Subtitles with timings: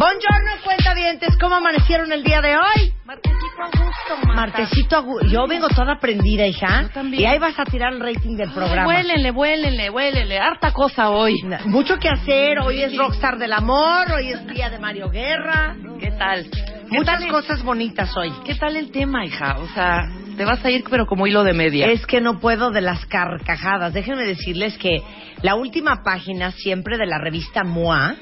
[0.02, 1.38] Buongiorno, cuentavientes.
[1.40, 2.92] ¿Cómo amanecieron el día de hoy?
[3.06, 4.34] Martesito a gusto, Marta.
[4.34, 6.82] Martecito, agu- yo vengo toda prendida, hija.
[6.82, 7.22] Yo también.
[7.22, 8.88] Y ahí vas a tirar el rating del programa.
[8.88, 10.40] Huélenle, huélenle, huélenle.
[10.40, 11.36] Harta cosa hoy.
[11.66, 12.58] Mucho que hacer.
[12.62, 14.12] Hoy es Rockstar del Amor.
[14.12, 15.76] Hoy es día de Mario Guerra.
[16.00, 16.50] ¿Qué tal?
[16.50, 18.34] ¿Qué Muchas cosas bonitas hoy.
[18.44, 19.58] ¿Qué tal el tema, hija?
[19.60, 21.86] O sea, te vas a ir pero como hilo de media.
[21.92, 23.94] Es que no puedo de las carcajadas.
[23.94, 25.04] Déjenme decirles que
[25.44, 28.16] la última página siempre de la revista MOA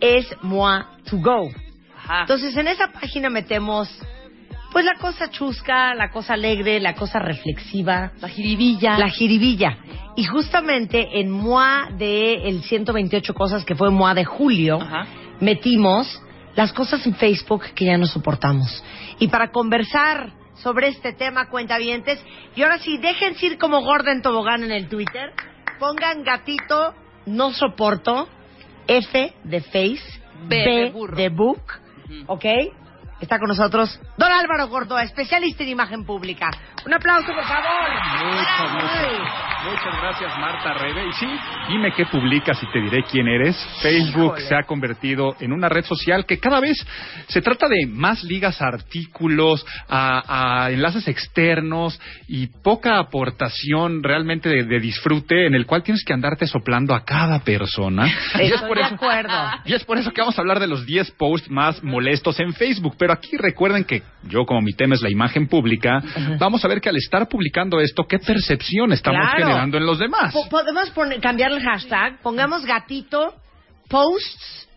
[0.00, 1.50] Es MOA to go.
[1.96, 2.20] Ajá.
[2.22, 3.88] Entonces en esa página metemos
[4.72, 8.98] pues la cosa chusca, la cosa alegre, la cosa reflexiva, la jiribilla.
[8.98, 9.78] la jiribilla.
[10.14, 15.06] Y justamente en MOA de el 128 cosas que fue MOA de julio, Ajá.
[15.40, 16.20] metimos
[16.54, 18.84] las cosas en Facebook que ya no soportamos.
[19.20, 22.20] Y para conversar sobre este tema, cuentavientes,
[22.56, 25.32] y ahora sí, déjense ir como Gordon Tobogán en el Twitter,
[25.78, 26.94] pongan gatito,
[27.26, 28.28] no soporto,
[28.88, 31.16] F de face, B de burro.
[31.16, 31.62] de book,
[32.06, 32.24] Ujú.
[32.26, 32.44] ¿ok?
[33.20, 36.50] Está con nosotros Don Álvaro Gordoa, especialista en imagen pública.
[36.86, 37.90] Un aplauso, por favor.
[38.24, 39.18] Muchas, muchas,
[39.64, 41.08] muchas gracias, Marta Rebe.
[41.08, 41.26] Y sí,
[41.68, 43.56] dime qué publicas y te diré quién eres.
[43.82, 44.40] Facebook Híjole.
[44.42, 46.76] se ha convertido en una red social que cada vez
[47.26, 54.48] se trata de más ligas a artículos, a, a enlaces externos y poca aportación realmente
[54.48, 58.06] de, de disfrute en el cual tienes que andarte soplando a cada persona.
[58.36, 59.34] Y es por de eso- acuerdo.
[59.64, 62.54] y es por eso que vamos a hablar de los 10 posts más molestos en
[62.54, 62.94] Facebook.
[62.98, 66.02] Pero aquí recuerden que yo, como mi tema es la imagen pública,
[66.38, 69.38] vamos a ver que al estar publicando esto, ¿qué percepción estamos Claro.
[69.38, 70.32] generando en los demás?
[70.32, 73.34] Po- Podemos poner, cambiar el hashtag, pongamos gatito,
[73.88, 74.68] posts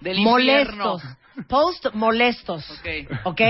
[0.00, 0.84] Del infierno.
[0.84, 1.02] molestos.
[1.48, 2.70] Post molestos.
[2.70, 3.18] Ok.
[3.24, 3.40] ¿Ok?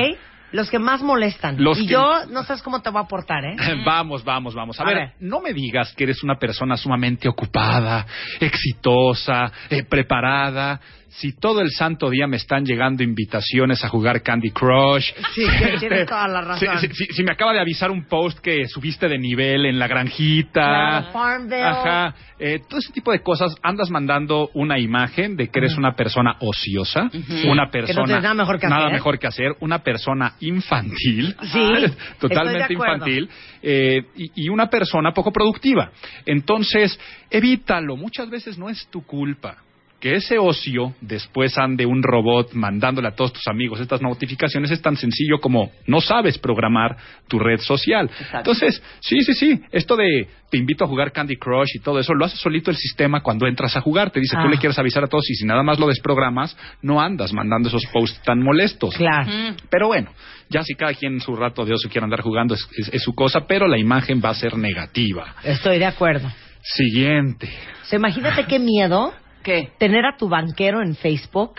[0.50, 1.56] Los que más molestan.
[1.62, 3.54] Los y que- yo no sabes cómo te voy a aportar, ¿eh?
[3.84, 4.80] Vamos, vamos, vamos.
[4.80, 5.12] A, A ver, ver.
[5.20, 8.06] no me digas que eres una persona sumamente ocupada,
[8.40, 10.80] exitosa, eh, preparada.
[11.18, 15.10] Si todo el santo día me están llegando invitaciones a jugar Candy Crush.
[15.34, 15.42] Sí,
[15.80, 16.78] tienes toda la razón.
[16.78, 19.78] Si, si- si- si me acaba de avisar un post que subiste de nivel en
[19.80, 20.50] la granjita.
[20.52, 21.62] Claro, Farmville.
[21.62, 22.14] Ajá.
[22.38, 23.52] eh, todo ese tipo de cosas.
[23.64, 27.10] Andas mandando una imagen de que eres una persona ociosa,
[27.50, 28.92] una Que no persona nada mejor que hacer.
[28.92, 31.72] mejor que hacer, una persona infantil, Sí,
[32.20, 33.28] totalmente infantil,
[33.62, 35.90] eh, y, y una persona poco productiva.
[36.26, 37.96] Entonces, evítalo.
[37.96, 39.56] Muchas veces no es tu culpa.
[40.00, 44.80] Que ese ocio después ande un robot mandándole a todos tus amigos estas notificaciones es
[44.80, 48.06] tan sencillo como no sabes programar tu red social.
[48.06, 48.36] Exacto.
[48.38, 52.14] Entonces, sí, sí, sí, esto de te invito a jugar Candy Crush y todo eso,
[52.14, 54.10] lo hace solito el sistema cuando entras a jugar.
[54.12, 54.42] Te dice, Ah.
[54.44, 57.68] tú le quieres avisar a todos y si nada más lo desprogramas, no andas mandando
[57.68, 58.94] esos posts tan molestos.
[58.96, 59.28] Claro.
[59.30, 59.56] Mm.
[59.68, 60.10] Pero bueno,
[60.48, 63.02] ya si cada quien en su rato de ocio quiere andar jugando es, es- es
[63.02, 65.34] su cosa, pero la imagen va a ser negativa.
[65.42, 66.30] Estoy de acuerdo.
[66.62, 67.48] Siguiente.
[67.82, 69.12] O sea, imagínate qué miedo
[69.48, 69.72] ¿Qué?
[69.78, 71.54] tener a tu banquero en Facebook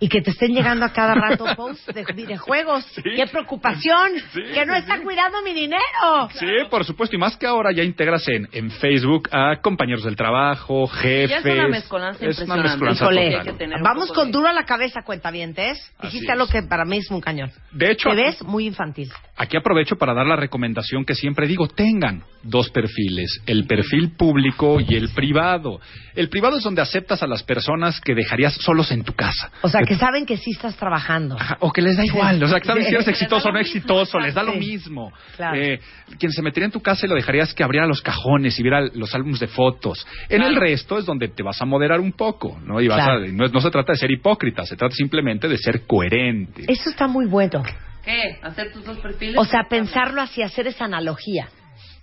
[0.00, 2.84] y que te estén llegando a cada rato posts de videojuegos.
[3.02, 4.12] ¡Qué preocupación!
[4.32, 6.28] Sí, ¡Que no sí, está cuidando mi dinero!
[6.34, 10.14] Sí, por supuesto, y más que ahora ya integras en, en Facebook a compañeros del
[10.14, 11.30] trabajo, jefes.
[11.30, 13.58] Ya es una mezcolanza Es una mezcolanza Híjole, Hay total.
[13.58, 15.78] que vamos con de- duro a la cabeza, cuentavientes.
[15.98, 17.50] Así Dijiste algo que para mí es un cañón.
[17.72, 19.10] De hecho, Te ves muy infantil.
[19.40, 24.80] Aquí aprovecho para dar la recomendación que siempre digo, tengan dos perfiles, el perfil público
[24.80, 25.80] y el privado.
[26.16, 29.52] El privado es donde aceptas a las personas que dejarías solos en tu casa.
[29.62, 31.36] O sea, que saben que sí estás trabajando.
[31.38, 33.60] Ajá, o que les da igual, o sea, que saben si eres exitoso o no
[33.60, 35.12] exitoso, les da lo mismo.
[35.36, 35.56] Claro.
[35.56, 35.78] Eh,
[36.18, 38.80] quien se metería en tu casa y lo dejarías que abriera los cajones y viera
[38.94, 40.04] los álbumes de fotos.
[40.28, 42.80] En el resto es donde te vas a moderar un poco, ¿no?
[42.80, 43.22] Y vas Claro.
[43.24, 46.64] a- no, no se trata de ser hipócrita, se trata simplemente de ser coherente.
[46.66, 47.62] Eso está muy bueno.
[48.08, 48.38] ¿Qué?
[48.42, 49.36] ¿Hacer tus dos perfiles?
[49.36, 51.48] O sea, pensarlo así, hacer esa analogía.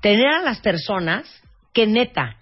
[0.01, 1.25] Tener a las personas
[1.73, 2.35] que neta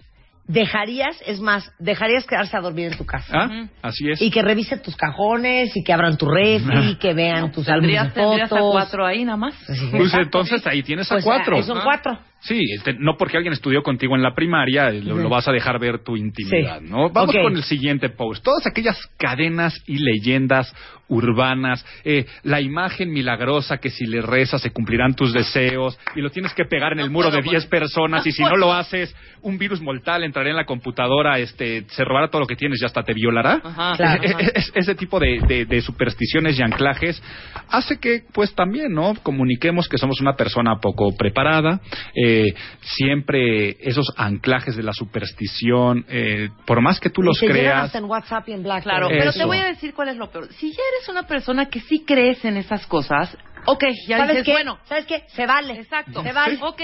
[0.45, 3.31] dejarías, es más, dejarías quedarse a dormir en tu casa.
[3.33, 3.67] ¿Ah?
[3.81, 4.21] Así es.
[4.21, 7.97] Y que revisen tus cajones y que abran tu refri, que vean tus álbumes de
[8.09, 8.71] ¿Tendrías, tendrías a fotos.
[8.73, 9.55] cuatro ahí nada más?
[9.91, 11.63] Pues entonces ahí tienes a Pues, cuatro.
[11.63, 11.81] son Ah.
[11.85, 12.19] cuatro.
[12.43, 15.51] Sí, este, no porque alguien estudió contigo en la primaria eh, lo, lo vas a
[15.51, 16.87] dejar ver tu intimidad, Sí.
[16.89, 17.09] ¿no?
[17.09, 18.43] Vamos con el siguiente post.
[18.43, 20.73] Todas aquellas cadenas y leyendas
[21.09, 26.29] urbanas, eh, la imagen milagrosa que si le rezas se cumplirán tus deseos y lo
[26.31, 27.69] tienes que pegar en el muro de 10 man.
[27.69, 32.03] personas y si no lo haces, un virus mortal entrará en la computadora, este, se
[32.03, 33.61] robará todo lo que tienes y hasta te violará.
[33.63, 33.93] Ajá.
[33.95, 34.23] Claro.
[34.23, 37.21] Eh, eh, es- ese tipo de, de- de supersticiones y anclajes
[37.69, 39.13] hace que, pues también, ¿no?
[39.21, 41.79] Comuniquemos que somos una persona poco preparada.
[42.15, 42.32] eh,
[42.81, 47.85] siempre esos anclajes de la superstición, eh, por más que tú los te creas.
[47.85, 48.83] hasta en WhatsApp y en Blackberry.
[48.83, 49.39] Claro, pero Eso.
[49.39, 50.47] te voy a decir cuál es lo peor.
[50.53, 54.45] Si ya eres una persona que sí crees en esas cosas, ok, ya ¿Sabes dices,
[54.45, 54.51] qué?
[54.53, 55.23] bueno, ¿Sabes qué?
[55.27, 55.73] Se vale.
[55.79, 56.57] exacto, Se vale.
[56.61, 56.81] ok,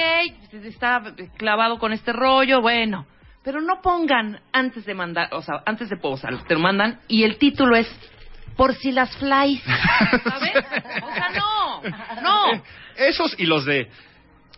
[0.65, 1.01] está
[1.37, 3.05] clavado con este rollo, bueno,
[3.43, 7.23] pero no pongan antes de mandar, o sea, antes de posar, te lo mandan y
[7.23, 7.87] el título es
[8.55, 9.61] por si las flies,
[10.23, 10.51] ¿sabes?
[11.01, 11.81] O sea, no,
[12.21, 12.63] no.
[12.97, 13.89] Esos y los de.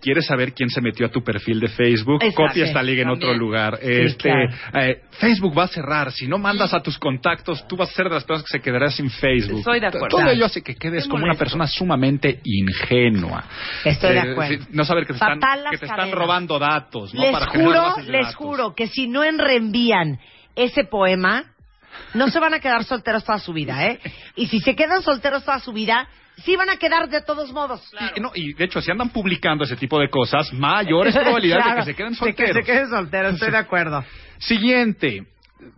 [0.01, 2.23] ¿Quieres saber quién se metió a tu perfil de Facebook?
[2.23, 2.47] Exacto.
[2.47, 3.29] Copia esta liga en También.
[3.29, 3.77] otro lugar.
[3.81, 4.49] este, claro.
[4.81, 6.11] eh, Facebook va a cerrar.
[6.11, 8.63] Si no mandas a tus contactos, tú vas a ser de las personas que se
[8.63, 9.59] quedarán sin Facebook.
[9.59, 10.07] Estoy de acuerdo.
[10.17, 13.43] Todo ello hace que quedes como una persona sumamente ingenua.
[13.85, 14.65] Estoy de Eh, acuerdo.
[14.71, 15.39] no saber que te están,
[15.71, 17.13] que te robando datos.
[17.13, 17.21] ¿no?
[17.21, 18.35] Les Para juro, les datos.
[18.35, 20.19] juro que si no en reenvían
[20.55, 21.45] ese poema,
[22.13, 23.99] no se van a quedar solteros toda su vida, ¿eh?
[24.35, 26.07] Y si se quedan solteros toda su vida,
[26.43, 27.81] sí van a quedar de todos modos.
[28.15, 31.79] Y, no, y de hecho, si andan publicando ese tipo de cosas, mayores probabilidades Claro,
[31.79, 32.55] de que se queden de solteros.
[32.55, 34.03] que se queden solteros, estoy de acuerdo.
[34.39, 35.25] Siguiente.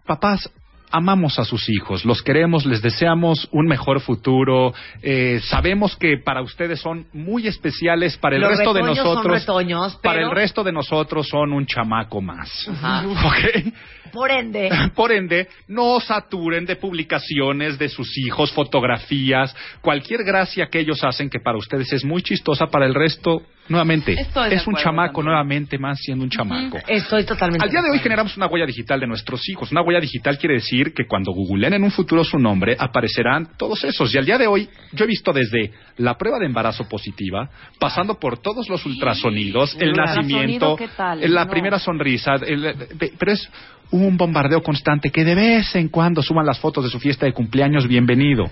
[0.06, 0.50] Papás,
[0.94, 4.74] amamos a sus hijos, los queremos, les deseamos un mejor futuro.
[5.02, 9.40] eh, sabemos que para ustedes son muy especiales, para el Los resto de nosotros.
[9.40, 12.70] retoños, Para el resto de nosotros son un chamaco más.
[14.14, 20.80] Por ende, Por ende, no saturen de publicaciones de sus hijos, fotografías, cualquier gracia que
[20.80, 24.74] ellos hacen que para ustedes es muy chistosa, para el resto, nuevamente, Estoy es un
[24.76, 25.26] acuerdo chamaco también.
[25.26, 26.80] nuevamente más siendo un chamaco.
[26.88, 29.72] estoy totalmente Al día de hoy generamos una huella digital de nuestros hijos.
[29.72, 33.84] Una huella digital quiere decir que cuando googleen en un futuro su nombre, aparecerán todos
[33.84, 34.14] esos.
[34.14, 37.50] Y al día de hoy, yo he visto desde la prueba de embarazo positiva,
[37.80, 41.34] pasando por todos los ultrasonidos, el Ultrasonido, nacimiento, ¿qué tal?
[41.34, 41.52] la No.
[41.52, 42.76] primera sonrisa, el-
[43.18, 43.50] pero es
[43.94, 47.34] un bombardeo constante que de vez en cuando suban las fotos de su fiesta de
[47.34, 48.50] cumpleaños, bienvenido.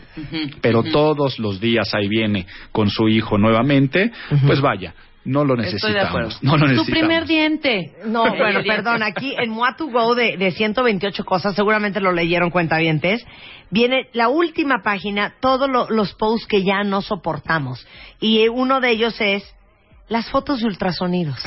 [0.61, 4.11] Pero todos los días ahí viene con su hijo nuevamente,
[4.45, 4.93] pues vaya,
[5.25, 6.27] no lo Estoy de acuerdo.
[6.29, 6.43] necesitamos.
[6.43, 6.99] No lo Tu necesitamos.
[6.99, 7.91] primer diente.
[8.05, 13.25] No, bueno, perdón, aquí en Moatu Go de, de 128 cosas, seguramente lo leyeron cuentavientes,
[13.71, 17.85] viene la última página, todos lo- los posts que ya no soportamos.
[18.19, 19.43] Y uno de ellos es
[20.07, 21.39] las fotos de ultrasonidos.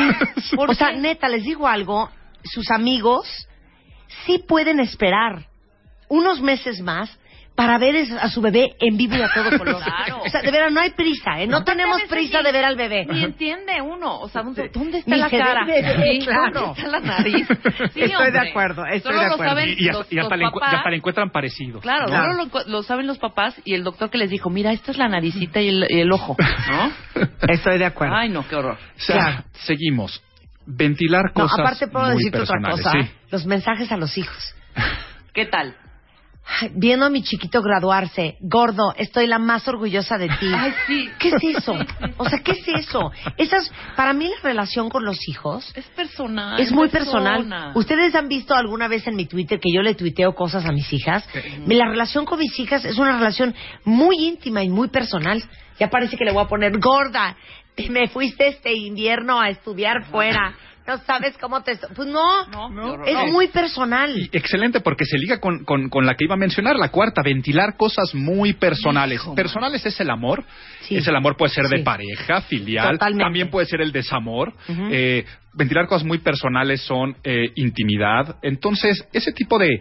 [0.58, 2.10] o sea, neta, les digo algo,
[2.44, 3.48] sus amigos
[4.26, 5.46] sí pueden esperar
[6.08, 7.18] unos meses más
[7.54, 9.82] para ver a su bebé en vivo y a todo color.
[9.82, 10.22] Claro.
[10.24, 11.46] O sea, de veras, no hay prisa, ¿eh?
[11.48, 13.04] No tenemos prisa ni- de ver al bebé.
[13.04, 14.20] Ni entiende uno.
[14.20, 15.64] O sea, ¿dónde, dónde está Ni la cara?
[15.64, 16.52] bebé, Sí, claro.
[16.52, 17.48] ¿Dónde está la nariz?
[17.94, 19.50] Sí, Estoy de acuerdo, estoy Solo de lo acuerdo.
[19.56, 20.74] saben Y, y hasta, los- y hasta los le, encu- y papás.
[20.74, 21.80] hasta le encuentran parecido.
[21.80, 22.32] Claro, Claro.
[22.32, 24.98] solo lo, lo saben los papás y el doctor que les dijo, mira, esta es
[24.98, 26.92] la naricita y el, y el ojo, ¿no?
[27.52, 28.14] Estoy de acuerdo.
[28.14, 28.78] Ay, no, qué horror.
[28.96, 29.44] O sea, Claro.
[29.64, 30.22] seguimos.
[30.70, 32.84] Ventilar No, cosas aparte puedo muy decirte otra personales.
[32.84, 32.92] cosa.
[33.00, 33.10] Sí.
[33.30, 34.54] Los mensajes a los hijos.
[35.32, 35.74] ¿Qué tal?
[36.60, 40.46] Ay, Viendo a mi chiquito graduarse, gordo, estoy la más orgullosa de ti.
[40.54, 41.10] Ay, sí.
[41.18, 41.74] ¿Qué es eso?
[42.16, 43.10] O sea, ¿qué es eso?
[43.36, 46.58] Esas, para mí la relación con los hijos Es personal.
[46.58, 47.32] es muy persona.
[47.36, 47.72] personal.
[47.74, 50.90] Ustedes han visto alguna vez en mi Twitter que yo le tuiteo cosas a mis
[50.92, 51.28] hijas.
[51.66, 55.42] La relación con mis hijas es una relación muy íntima y muy personal.
[55.78, 57.36] Ya parece que le voy a poner gorda.
[57.84, 60.54] Te me fuiste este invierno a estudiar fuera.
[60.86, 61.76] No sabes cómo te...
[61.94, 62.44] Pues no,
[63.04, 63.26] es No.
[63.26, 64.18] muy personal.
[64.18, 67.20] Y excelente porque se liga con, con, con la que iba a mencionar, la cuarta,
[67.22, 69.16] ventilar cosas muy personales.
[69.20, 70.44] Hijo, personales es el amor.
[70.88, 70.96] Sí.
[70.96, 71.82] Ese amor puede ser de Sí.
[71.84, 72.92] pareja, filial.
[72.92, 73.24] Totalmente.
[73.24, 74.54] También puede ser el desamor.
[74.90, 78.36] Eh, ventilar cosas muy personales son eh, intimidad.
[78.42, 79.80] Entonces, ese tipo de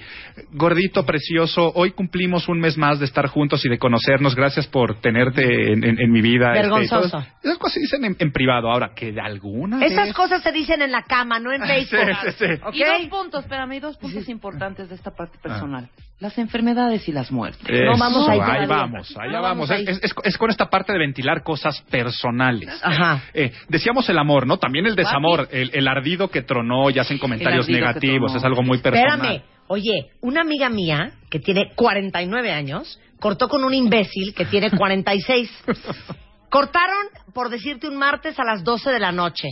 [0.53, 4.35] gordito precioso, hoy cumplimos un mes más de estar juntos y de conocernos.
[4.35, 6.47] Gracias por tenerte en, en- en mi vida.
[6.53, 7.23] este, Vergonzoso.
[7.43, 8.69] esas cosas se dicen en, en privado.
[8.71, 11.99] Ahora, que de alguna Esas vez- cosas se dicen en la cama, no en Facebook.
[12.23, 12.61] Sí, sí, sí.
[12.73, 15.89] Y dos puntos, espérame, hay dos puntos importantes de esta parte personal.
[16.19, 17.67] Las enfermedades y las muertes.
[17.85, 19.69] No vamos ahí ahí vamos, allá No vamos.
[19.69, 19.85] vamos ahí.
[19.87, 22.69] Es, es- es con esta parte de ventilar cosas personales.
[22.83, 23.21] Ajá.
[23.35, 24.57] Eh, decíamos el amor, ¿no?
[24.57, 28.79] También el desamor, el, el ardido que tronó y hacen comentarios negativos, es algo muy
[28.79, 29.19] personal.
[29.19, 29.43] Espérame.
[29.67, 35.51] Oye, una amiga mía que tiene 49 años cortó con un imbécil que tiene 46.
[36.49, 39.49] Cortaron, por decirte, un martes a las 12 de la noche.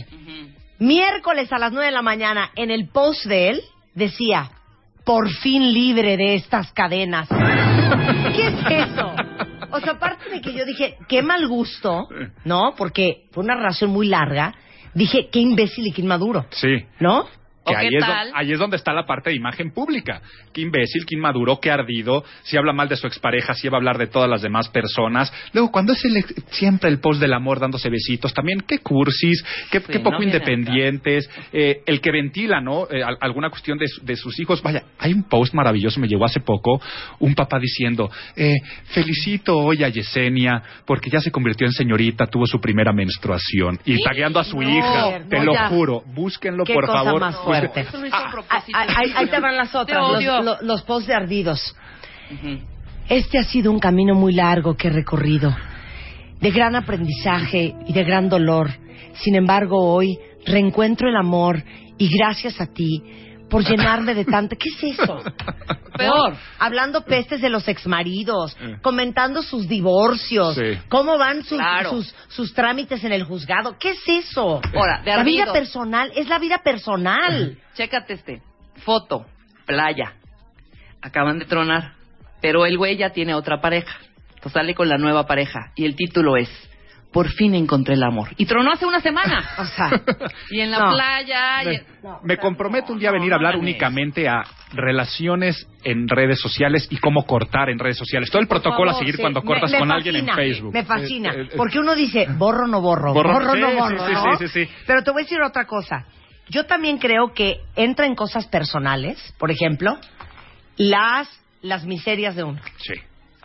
[0.78, 3.60] Miércoles a las 9 de la mañana, en el post de él,
[3.94, 4.50] decía,
[5.06, 7.28] por fin libre de estas cadenas.
[8.36, 9.12] ¿Qué es eso?
[9.70, 12.08] O sea, aparte de que yo dije, qué mal gusto,
[12.44, 12.74] ¿no?
[12.76, 14.52] Porque fue una relación muy larga.
[14.94, 16.84] dije, qué imbécil y qué inmaduro, Sí.
[17.00, 17.26] ¿no?
[17.66, 18.04] Que ¿O ahí, es
[18.34, 20.20] ahí donde está la parte de imagen pública.
[20.52, 22.24] Qué imbécil, qué inmaduro, qué ardido.
[22.44, 25.32] Si habla mal de su expareja, si va a hablar de todas las demás personas.
[25.52, 29.80] Luego, cuando es el, siempre el post del amor dándose besitos, también qué cursis, qué,
[29.80, 31.28] Sí, qué poco no independientes.
[31.52, 32.86] eh, el que ventila, ¿no?
[32.90, 34.62] Eh, al- alguna cuestión de, de sus hijos.
[34.62, 36.80] Vaya, hay un post maravilloso, me llegó hace poco,
[37.18, 38.54] un papá diciendo, eh,
[38.86, 43.78] felicito hoy a Yesenia porque ya se convirtió en señorita, tuvo su primera menstruación.
[43.84, 45.68] Y tagueando a su No, hija, te lo ya.
[45.68, 46.02] juro.
[46.14, 47.22] Búsquenlo, por favor.
[47.62, 47.80] Más Busquen- fuerte.
[47.88, 48.78] Eso lo hizo a Ah, propósito.
[48.78, 51.76] ahí, ahí- ahí te van las otras, los, posts de ardidos.
[53.08, 55.54] Este ha sido un camino muy largo que he recorrido,
[56.40, 58.70] de gran aprendizaje y de gran dolor.
[59.14, 61.62] Sin embargo, hoy reencuentro el amor
[61.98, 63.02] y gracias a ti
[63.48, 64.56] por llenarme de tanta...
[64.56, 65.22] ¿Qué es eso?
[65.96, 66.36] Peor.
[66.58, 68.76] Hablando pestes de los exmaridos, Eh.
[68.82, 70.78] comentando sus divorcios, Sí.
[70.88, 71.90] cómo van sus, Claro.
[71.90, 73.76] sus, sus trámites en el juzgado.
[73.78, 74.60] ¿Qué es eso?
[74.74, 77.56] Ahora, de la vida personal es la vida personal.
[77.76, 78.42] Chécate este.
[78.84, 79.26] Foto,
[79.64, 80.14] playa.
[81.00, 81.92] Acaban de tronar.
[82.42, 83.96] Pero el güey ya tiene otra pareja.
[84.42, 85.72] Pues sale con la nueva pareja.
[85.74, 86.48] Y el título es
[87.16, 88.28] Por fin encontré el amor.
[88.36, 89.42] Y tronó hace una semana.
[89.58, 89.90] O sea,
[90.50, 90.92] Y en la No.
[90.92, 91.62] playa.
[91.62, 94.42] y- Me, No, me comprometo un día a venir a hablar únicamente a
[94.74, 98.30] relaciones en redes sociales y cómo cortar en redes sociales.
[98.30, 99.22] Todo el protocolo a seguir sí.
[99.22, 100.74] cuando cortas me con alguien en Facebook.
[100.74, 101.30] Me fascina.
[101.32, 104.06] Eh, eh, eh, porque uno dice, borro no borro, Borro- borro, sí, no borro.
[104.06, 104.36] sí, ¿no?
[104.36, 104.72] sí, sí, sí.
[104.86, 106.04] Pero te voy a decir otra cosa.
[106.50, 109.98] Yo también creo que entra en cosas personales, por ejemplo,
[110.76, 111.28] las,
[111.62, 112.60] las miserias de uno.
[112.76, 112.94] sí.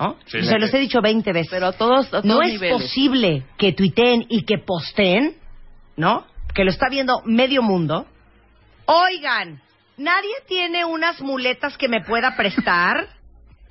[0.02, 0.18] ¿No?
[0.26, 1.50] Sí, Se los he dicho 20 veces.
[1.52, 2.82] Pero a todos, a todos no es niveles.
[2.82, 5.36] posible que tuiteen y que posteen,
[5.96, 6.26] ¿no?
[6.54, 8.06] Que lo está viendo medio mundo.
[8.86, 9.62] Oigan,
[9.98, 13.08] ¿nadie tiene unas muletas que me pueda prestar?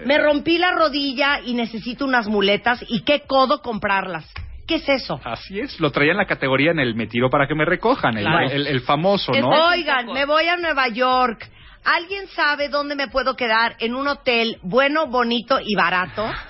[0.03, 4.33] Me rompí la rodilla y necesito unas muletas y qué codo comprarlas.
[4.67, 5.21] ¿Qué es eso?
[5.25, 8.17] Así es, lo traía en la categoría en el me tiro para que me recojan,
[8.17, 8.49] el, Claro.
[8.49, 9.67] el- el famoso, ¿no?
[9.69, 11.47] Oigan, me voy a Nueva York.
[11.85, 16.31] ¿Alguien sabe dónde me puedo quedar en un hotel bueno, bonito y barato?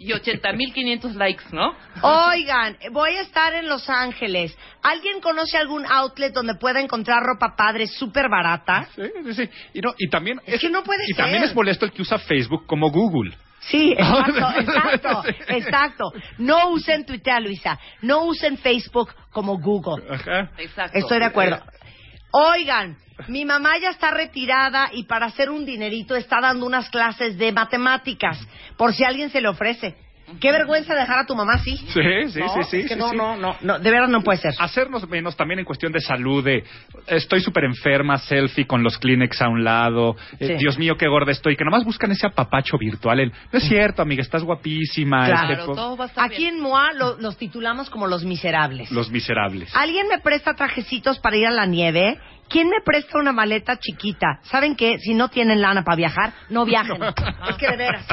[0.00, 1.72] Y 80.500 likes, ¿no?
[2.02, 4.56] Oigan, voy a estar en Los Ángeles.
[4.82, 8.88] ¿Alguien conoce algún outlet donde pueda encontrar ropa padre súper barata?
[8.96, 9.50] Sí, sí, sí.
[9.74, 11.16] Y, no, y también Es que no puede y ser.
[11.24, 13.36] también es molesto el que usa Facebook como Google.
[13.60, 16.12] Sí, exacto, exacto, exacto.
[16.38, 17.78] No usen Twitter, Luisa.
[18.02, 20.02] No usen Facebook como Google.
[20.12, 20.50] Ajá.
[20.58, 20.98] Exacto.
[20.98, 21.62] Estoy de acuerdo.
[22.32, 22.96] Oigan,
[23.28, 27.52] mi mamá ya está retirada y para hacer un dinerito está dando unas clases de
[27.52, 28.38] matemáticas,
[28.76, 29.96] por si alguien se le ofrece.
[30.38, 31.76] Qué vergüenza dejar a tu mamá así.
[31.76, 32.76] Sí, sí, No, sí, sí.
[32.80, 33.16] es que sí, no, sí.
[33.16, 34.54] no, no, no, de verdad no puede ser.
[34.58, 36.62] Hacernos menos también en cuestión de salud, de
[37.06, 40.54] estoy súper enferma, selfie con los Kleenex a un lado, eh, Sí.
[40.54, 43.20] Dios mío, qué gorda estoy, que nomás buscan ese apapacho virtual.
[43.20, 45.26] el, no es cierto, amiga, estás guapísima.
[45.26, 46.56] Claro, este, todo va a estar Aquí bien.
[46.56, 48.90] en MOA lo- los titulamos como los miserables.
[48.90, 49.74] Los miserables.
[49.74, 52.18] ¿Alguien me presta trajecitos para ir a la nieve?
[52.50, 54.40] ¿Quién me presta una maleta chiquita?
[54.42, 54.98] ¿Saben qué?
[54.98, 57.00] Si no tienen lana para viajar, no viajen.
[57.48, 58.06] es que de veras.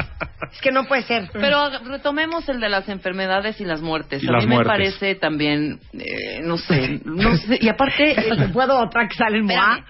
[0.52, 1.28] Es que no puede ser.
[1.32, 4.22] Pero retomemos el de las enfermedades y las muertes.
[4.22, 7.58] Y a las mí me parece también, eh, no sé, no sé.
[7.60, 9.84] Y aparte, ¿Te puedo otra que sale en MOA?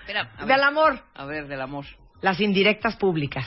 [0.47, 1.03] Del amor.
[1.15, 1.85] a ver, del amor.
[2.23, 3.47] Las indirectas públicas.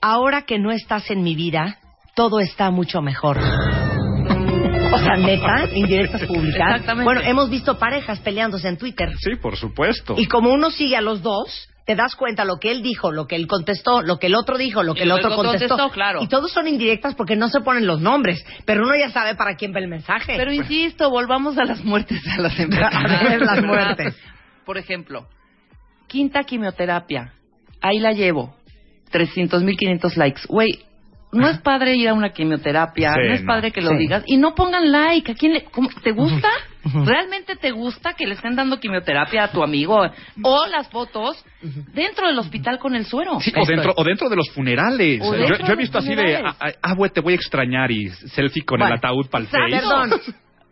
[0.00, 1.78] Ahora que no estás en mi vida,
[2.14, 3.38] todo está mucho mejor.
[4.92, 6.60] O sea, neta, indirectas públicas.
[6.70, 7.04] Exactamente.
[7.04, 9.10] Bueno, hemos visto parejas peleándose en Twitter.
[9.18, 10.14] Sí, por supuesto.
[10.16, 13.26] Y como uno sigue a los dos, te das cuenta lo que él dijo, lo
[13.26, 15.68] que él contestó, lo que el otro dijo, lo que Y el otro contestó.
[15.68, 16.22] contestó, claro.
[16.22, 19.56] Y todos son indirectas porque no se ponen los nombres, pero uno ya sabe para
[19.56, 20.34] quién va el mensaje.
[20.36, 23.20] Pero insisto, volvamos a las muertes, a las enfermedades.
[23.20, 24.16] A ver, las muertes.
[24.64, 25.26] Por ejemplo,
[26.06, 27.32] quinta quimioterapia.
[27.80, 28.54] Ahí la llevo.
[29.12, 30.42] 300.500 likes.
[30.48, 30.84] Güey,
[31.32, 33.46] no es padre ir a una quimioterapia, Sí, no es no.
[33.46, 33.96] padre que lo Sí.
[33.98, 34.22] digas.
[34.26, 35.32] Y no pongan like.
[35.32, 36.48] ¿A quién le, cómo- ¿Te gusta?
[37.04, 40.00] ¿Realmente te gusta que le estén dando quimioterapia a tu amigo?
[40.42, 41.44] O las fotos
[41.94, 43.38] dentro del hospital con el suero.
[43.40, 45.20] Sí, o dentro, o dentro de los funerales.
[45.22, 46.54] O Yo, he visto así de, funerales.
[46.58, 49.50] ah, ah, güey, te voy a extrañar y selfie con el ataúd para el.
[49.50, 50.10] Perdón.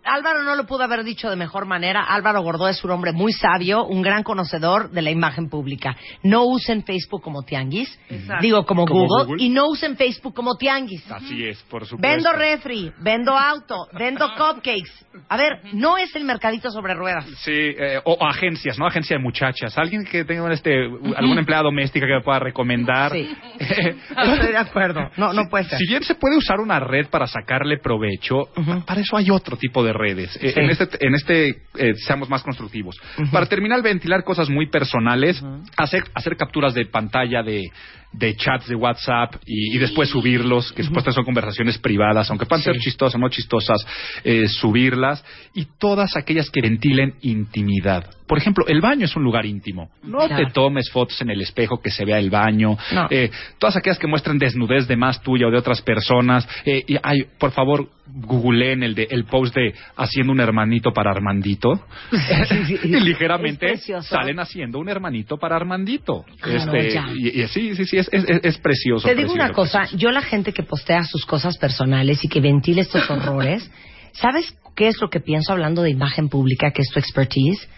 [0.08, 2.02] Álvaro no lo pudo haber dicho de mejor manera.
[2.02, 5.96] Álvaro Gordó es un hombre muy sabio, un gran conocedor de la imagen pública.
[6.22, 8.42] No usen Facebook como tianguis, Exacto.
[8.42, 9.44] digo como, Como Google, Google.
[9.44, 11.10] y no usen Facebook como tianguis.
[11.10, 12.06] Así es, por supuesto.
[12.08, 14.90] Vendo refri, vendo auto, vendo cupcakes.
[15.28, 17.26] A ver, no es el mercadito sobre ruedas.
[17.38, 18.86] Sí, eh, o, agencias, ¿no?
[18.86, 19.76] Agencia de muchachas.
[19.76, 20.84] Alguien que tenga este,
[21.16, 23.12] alguna empleada doméstica que me pueda recomendar.
[23.12, 23.28] Sí.
[23.58, 25.00] Estoy de acuerdo.
[25.16, 25.78] No, no puede ser.
[25.78, 28.48] Si bien se puede usar una red para sacarle provecho,
[28.86, 30.36] para eso hay otro tipo de redes.
[30.36, 30.60] Eh, Sí.
[30.60, 32.96] En este, en este eh, seamos más constructivos.
[33.30, 35.42] Para terminar, ventilar cosas muy personales,
[35.76, 37.70] hacer, hacer capturas de pantalla de
[38.12, 42.62] de chats de WhatsApp y, y después subirlos, que supuestamente son conversaciones privadas, aunque puedan
[42.64, 42.80] ser Sí.
[42.80, 43.86] chistosas o no chistosas,
[44.24, 45.24] eh, subirlas,
[45.54, 48.10] y todas aquellas que ventilen intimidad.
[48.26, 49.90] Por ejemplo, el baño es un lugar íntimo.
[50.02, 50.36] No Claro.
[50.46, 52.76] te tomes fotos en el espejo que se vea el baño.
[52.92, 53.06] No.
[53.10, 56.46] Eh, todas aquellas que muestren desnudez de más tuya o de otras personas.
[56.66, 61.10] Eh, y ay, por favor, googleen el, de, el post de haciendo un hermanito para
[61.10, 61.82] Armandito.
[62.84, 64.08] y ligeramente Es precioso.
[64.14, 66.24] salen haciendo un hermanito para Armandito.
[66.42, 69.06] No, este, y, y sí, sí, sí, es, es, es- es precioso.
[69.06, 70.02] Te digo precioso, una cosa, precioso.
[70.02, 73.70] yo la gente que postea sus cosas personales y que ventila estos horrores,
[74.12, 77.68] ¿sabes qué es lo que pienso hablando de imagen pública, que es tu expertise?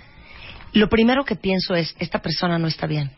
[0.72, 3.10] Lo primero que pienso es, esta persona no está bien.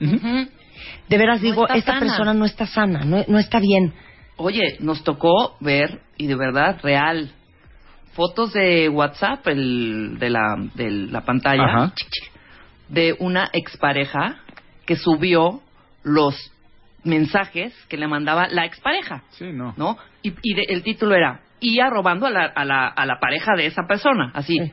[1.09, 2.01] De veras No digo, esta sana.
[2.07, 3.93] persona no está sana, no, no está bien.
[4.37, 7.31] Oye, nos tocó ver, y de verdad, real,
[8.15, 11.93] fotos de WhatsApp, el, de, la, de la pantalla, Ajá.
[12.89, 14.39] de una expareja
[14.87, 15.61] que subió
[16.03, 16.35] los
[17.05, 19.75] mensajes que le mandaba la expareja, Sí, no.
[19.77, 19.97] ¿no?
[20.23, 23.55] Y, y de- el título era, y arrobando a la, a, la, a la pareja
[23.57, 24.57] de esa persona, así.
[24.59, 24.73] Sí.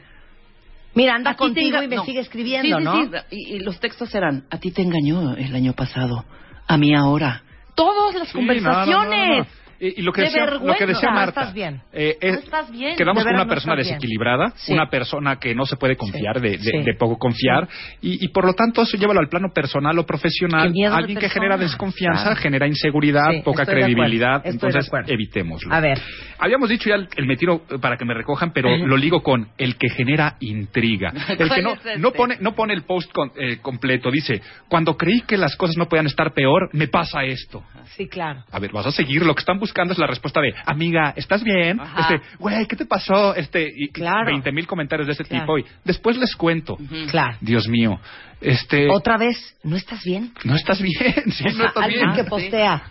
[0.95, 2.05] Mira, anda A ti te contigo y me no.
[2.05, 3.03] sigue escribiendo, Sí, sí, ¿no?
[3.19, 3.25] sí.
[3.31, 6.25] Y, y los textos eran, a ti te engañó el año pasado,
[6.67, 7.43] a mí ahora.
[7.75, 9.29] Todas las Sí, no, no, no, conversaciones.
[9.29, 9.48] no, no.
[9.79, 11.81] Y, y lo que De decía, lo que decía No Marta, estás bien.
[11.93, 12.95] eh, es- No estás bien.
[12.98, 14.74] quedamos con una persona desequilibrada, Sí.
[14.74, 16.77] una persona que no se puede confiar, de, de- Sí.
[16.83, 17.67] de poco confiar,
[18.01, 20.74] y, y por lo tanto eso llévalo al plano personal o profesional.
[20.91, 22.41] Alguien que genera desconfianza, Claro.
[22.41, 25.74] genera inseguridad, poca credibilidad, entonces evitémoslo.
[25.74, 26.00] A ver.
[26.39, 29.21] Habíamos dicho ya el, el me tiro eh, para que me recojan, pero lo ligo
[29.24, 31.12] con el que genera intriga.
[31.29, 32.00] El que ¿Cuál no, es este?
[32.00, 34.09] no pone no pone el post con- eh, completo.
[34.12, 37.63] Dice, cuando creí que las cosas no podían estar peor, me pasa esto.
[37.95, 38.43] Sí, claro.
[38.51, 39.25] A ver, vas a seguir.
[39.25, 41.79] Lo que están buscando es la respuesta de, amiga, ¿estás bien?
[41.79, 42.13] Ajá.
[42.13, 43.35] Este, güey, ¿qué te pasó?
[43.35, 44.25] Este, y Claro.
[44.27, 45.43] 20 mil comentarios de ese Claro.
[45.43, 45.57] tipo.
[45.59, 46.77] Y después les cuento.
[47.09, 47.38] Claro.
[47.41, 47.99] Dios mío.
[48.41, 50.31] Este, Otra vez, ¿no estás bien?
[50.43, 51.13] no estás bien.
[51.31, 52.15] Sí, no estás Alguien bien.
[52.15, 52.83] que postea,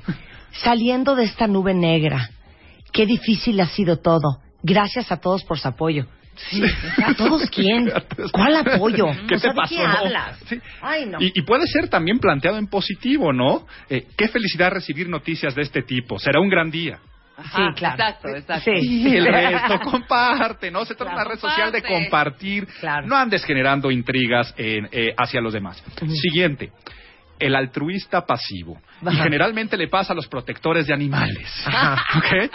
[0.53, 2.29] saliendo de esta nube negra,
[2.93, 4.41] qué difícil ha sido todo.
[4.63, 6.07] Gracias a todos por su apoyo.
[6.51, 6.63] Sí.
[7.05, 7.91] ¿A todos quién?
[8.33, 9.07] ¿Cuál apoyo?
[9.29, 9.75] ¿Qué O sea, te ¿de pasó?
[9.75, 10.39] qué hablas?
[10.49, 10.61] Sí.
[10.81, 11.19] Ay, no.
[11.21, 13.67] Y, y puede ser también planteado en positivo, ¿no?
[13.91, 16.19] Eh, qué felicidad recibir noticias de este tipo.
[16.19, 16.99] Será un gran día.
[17.37, 17.95] Ajá, Sí, claro.
[17.95, 18.71] Exacto, exacto.
[18.75, 18.87] Sí.
[19.11, 20.85] Y el resto comparte, ¿no?
[20.85, 22.67] Se trata de Claro, una red social de compartir.
[22.81, 23.07] Claro.
[23.07, 25.83] No andes generando intrigas en, eh, hacia los demás.
[26.21, 26.73] Siguiente.
[27.39, 28.81] El altruista pasivo.
[29.09, 31.49] Y generalmente le pasa a los protectores de animales.
[31.67, 32.03] Ajá.
[32.19, 32.51] ¿Ok?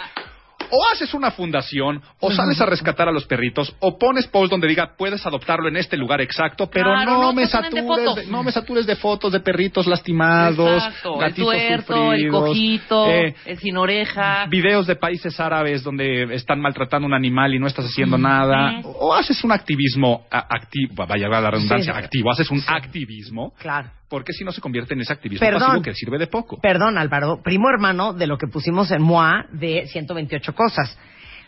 [0.70, 4.66] O haces una fundación, o sales a rescatar a los perritos, o pones post donde
[4.66, 8.26] diga puedes adoptarlo en este lugar exacto, pero Claro, no, no me de satures, de,
[8.26, 13.06] no me satures de fotos de perritos lastimados, Exacto, el gatitos tuerto, el sufridos, cojito,
[13.10, 14.46] eh, el sin oreja.
[14.46, 18.80] videos de países árabes donde están maltratando a un animal y no estás haciendo nada,
[18.84, 23.90] o haces un activismo activo, vaya la redundancia, Sí, activo, haces un activismo, Claro.
[24.14, 25.60] Porque si no se convierte en ese activismo Perdón.
[25.68, 26.60] pasivo que sirve de poco.
[26.60, 30.96] Perdón, Álvaro, primo hermano de lo que pusimos en MOA de 128 cosas.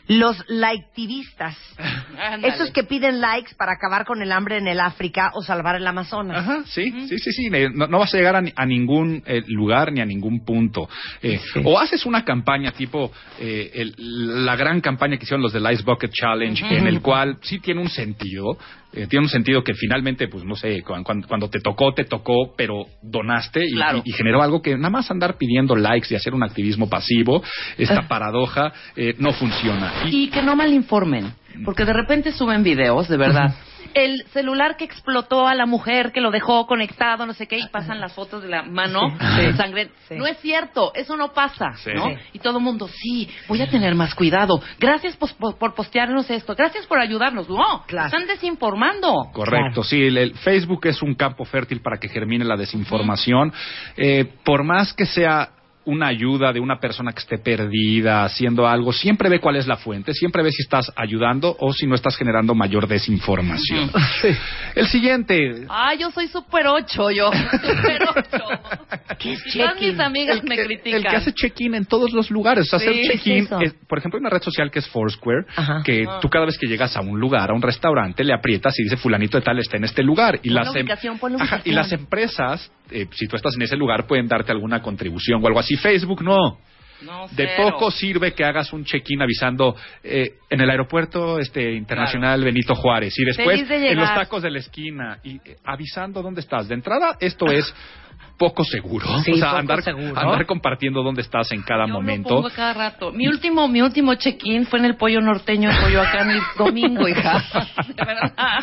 [0.08, 1.56] Los liketivistas,
[2.18, 2.54] Ándale.
[2.54, 5.86] esos que piden likes para acabar con el hambre en el África o salvar el
[5.86, 6.38] Amazonas.
[6.38, 7.48] Ajá, sí, sí, sí, sí.
[7.74, 10.88] No, no vas a llegar a, a ningún eh, lugar ni a ningún punto.
[11.22, 11.60] Eh, Sí.
[11.64, 15.82] O haces una campaña tipo eh, el- la gran campaña que hicieron los del Ice
[15.84, 18.56] Bucket Challenge, en el cual sí tiene un sentido.
[18.96, 22.04] Eh, tiene un sentido que finalmente, pues no sé, cuan- cuan- cuando, te tocó, te
[22.04, 24.02] tocó, pero donaste y, Claro.
[24.04, 27.42] y- y generó algo que nada más andar pidiendo likes y hacer un activismo pasivo,
[27.78, 29.92] esta paradoja, eh, no funciona.
[30.10, 31.32] Y- Y que no malinformen,
[31.64, 33.54] porque de repente suben videos, de verdad.
[33.98, 37.66] El celular que explotó a la mujer, que lo dejó conectado, no sé qué, y
[37.68, 39.00] pasan las fotos de la mano
[39.36, 39.40] Sí.
[39.46, 39.88] de sangre.
[40.06, 40.16] Sí.
[40.16, 41.90] No es cierto, eso no pasa, Sí.
[41.94, 42.04] ¿no?
[42.08, 42.14] Sí.
[42.34, 44.60] Y todo el mundo, sí, voy a tener más cuidado.
[44.78, 47.48] Gracias por, por- por postearnos esto, gracias por ayudarnos.
[47.48, 48.08] No, Claro.
[48.08, 49.30] están desinformando.
[49.32, 53.52] Correcto, sí, el, el Facebook es un campo fértil para que germine la desinformación.
[53.96, 55.50] Eh, por más que sea
[55.86, 59.76] una ayuda de una persona que esté perdida haciendo algo, siempre ve cuál es la
[59.76, 63.90] fuente, siempre ve si estás ayudando o si no estás generando mayor desinformación.
[64.74, 67.30] El siguiente, Ah, yo soy super ocho, yo.
[67.62, 68.44] Super ocho.
[69.18, 69.90] ¿Qué es Todas check-in?
[69.90, 70.94] mis amigas el, me que- critican.
[70.94, 72.72] el que hace check-in en todos los lugares.
[72.72, 73.60] Hacer Sí, check-in, es eso.
[73.60, 75.82] es- por ejemplo, hay una red social que es Foursquare, Ajá.
[75.84, 76.18] que Ah.
[76.20, 78.96] tú cada vez que llegas a un lugar, a un restaurante, le aprietas y dice
[78.96, 80.40] fulanito de tal está en este lugar.
[80.42, 80.86] Y Pon las, em-
[81.40, 85.42] Ajá, y las empresas, eh, si tú estás en ese lugar, pueden darte alguna contribución
[85.42, 85.76] o algo así.
[85.76, 86.58] Facebook no.
[87.02, 92.42] No, De poco sirve que hagas un check-in avisando eh, en el aeropuerto este internacional
[92.42, 96.40] Benito Juárez y después de en los tacos de la esquina y eh, avisando dónde
[96.40, 96.68] estás.
[96.68, 97.70] De entrada, esto es
[98.36, 99.06] poco seguro.
[99.24, 100.18] Sí, o sea, poco andar, seguro.
[100.18, 102.30] andar compartiendo dónde estás en cada Yo momento.
[102.30, 103.12] Lo pongo cada rato.
[103.12, 107.42] Mi último, mi último check-in fue en el pollo norteño en Coyoacán el domingo, hija.
[107.88, 108.58] De verdad.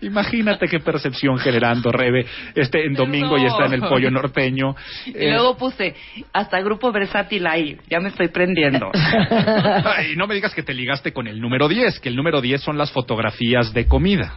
[0.00, 4.74] Imagínate qué percepción generando, Rebe, este en domingo y está en el pollo norteño.
[5.06, 5.94] Y Eh, luego puse
[6.32, 7.78] hasta grupo versátil ahí.
[7.88, 8.90] Ya me estoy prendiendo.
[8.94, 12.60] ay, no me digas que te ligaste con el número 10, que el número 10
[12.60, 14.34] son las fotografías de comida.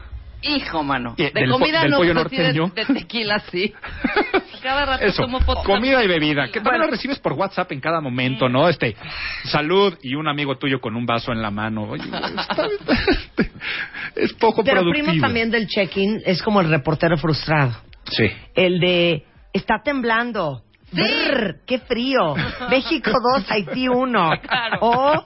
[0.47, 1.15] Hijo, mano.
[1.17, 2.71] Y De del po- comida del no, pollo pero sí de- norteño.
[2.75, 3.73] de, tequila sí.
[4.63, 5.63] Cada rato Eso, fotos.
[5.63, 6.85] comida y bebida, que también Bueno.
[6.85, 8.67] lo recibes por WhatsApp en cada momento, ¿no?
[8.67, 8.95] Este,
[9.43, 11.83] salud y un amigo tuyo con un vaso en la mano.
[11.83, 12.67] Oye, está-
[14.15, 15.07] es poco Pero productivo.
[15.07, 17.75] primo también del check-in es como el reportero frustrado.
[18.09, 18.25] Sí.
[18.55, 20.61] El de está temblando.
[20.91, 22.35] Brr, qué frío.
[22.69, 24.29] México 2, Haití 1.
[24.47, 24.77] Claro.
[24.81, 25.25] O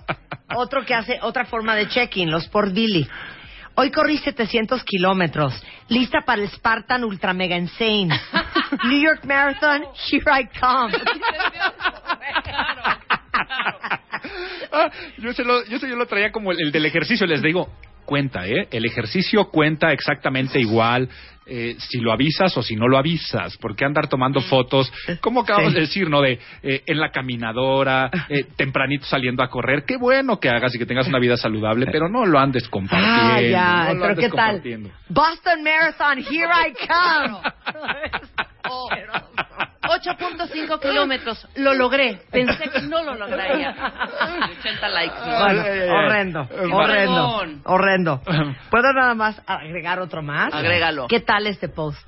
[0.55, 3.08] otro que hace otra forma de check-in, los Sport Billy.
[3.81, 5.53] Hoy corrí 700 kilómetros.
[5.87, 8.09] Lista para el Spartan Ultra Mega Insane.
[8.83, 10.93] New York Marathon, here I come.
[14.71, 17.25] Ah, yo, se lo, yo, se- yo lo traía como el, el del ejercicio.
[17.25, 17.69] Les digo,
[18.09, 18.67] cuenta, ¿eh?
[18.71, 21.07] El ejercicio cuenta exactamente igual
[21.45, 23.55] eh, si lo avisas o si no lo avisas.
[23.57, 24.91] Porque andar tomando fotos,
[25.21, 25.75] como acabamos Sí.
[25.75, 26.21] de decir, ¿no?
[26.21, 29.83] De eh, en la caminadora, eh, tempranito saliendo a correr.
[29.85, 33.13] Qué bueno que hagas y que tengas una vida saludable, pero no lo andes compartiendo.
[33.13, 33.93] Ah, ya.
[33.93, 34.61] no lo Pero ¿qué tal?
[35.07, 37.37] Boston Marathon, here I come.
[38.71, 38.87] Oh,
[39.89, 41.47] 8.5 kilómetros.
[41.56, 42.21] Lo logré.
[42.32, 43.71] Pensé que no lo lograría.
[44.60, 45.15] 80 likes.
[45.25, 45.39] ¿no?
[45.39, 45.62] Bueno,
[45.93, 48.21] horrendo, Eh, horrendo, horrendo.
[48.69, 50.54] ¿Puedo nada más agregar otro más?
[50.54, 51.08] Agrégalo.
[51.08, 52.08] ¿Qué tal este post?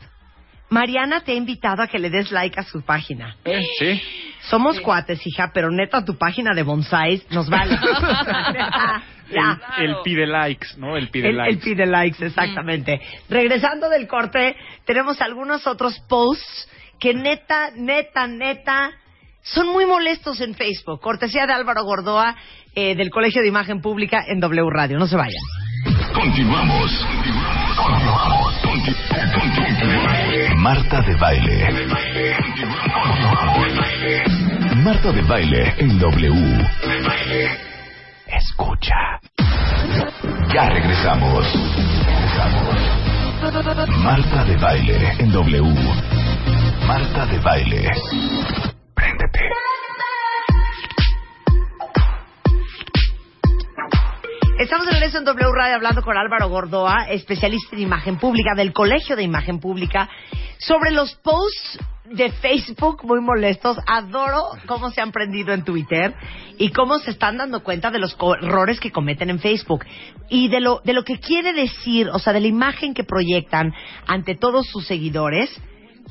[0.69, 3.35] Mariana te ha invitado a que le des like a su página.
[3.43, 4.01] Eh, Sí.
[4.49, 7.77] Somos cuates, hija, pero neta tu página de bonsais nos vale.
[9.29, 9.59] ya.
[9.77, 10.97] El, el pide likes, ¿no?
[10.97, 11.57] El pide El, el likes.
[11.63, 12.99] pide likes, exactamente.
[13.29, 16.69] Regresando del corte, tenemos algunos otros posts
[17.01, 18.91] que neta, neta, neta,
[19.41, 21.01] son muy molestos en Facebook.
[21.01, 22.35] Cortesía de Álvaro Gordoa,
[22.75, 24.99] eh, del Colegio de Imagen Pública en W Radio.
[24.99, 25.41] No se vayan.
[26.13, 27.05] Continuamos.
[27.75, 28.53] Continuamos.
[28.61, 31.67] Conti- conti- Marta de baile.
[34.83, 36.67] Marta de baile en W.
[38.27, 38.95] Escucha.
[40.53, 40.69] Ya.
[40.69, 41.45] Regresamos.
[44.03, 45.73] Marta de baile en W.
[46.87, 47.89] Marta de baile.
[48.93, 49.39] Préndete.
[54.59, 58.73] Estamos en regreso en W Radio hablando con Álvaro Gordoa, especialista en imagen pública del
[58.73, 60.09] Colegio de Imagen Pública,
[60.59, 63.77] sobre los posts de Facebook muy molestos.
[63.87, 66.13] Adoro cómo se han prendido en Twitter
[66.57, 69.85] y cómo se están dando cuenta de los errores que cometen en Facebook
[70.29, 73.73] y de lo, de lo que quiere decir, o sea, de la imagen que proyectan
[74.07, 75.49] ante todos sus seguidores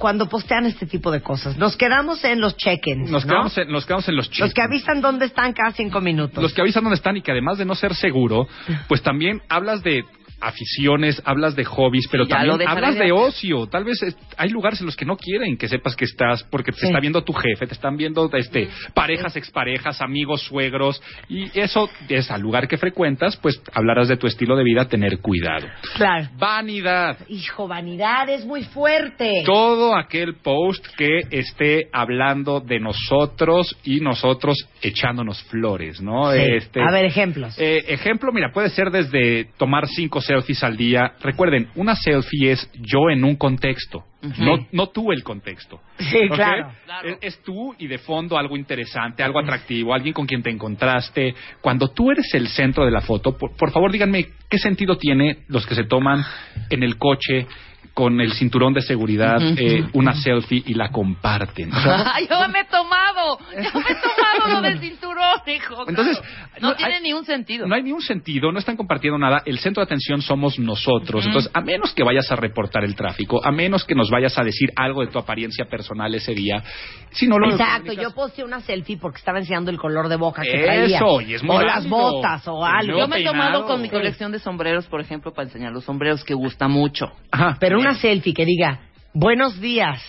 [0.01, 1.59] cuando postean este tipo de cosas.
[1.59, 3.33] Nos quedamos en los check-ins, Nos ¿no?
[3.35, 4.49] quedamos, en, nos quedamos en los chicos.
[4.49, 6.43] Los que avisan dónde están cada cinco minutos.
[6.43, 8.49] los que avisan dónde están y que además de no ser seguro,
[8.89, 10.03] pues también hablas de
[10.41, 13.67] aficiones, hablas de hobbies, pero también hablas de ocio.
[13.67, 16.73] Tal vez es- hay lugares en los que no quieren que sepas que estás, porque
[16.73, 16.87] te Sí.
[16.87, 22.31] está viendo tu jefe, te están viendo este parejas, exparejas, amigos, suegros, y eso es
[22.31, 25.67] al lugar que frecuentas, pues hablarás de tu estilo de vida, tener cuidado.
[25.97, 26.29] Claro.
[26.39, 27.19] Vanidad.
[27.29, 29.43] Hijo, vanidad es muy fuerte.
[29.45, 36.33] Todo aquel post que esté hablando de nosotros y nosotros echándonos flores, ¿no?
[36.33, 36.39] Sí.
[36.41, 37.57] Este, A ver, ejemplos.
[37.59, 41.15] eh, ejemplo, mira, puede ser desde tomar cinco selfies al día.
[41.21, 44.05] Recuerden, una selfie es yo en un contexto,
[44.39, 45.81] no, no tú el contexto.
[45.99, 46.29] Sí.
[46.29, 46.73] Claro.
[47.05, 51.35] Es, es tú y de fondo algo interesante, algo atractivo, alguien con quien te encontraste.
[51.61, 55.45] Cuando tú eres el centro de la foto, por, por favor díganme qué sentido tiene
[55.49, 56.25] los que se toman
[56.69, 57.47] en el coche
[57.95, 61.71] con el cinturón de seguridad eh, una selfie y la comparten.
[61.75, 65.85] Ay, yo me he tomado, yo me he tomado lo del cinturón, hijo.
[65.89, 66.37] Entonces, claro.
[66.61, 67.67] no, no tiene hay- ni un sentido.
[67.67, 69.43] No hay ni un sentido, no están compartiendo nada.
[69.45, 71.27] El centro de atención somos nosotros.
[71.27, 74.45] Entonces, a menos que vayas a reportar el tráfico, a menos que nos vayas a
[74.45, 76.63] decir algo de tu apariencia personal ese día,
[77.11, 80.17] si no lo Exacto, comunicas- yo posteé una selfie porque estaba enseñando el color de
[80.17, 80.97] boca que traía.
[80.97, 82.99] Eso, y es muy O las botas o algo.
[82.99, 86.25] Yo me he tomado con mi colección de sombreros, por ejemplo, para enseñar los sombreros
[86.25, 87.11] que gusta mucho.
[87.33, 87.57] Ajá.
[87.59, 88.81] Pero una selfie que diga,
[89.13, 90.03] buenos días.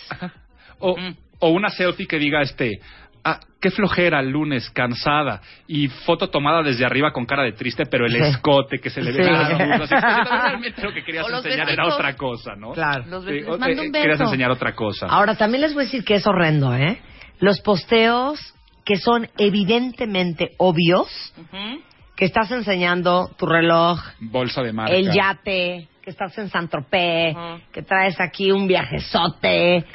[0.80, 1.16] o, Mm.
[1.40, 2.80] o una selfie que diga este.
[3.24, 5.42] Ah, qué flojera el lunes, cansada.
[5.68, 8.18] Y foto tomada desde arriba con cara de triste, pero el Sí.
[8.20, 9.30] escote que se le ve Sí.
[9.30, 9.96] Así, porque
[10.32, 11.94] realmente lo que querías enseñar era vestidos.
[11.94, 12.72] otra cosa, ¿no?
[12.72, 13.04] Claro.
[13.08, 14.24] Los Sí, o- mando eh, un Querías beso.
[14.24, 15.06] enseñar otra cosa.
[15.06, 17.00] Ahora, también les voy a decir que es horrendo, ¿eh?
[17.40, 18.40] Los posteos
[18.86, 21.08] que son evidentemente obvios,
[21.38, 21.80] Ujú.
[22.16, 24.96] que estás enseñando tu reloj, Bolsa de marca.
[24.96, 27.60] el yate, que estás en San Tropez, Ajá.
[27.72, 29.86] que traes aquí un viajezote.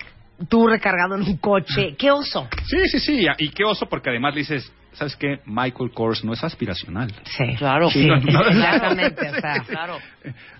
[0.49, 1.95] tú recargado en un coche.
[1.99, 2.47] ¡Qué oso!
[2.67, 3.27] Sí, sí, sí.
[3.39, 5.39] Y qué oso, porque además le dices, ¿sabes qué?
[5.47, 7.11] Michael Kors no es aspiracional.
[7.25, 7.55] Sí.
[7.57, 7.89] Claro.
[7.89, 8.47] Sí, no, no.
[8.47, 9.31] exactamente.
[9.31, 9.99] O sea, Claro.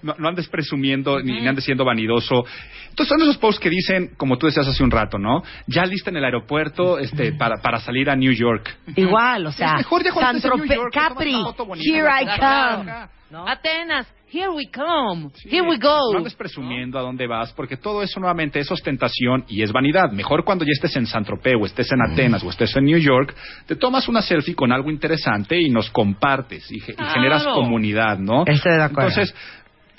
[0.01, 2.47] No, no andes presumiendo ni, ni andes siendo vanidoso.
[2.89, 5.43] Entonces son esos posts que dicen, como tú decías hace un rato, ¿no?
[5.67, 8.75] Ya lista en el aeropuerto este, para, para salir a New York.
[8.97, 12.09] igual, o sea, Es mejor York, te tomas Capri, una foto bonita, here.
[12.23, 12.93] I come.
[13.29, 13.47] ¿no?
[13.47, 15.31] Atenas, here we come.
[15.35, 15.49] Sí.
[15.51, 16.13] Here we go.
[16.13, 20.11] No andes presumiendo a dónde vas, porque todo eso nuevamente es ostentación y es vanidad.
[20.13, 22.99] Mejor cuando ya estés en San Tropez o estés en Atenas o estés en New
[22.99, 23.35] York,
[23.67, 27.13] te tomas una selfie con algo interesante y nos compartes y, ge- y Claro.
[27.15, 28.45] generas comunidad, ¿no?
[28.47, 29.09] Estoy de acuerdo.
[29.11, 29.35] Entonces,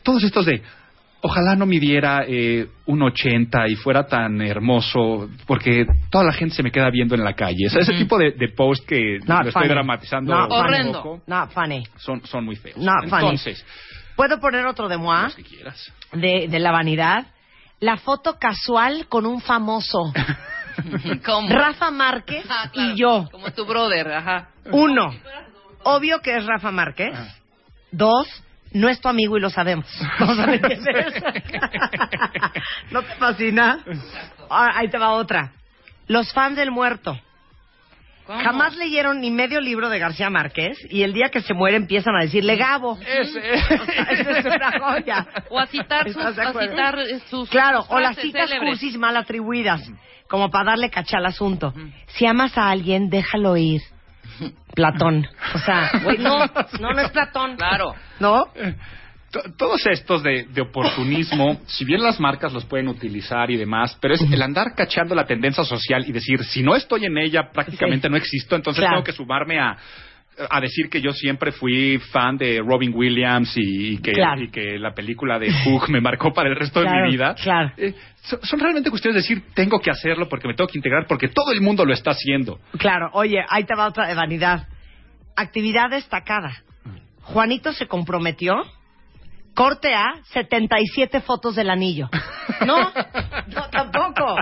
[0.03, 0.61] todos estos de
[1.19, 6.63] ojalá no midiera eh, un 80 y fuera tan hermoso, porque toda la gente se
[6.63, 7.65] me queda viendo en la calle.
[7.67, 9.67] O sea, ese tipo de, de post que Not lo estoy funny.
[9.73, 11.01] dramatizando Not un Horrendo.
[11.03, 11.83] poco, Not funny.
[11.97, 12.77] son, son muy feos.
[12.77, 13.37] Not funny.
[14.17, 15.23] ¿Puedo poner otro de moi?
[15.23, 15.93] los que quieras.
[16.12, 17.27] De, de la vanidad.
[17.80, 20.12] La foto casual con un famoso.
[21.25, 21.47] ¿Cómo?
[21.49, 22.91] Rafa Márquez Ah, claro.
[22.91, 23.30] y yo.
[23.32, 24.49] Como tu brother, ajá.
[24.71, 25.13] Uno,
[25.84, 27.13] obvio que es Rafa Márquez.
[27.91, 28.27] Dos,
[28.73, 29.86] no es tu amigo y lo sabemos.
[30.19, 30.84] Vamos a ver qué es.
[32.91, 33.80] ¿No te fascina?
[34.49, 35.51] Ah, ahí te va otra.
[36.08, 37.17] Los fans del muerto.
[38.27, 38.39] ¿Cómo?
[38.41, 42.13] Jamás leyeron ni medio libro de García Márquez y el día que se muere empiezan
[42.15, 42.99] a decirle Gabo.
[42.99, 43.39] Ese.
[43.53, 45.27] O sea, eso es una joya.
[45.49, 48.49] O a citar sus, ¿Estás de a citar eh, sus Claro, sus o las citas
[48.49, 48.69] célebres.
[48.71, 49.89] cursis mal atribuidas,
[50.27, 51.73] como para darle cacha al asunto.
[52.07, 53.81] Si amas a alguien, déjalo ir.
[54.75, 55.25] Platón.
[55.55, 56.39] O sea, güey, no,
[56.79, 57.55] no, no es Platón.
[57.55, 57.95] Claro.
[58.19, 58.45] ¿No?
[59.31, 63.97] To- Todos estos de, de oportunismo, si bien las marcas los pueden utilizar y demás,
[64.01, 67.51] pero es el andar cachando la tendencia social y decir, si no estoy en ella,
[67.51, 68.11] prácticamente Sí.
[68.11, 68.95] no existo, entonces Claro.
[68.95, 69.77] tengo que sumarme a,
[70.49, 74.43] a decir que yo siempre fui fan de Robin Williams y, y que, Claro.
[74.43, 77.35] y que la película de Hook me marcó para el resto de mi vida.
[77.41, 77.71] claro.
[77.75, 81.05] Eh, son, son realmente cuestiones de decir, tengo que hacerlo porque me tengo que integrar,
[81.07, 82.59] porque todo el mundo lo está haciendo.
[82.77, 84.67] Claro, oye, ahí te va otra de vanidad.
[85.35, 86.51] Actividad destacada.
[87.23, 88.55] Juanito se comprometió.
[89.58, 92.10] Corte A, 77 fotos del anillo.
[92.65, 92.91] No,
[93.48, 94.36] no, tampoco.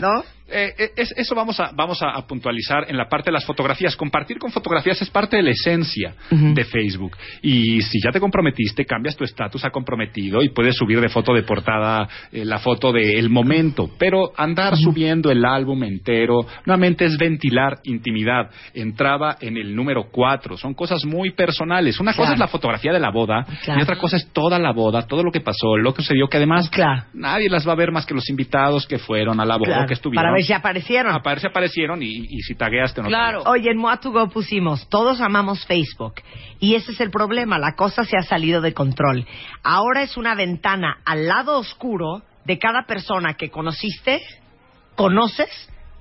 [0.00, 0.24] ¿No?
[0.52, 3.44] Eh, eh, es- eso vamos a, vamos a, a puntualizar en la parte de las
[3.44, 3.96] fotografías.
[3.96, 7.16] Compartir con fotografías es parte de la esencia de Facebook.
[7.42, 11.32] Y si ya te comprometiste, cambias tu estatus a comprometido y puedes subir de foto
[11.34, 13.90] de portada eh, la foto del momento.
[13.98, 18.50] Pero andar subiendo el álbum entero, nuevamente es ventilar intimidad.
[18.74, 20.56] Entraba en el número cuatro.
[20.56, 21.98] Son cosas muy personales.
[22.00, 23.80] Una cosa es la fotografía de la boda Claro.
[23.80, 26.36] y otra cosa es toda la boda, todo lo que pasó, lo que sucedió, que
[26.36, 27.04] además Claro.
[27.14, 29.94] nadie las va a ver más que los invitados que fueron a la boda, que
[29.94, 30.24] estuvieron.
[30.40, 31.12] Ver si aparecieron.
[31.14, 33.08] A ver si aparecieron y, y si tagueaste no.
[33.08, 33.42] Claro.
[33.46, 36.14] Oye, en Moa2Go pusimos, todos amamos Facebook.
[36.58, 39.26] Y ese es el problema, la cosa se ha salido de control.
[39.62, 44.20] Ahora es una ventana al lado oscuro de cada persona que conociste,
[44.96, 45.48] conoces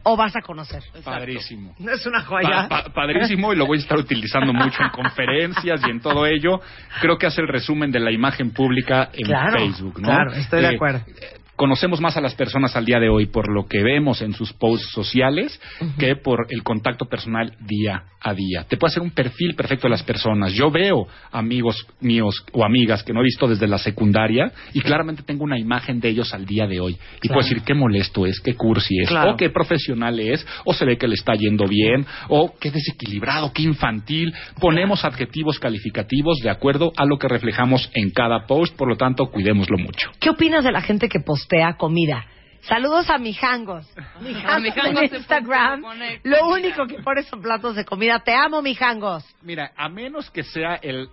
[0.03, 0.81] o vas a conocer.
[1.03, 1.75] Padrísimo.
[1.77, 2.67] ¿No es una joya?
[2.69, 6.61] pa- padrísimo y lo voy a estar utilizando mucho en conferencias y en todo ello.
[7.01, 10.07] Creo que hace el resumen de la imagen pública en Claro, Facebook, ¿no?
[10.07, 11.01] claro, estoy de Eh, acuerdo.
[11.59, 14.53] Conocemos más a las personas al día de hoy por lo que vemos en sus
[14.53, 15.59] posts sociales
[15.97, 18.65] que por el contacto personal día a día.
[18.69, 20.53] Te puede hacer un perfil perfecto de las personas.
[20.53, 25.21] Yo veo amigos míos o amigas que no he visto desde la secundaria y claramente
[25.23, 26.93] tengo una imagen de ellos al día de hoy.
[26.93, 27.33] Y Claro.
[27.41, 29.33] puedo decir qué molesto es, qué cursi es, Claro.
[29.33, 33.51] o qué profesional es, o se ve que le está yendo bien, o qué desequilibrado,
[33.51, 34.33] qué infantil.
[34.61, 39.25] Ponemos adjetivos calificativos de acuerdo a lo que reflejamos en cada post, por lo tanto,
[39.25, 40.09] cuidémoslo mucho.
[40.21, 41.19] ¿Qué opinas de la gente que
[41.49, 42.25] postea comida?
[42.61, 43.87] Saludos a mijangos.
[44.21, 45.81] Mijangos Mijangos en Instagram.
[45.81, 48.19] pone Lo único que pone son platos de comida.
[48.19, 49.23] Te amo, mijangos.
[49.41, 51.09] Mira, a menos que sea el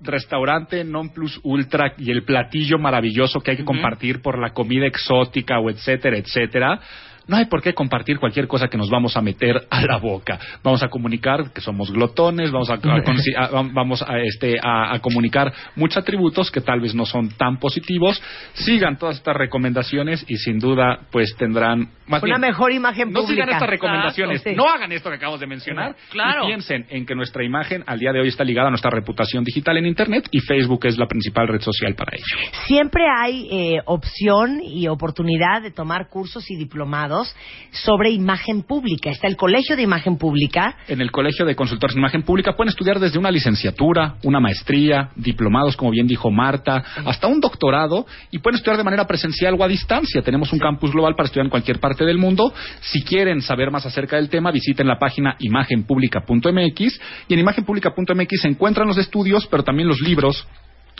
[0.00, 4.86] restaurante non plus ultra y el platillo maravilloso que hay que compartir por la comida
[4.86, 6.80] exótica o etcétera, etcétera.
[7.28, 10.38] No hay por qué compartir cualquier cosa que nos vamos a meter a la boca.
[10.62, 14.94] Vamos a comunicar que somos glotones, vamos a, a consi- a- vamos a, este, a,
[14.94, 18.20] a comunicar muchos atributos que tal vez no son tan positivos.
[18.54, 23.20] Sigan todas estas recomendaciones y sin duda pues tendrán más Una bien, mejor imagen no
[23.20, 23.44] pública.
[23.44, 24.54] sigan estas recomendaciones, sí.
[24.56, 25.94] no hagan esto que acabamos de mencionar.
[26.10, 26.44] Claro.
[26.44, 29.44] Y piensen en que nuestra imagen al día de hoy está ligada a nuestra reputación
[29.44, 32.50] digital en Internet y Facebook es la principal red social para ello.
[32.66, 37.11] Siempre hay eh, opción y oportunidad de tomar cursos y diplomados
[37.70, 39.10] sobre imagen pública.
[39.10, 40.76] Está el Colegio de Imagen Pública.
[40.88, 45.10] En el Colegio de Consultores en Imagen Pública pueden estudiar desde una licenciatura, una maestría,
[45.16, 49.64] diplomados, como bien dijo Marta, hasta un doctorado y pueden estudiar de manera presencial o
[49.64, 50.22] a distancia.
[50.22, 52.52] Tenemos un campus global para estudiar en cualquier parte del mundo.
[52.80, 58.48] Si quieren saber más acerca del tema, visiten la página imagenpublica.mx y en imagenpublica.mx se
[58.48, 60.46] encuentran los estudios, pero también los libros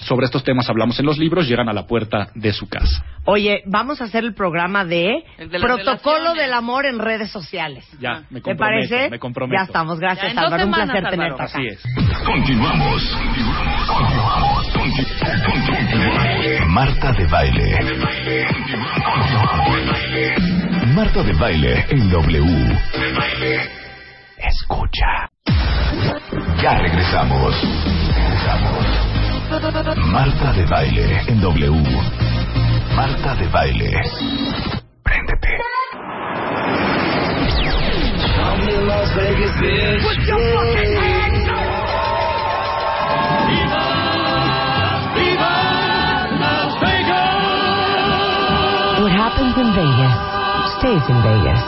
[0.03, 3.05] sobre estos temas hablamos en los libros, llegan a la puerta de su casa.
[3.25, 6.43] Oye, vamos a hacer el programa de, El de Protocolo relaciones.
[6.43, 7.87] del Amor en redes sociales.
[8.01, 9.11] Ya, me ¿Te comprometo, parece?
[9.11, 9.61] me comprometo.
[9.61, 11.11] Ya estamos, Ya, gracias dos Álvaro, un placer Álvaro.
[11.11, 11.45] tenerte acá.
[11.45, 11.83] Así es.
[12.25, 13.19] Continuamos.
[13.87, 14.67] Continuamos.
[16.69, 17.77] Marta de baile.
[20.95, 22.79] Marta de baile en W.
[24.39, 25.29] Escucha.
[26.63, 27.55] Ya regresamos.
[28.15, 29.12] Regresamos.
[29.53, 31.73] Marta de baile en W.
[32.97, 33.91] Marta de baile.
[35.03, 35.49] Préndete.
[49.03, 50.33] What happens in Vegas
[50.79, 51.61] stays in Vegas.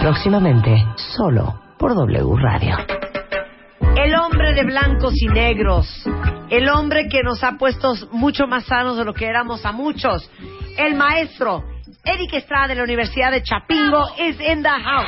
[0.00, 3.07] Próximamente, solo por W Radio.
[4.00, 5.88] El hombre de blancos y negros.
[6.50, 10.30] El hombre que nos ha puesto mucho más sanos de lo que éramos a muchos.
[10.76, 11.64] El maestro
[12.04, 15.06] Eric Estrada de la Universidad de Chapingo is in the house.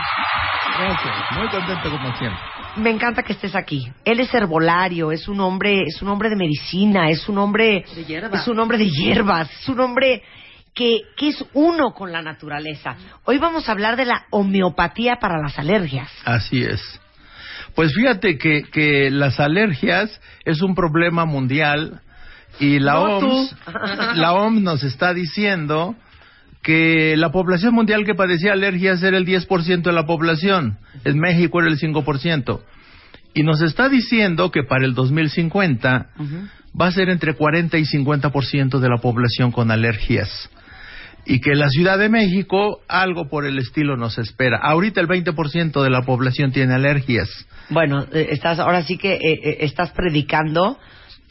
[0.77, 2.41] Gracias, muy contento como siempre.
[2.77, 3.91] Me encanta que estés aquí.
[4.05, 8.05] Él es herbolario, es un hombre, es un hombre de medicina, es un hombre De
[8.05, 8.43] hierbas.
[8.43, 10.23] es un hombre de hierbas, es un hombre
[10.75, 12.97] que, que es uno con la naturaleza.
[13.25, 16.11] Hoy vamos a hablar de la homeopatía para las alergias.
[16.25, 17.00] Así es.
[17.81, 22.03] Pues fíjate que, que las alergias es un problema mundial
[22.59, 23.17] y la No.
[23.17, 23.57] OMS,
[24.17, 25.97] la OMS nos está diciendo
[26.63, 31.59] que la población mundial que padecía alergias era el 10% de la población, en México
[31.59, 32.61] era el 5%.
[33.33, 36.11] Y nos está diciendo que para el 2050
[36.79, 40.51] va a ser entre 40 y 50% de la población con alergias.
[41.27, 44.59] Y que la Ciudad de México algo por el estilo nos espera.
[44.63, 47.29] Ahorita el 20% de la población tiene alergias.
[47.69, 50.79] Bueno, eh, estás ahora sí que eh, eh, estás predicando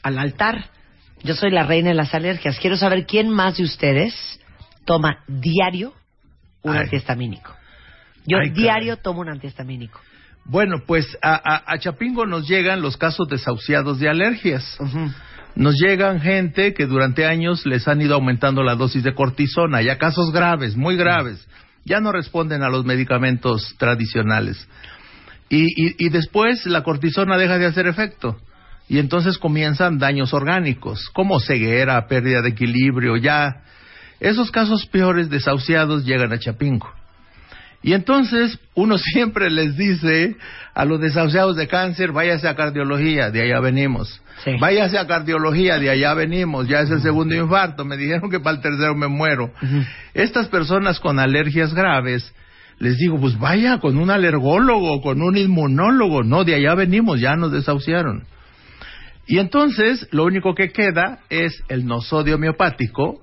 [0.04, 0.70] al altar.
[1.24, 2.60] Yo soy la reina de las alergias.
[2.60, 4.40] Quiero saber quién más de ustedes
[4.86, 5.94] toma diario
[6.62, 6.84] un Ay.
[6.84, 7.54] antihistamínico.
[8.26, 10.00] Yo Ay, diario tomo un antihistamínico.
[10.46, 14.78] Bueno, pues a, a- a Chapingo nos llegan los casos desahuciados de alergias.
[14.80, 15.12] Ujú.
[15.56, 19.98] Nos llegan gente que durante años les han ido aumentando la dosis de cortisona, ya
[19.98, 21.46] casos graves, muy graves.
[21.86, 24.68] Ya no responden a los medicamentos tradicionales.
[25.50, 28.38] Y, y- y después la cortisona deja de hacer efecto.
[28.88, 33.64] Y entonces comienzan daños orgánicos, como ceguera, pérdida de equilibrio, ya.
[34.20, 36.92] Esos casos peores desahuciados llegan a Chapingo.
[37.82, 40.36] Y entonces uno siempre les dice
[40.74, 44.22] a los desahuciados de cáncer, váyase a cardiología, de allá venimos.
[44.44, 44.52] Sí.
[44.60, 48.56] Váyase a cardiología, de allá venimos, ya es el segundo infarto, me dijeron que para
[48.56, 49.52] el tercero me muero.
[50.14, 52.34] Estas personas con alergias graves,
[52.78, 57.36] les digo, pues vaya con un alergólogo, con un inmunólogo, no, de allá venimos, ya
[57.36, 58.24] nos desahuciaron.
[59.28, 63.22] Y entonces lo único que queda es el nosodio homeopático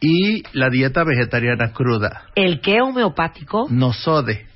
[0.00, 2.22] y la dieta vegetariana cruda.
[2.34, 3.66] ¿El qué homeopático?
[3.70, 4.46] Nosode.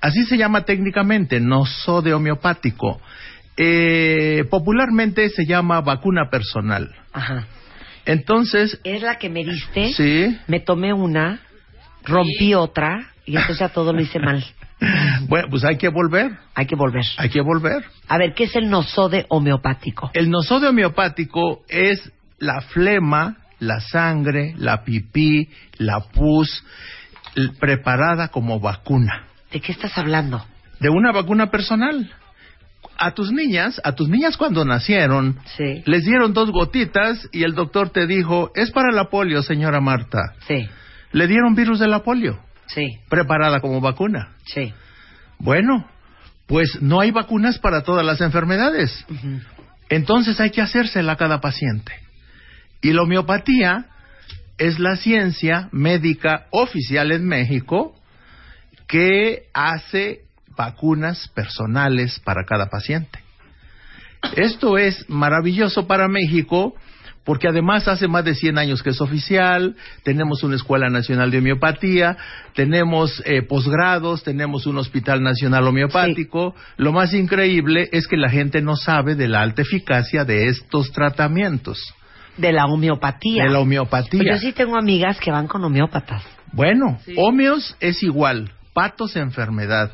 [0.00, 3.00] Así se llama técnicamente, nosode homeopático.
[3.56, 6.90] Eh, popularmente se llama vacuna personal.
[7.12, 7.46] Ajá.
[8.04, 9.92] Entonces, Es la que me diste.
[9.94, 10.38] sí.
[10.46, 11.40] Me tomé una,
[12.04, 14.44] rompí otra y entonces ya todo lo hice mal.
[15.28, 17.04] Bueno, pues hay que volver, Hay que volver.
[17.16, 17.84] hay que volver.
[18.08, 20.10] A ver, ¿qué es el nosode homeopático?
[20.12, 26.64] El nosode homeopático es la flema, la sangre, la pipí, la pus,
[27.60, 29.24] preparada como vacuna.
[29.52, 30.44] ¿De qué estás hablando?
[30.80, 32.10] De una vacuna personal.
[32.96, 35.82] A tus niñas, a tus niñas cuando nacieron, Sí.
[35.86, 40.34] les dieron dos gotitas y el doctor te dijo, es para la polio, señora Marta.
[40.46, 40.68] Sí,
[41.12, 44.34] Le dieron virus de la polio, sí, preparada como vacuna.
[44.44, 44.72] sí.
[45.38, 45.88] Bueno,
[46.46, 49.04] pues no hay vacunas para todas las enfermedades.
[49.88, 51.92] Entonces hay que hacérsela a cada paciente.
[52.84, 53.86] Y la homeopatía
[54.58, 57.94] es la ciencia médica oficial en México
[58.86, 63.20] que hace vacunas personales para cada paciente.
[64.36, 66.74] Esto es maravilloso para México
[67.24, 71.38] porque además hace más de 100 años que es oficial, tenemos una Escuela Nacional de
[71.38, 72.18] Homeopatía,
[72.54, 76.54] tenemos eh, posgrados, tenemos un Hospital Nacional Homeopático.
[76.76, 80.92] Lo más increíble es que la gente no sabe de la alta eficacia de estos
[80.92, 81.94] tratamientos,
[82.36, 83.44] De la homeopatía.
[83.44, 84.20] de la homeopatía.
[84.22, 86.22] Pues yo sí tengo amigas que van con homeópatas.
[86.52, 87.14] Bueno, Sí.
[87.16, 89.92] homeos es igual, patos enfermedad.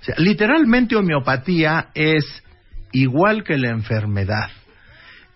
[0.00, 2.24] O sea, literalmente homeopatía es
[2.92, 4.50] igual que la enfermedad.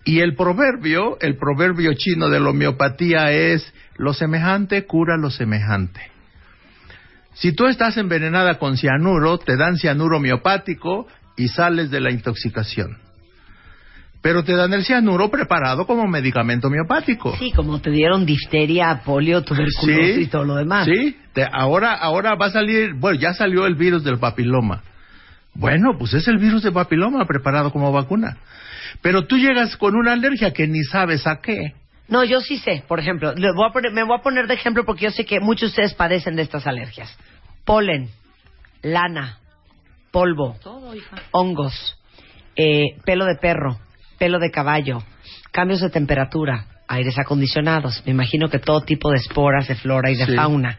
[0.05, 6.01] Y el proverbio, el proverbio chino de la homeopatía es lo semejante cura lo semejante.
[7.35, 12.97] Si tú estás envenenada con cianuro, te dan cianuro homeopático y sales de la intoxicación.
[14.23, 17.35] Pero te dan el cianuro preparado como medicamento homeopático.
[17.37, 20.85] Sí, como te dieron difteria, polio, tuberculosis y todo lo demás.
[20.87, 24.81] Sí, te- ahora, ahora va a salir, bueno, ya salió el virus del papiloma.
[25.53, 28.37] Bueno, pues es el virus del papiloma preparado como vacuna.
[29.01, 31.73] Pero tú llegas con una alergia que ni sabes a qué.
[32.07, 34.53] No, yo sí sé, por ejemplo, le voy a poner- me voy a poner de
[34.53, 37.15] ejemplo porque yo sé que muchos de ustedes padecen de estas alergias.
[37.65, 38.09] Polen,
[38.81, 39.37] lana,
[40.11, 41.15] polvo, Todo, hija.
[41.31, 41.97] hongos,
[42.55, 43.79] eh, pelo de perro,
[44.17, 45.03] pelo de caballo,
[45.51, 50.15] cambios de temperatura, aires acondicionados, me imagino que todo tipo de esporas, de flora y
[50.15, 50.35] de Sí.
[50.35, 50.77] fauna.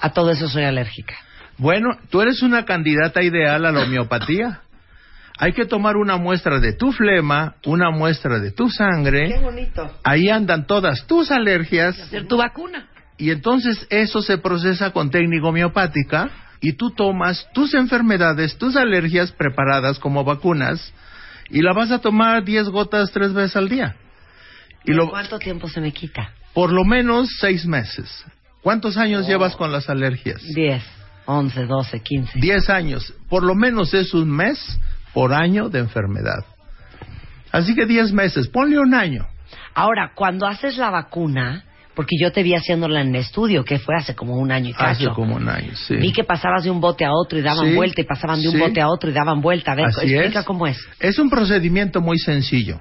[0.00, 1.14] A todo eso soy alérgica.
[1.58, 4.60] Bueno, tú eres una candidata ideal a la homeopatía.
[5.38, 9.38] Hay que tomar una muestra de tu flema, una muestra de tu sangre.
[9.40, 9.90] bonito.
[10.04, 12.86] Ahí andan todas tus alergias Hacer tu vacuna.
[13.16, 19.32] y entonces eso se procesa con técnica homeopática y tú tomas tus enfermedades, tus alergias
[19.32, 20.92] preparadas como vacunas
[21.50, 23.96] y la vas a tomar 10 gotas tres veces al día.
[24.84, 26.32] Y lo, ¿Cuánto tiempo se me quita?
[26.54, 28.24] por lo menos seis meses.
[28.62, 30.40] ¿Cuántos años llevas con las alergias?
[30.54, 30.82] 10,
[31.26, 32.38] 11, 12, 15.
[32.38, 33.14] 10 años.
[33.28, 34.78] Por lo menos es un mes
[35.12, 36.44] por año de enfermedad.
[37.50, 39.26] Así que 10 meses, ponle un año.
[39.74, 41.64] Ahora, cuando haces la vacuna,
[41.94, 44.74] porque yo te vi haciéndola en el estudio, que fue hace como un año y
[44.78, 45.14] Hace cacho.
[45.14, 45.96] como un año, sí.
[45.96, 48.48] Vi que pasabas de un bote a otro y daban Sí, vuelta y pasaban de
[48.48, 48.60] un sí.
[48.60, 49.72] bote a otro y daban vuelta.
[49.72, 50.44] A ver, Así explica es.
[50.46, 50.78] cómo es.
[51.00, 52.80] Es un procedimiento muy sencillo.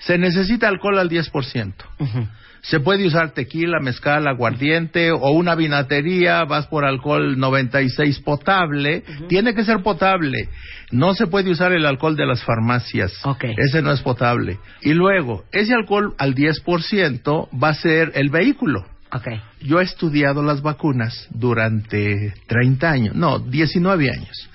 [0.00, 1.72] Se necesita alcohol al 10%.
[2.00, 2.26] Ujú.
[2.62, 9.02] Se puede usar tequila, mezcal, aguardiente o una vinatería, vas por alcohol 96 potable.
[9.28, 10.48] Tiene que ser potable.
[10.92, 13.12] No se puede usar el alcohol de las farmacias.
[13.24, 13.44] Ok.
[13.56, 14.60] Ese no es potable.
[14.80, 18.86] Y luego, ese alcohol al 10% va a ser el vehículo.
[19.10, 19.26] Ok.
[19.60, 24.48] Yo he estudiado las vacunas durante 30 años, no, 19 años.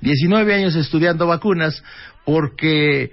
[0.00, 1.82] 19 años estudiando vacunas
[2.24, 3.10] porque,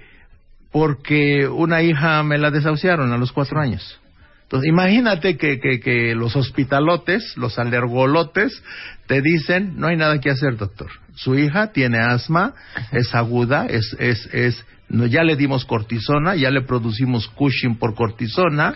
[0.70, 4.00] porque una hija me la desahuciaron a los cuatro años.
[4.46, 8.62] Entonces, imagínate que, que, que los hospitalotes, los alergolotes,
[9.08, 10.88] te dicen, no hay nada que hacer, doctor.
[11.16, 12.54] Su hija tiene asma,
[12.92, 17.96] es aguda, es, es, es, no, ya le dimos cortisona, ya le producimos Cushing por
[17.96, 18.74] cortisona,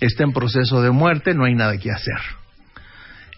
[0.00, 2.18] está en proceso de muerte, no hay nada que hacer.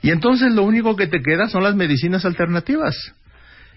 [0.03, 3.13] Y entonces lo único que te queda son las medicinas alternativas.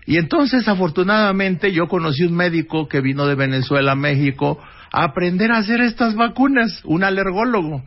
[0.06, 4.60] Y entonces, afortunadamente, yo conocí un médico que vino de Venezuela a México
[4.92, 7.84] a aprender a hacer estas vacunas, un alergólogo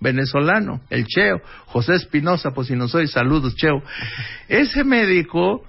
[0.00, 3.82] venezolano, el Cheo, José Espinosa, pues si no soy, saludos, Cheo.
[4.48, 5.64] Ese médico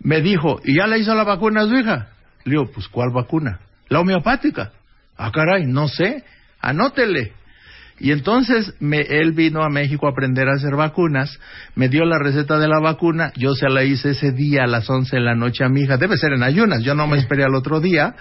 [0.00, 2.08] me dijo, ¿y ya le hizo la vacuna a su hija?
[2.44, 3.60] Le digo, pues ¿cuál vacuna?
[3.88, 4.72] La homeopática.
[5.16, 6.24] Ah, caray, no sé,
[6.60, 7.32] anótele.
[7.98, 11.38] Y entonces me, él vino a México a aprender a hacer vacunas,
[11.76, 14.90] me dio la receta de la vacuna, yo se la hice ese día a las
[14.90, 17.44] 11 de la noche a mi hija, debe ser en ayunas, yo no me esperé
[17.44, 18.16] al otro día,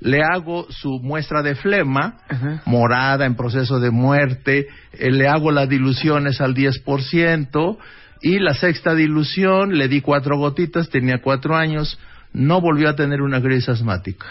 [0.00, 2.62] le hago su muestra de flema, Ajá.
[2.66, 7.78] morada, en proceso de muerte, eh, le hago las diluciones al 10%,
[8.22, 11.98] y la sexta dilución le di cuatro gotitas, tenía cuatro años,
[12.32, 14.26] no volvió a tener una crisis asmática.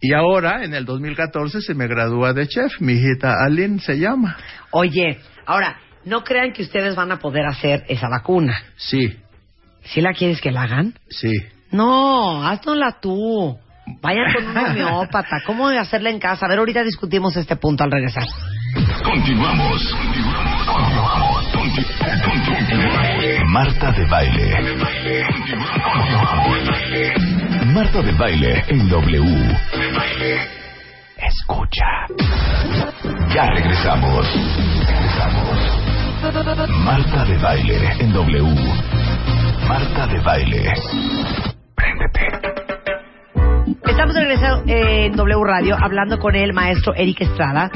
[0.00, 2.80] Y ahora, en el 2014, se me gradúa de chef.
[2.80, 4.36] Mi hijita Aline se llama.
[4.72, 8.56] Oye, ahora, no crean que ustedes van a poder hacer esa vacuna.
[8.76, 9.16] Sí,
[9.84, 10.94] ¿Sí la quieres que la hagan?
[11.08, 11.30] sí.
[11.70, 13.58] No, haznosla tú.
[14.00, 15.40] Vayan con un homeópata.
[15.46, 16.46] ¿Cómo hacerla en casa?
[16.46, 18.24] A ver, ahorita discutimos este punto al regresar.
[19.04, 19.94] Continuamos.
[20.66, 21.44] Continuamos.
[21.52, 21.86] Conti-
[22.24, 23.48] Continuamos.
[23.48, 24.60] Marta de baile.
[27.66, 29.56] Marta de baile en W.
[31.18, 31.86] Escucha.
[33.34, 33.46] Ya.
[33.50, 34.26] Regresamos.
[36.84, 38.54] Marta de baile en W.
[39.68, 40.72] Marta de baile.
[41.74, 42.65] Préndete.
[43.84, 47.70] Estamos de regreso en W Radio hablando con el maestro Eric Estrada,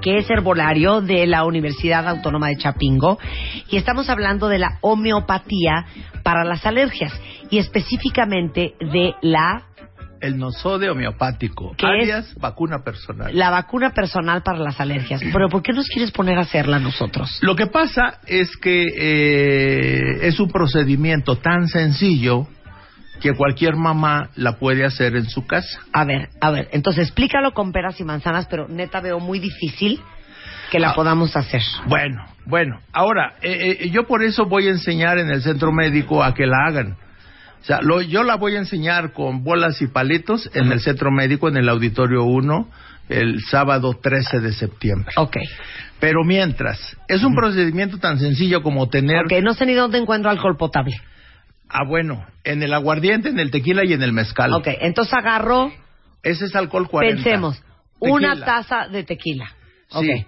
[0.00, 3.18] que es herbolario de la Universidad Autónoma de Chapingo,
[3.68, 5.86] y estamos hablando de la homeopatía
[6.22, 7.12] para las alergias
[7.50, 9.66] y específicamente de la,
[10.20, 13.36] El nosode homeopático, ¿Qué alias vacuna personal.
[13.36, 15.20] la vacuna personal para las alergias.
[15.32, 17.38] Pero ¿por qué nos quieres poner a hacerla nosotros?
[17.42, 22.46] Lo que pasa es que eh, es un procedimiento tan sencillo
[23.20, 25.80] que cualquier mamá la puede hacer en su casa.
[25.92, 30.00] A ver, a ver, entonces explícalo con peras y manzanas, pero neta veo muy difícil
[30.70, 30.94] que la Ah.
[30.94, 31.62] podamos hacer.
[31.86, 32.80] Bueno, bueno.
[32.92, 36.46] Ahora, eh, eh, yo por eso voy a enseñar en el centro médico a que
[36.46, 36.96] la hagan.
[37.60, 41.10] O sea, lo- yo la voy a enseñar con bolas y palitos en el centro
[41.10, 42.70] médico, en el auditorio 1,
[43.10, 45.12] el sábado 13 de septiembre.
[45.16, 45.36] Ok.
[45.98, 49.26] Pero mientras, es un procedimiento tan sencillo como tener...
[49.26, 50.98] Ok, no sé ni dónde encuentro alcohol potable.
[51.72, 54.52] Ah, bueno, en el aguardiente, en el tequila y en el mezcal.
[54.52, 55.72] Ok, entonces agarro
[56.22, 57.22] ese es alcohol 40.
[57.22, 57.62] Pensemos,
[57.98, 59.50] una taza de tequila.
[59.88, 60.26] Sí.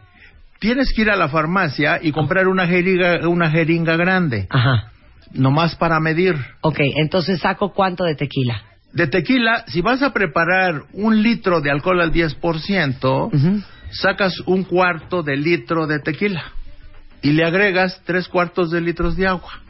[0.59, 4.93] Tienes que ir a la farmacia y comprar una jeringa, una jeringa grande, Ajá.
[5.33, 6.37] nomás para medir.
[6.61, 8.63] Ok, entonces saco cuánto de tequila.
[8.93, 13.63] De tequila, si vas a preparar un litro de alcohol al 10%, Ujú.
[13.91, 16.45] sacas un cuarto de litro de tequila
[17.23, 19.62] y le agregas tres cuartos de litros de agua.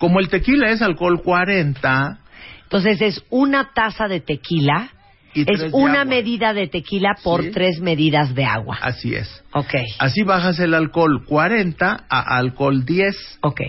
[0.00, 2.18] Como el tequila es alcohol 40,
[2.64, 4.88] Entonces es una taza de tequila,
[5.34, 6.04] Y es una agua.
[6.06, 7.50] medida de tequila por Sí.
[7.52, 8.78] tres medidas de agua.
[8.82, 9.44] así es.
[9.52, 13.14] Ok, Así bajas el alcohol 40 a alcohol 10.
[13.42, 13.60] ok,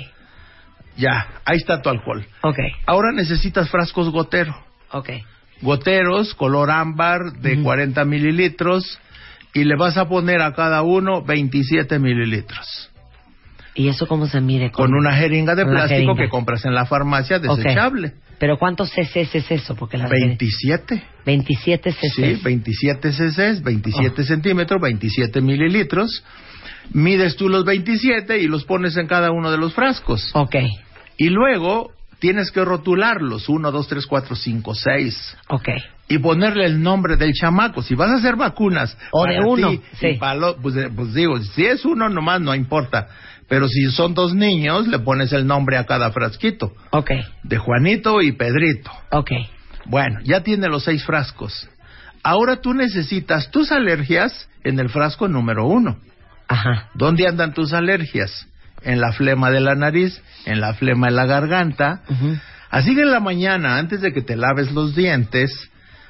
[0.98, 2.26] Ya, ahí está tu alcohol.
[2.42, 2.58] ok,
[2.88, 4.56] Ahora necesitas frascos gotero.
[4.92, 5.10] ok.
[5.62, 7.64] Goteros, color ámbar, de Ujú.
[7.64, 9.00] 40 mililitros.
[9.54, 12.90] Y le vas a poner a cada uno 27 mililitros.
[13.74, 14.70] ¿Y eso cómo se mide?
[14.72, 16.16] Con una jeringa de con plástico jeringa.
[16.24, 18.14] que compras en la farmacia desechable.
[18.38, 19.76] ¿Pero cuántos cc es eso?
[19.76, 21.02] Porque las 27.
[21.26, 22.10] 27 cc.
[22.10, 24.26] Sí, 27 cc, 27 Oh.
[24.26, 26.24] centímetros, 27 mililitros.
[26.94, 30.32] Mides tú los 27 y los pones en cada uno de los frascos.
[30.34, 30.56] Ok,
[31.18, 35.38] Y luego tienes que rotularlos, 1, 2, 3, 4, 5, 6.
[35.50, 35.70] ok.
[36.10, 37.82] Y ponerle el nombre del chamaco.
[37.82, 38.98] Si vas a hacer vacunas.
[39.12, 40.14] O de para uno, ti sí.
[40.20, 43.08] para lo- pues, eh, pues digo, si es uno nomás no importa.
[43.52, 46.72] Pero si son dos niños, le pones el nombre a cada frasquito.
[46.92, 47.12] Ok,
[47.44, 48.90] De Juanito y Pedrito.
[49.12, 49.30] ok.
[49.88, 51.68] Bueno, ya tiene los seis frascos.
[52.24, 55.98] Ahora tú necesitas tus alergias en el frasco número uno.
[56.48, 56.88] Ajá.
[56.94, 58.48] ¿Dónde andan tus alergias?
[58.84, 62.04] En la flema de la nariz, en la flema de la garganta.
[62.70, 65.52] Así que en la mañana, antes de que te laves los dientes,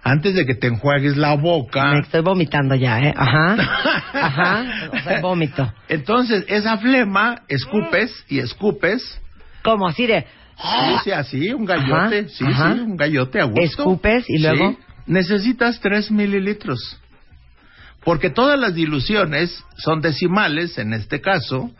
[0.03, 3.13] antes de que te enjuagues la boca, Me estoy vomitando ya, ¿eh?
[3.15, 3.53] Ajá.
[4.13, 4.65] Ajá.
[4.93, 5.71] O sea, vómito.
[5.87, 9.19] entonces esa flema escupes y escupes.
[9.63, 9.87] ¿Cómo?
[9.87, 10.25] Así de...
[10.57, 12.73] Sí, sí, así, un gallote, Ajá, sí, ajá.
[12.75, 13.61] sí, un gallote a gusto.
[13.61, 14.77] Escupes y luego- Sí.
[15.07, 16.99] Necesitas 3 mililitros.
[18.03, 21.71] Porque todas las diluciones son decimales, en este caso.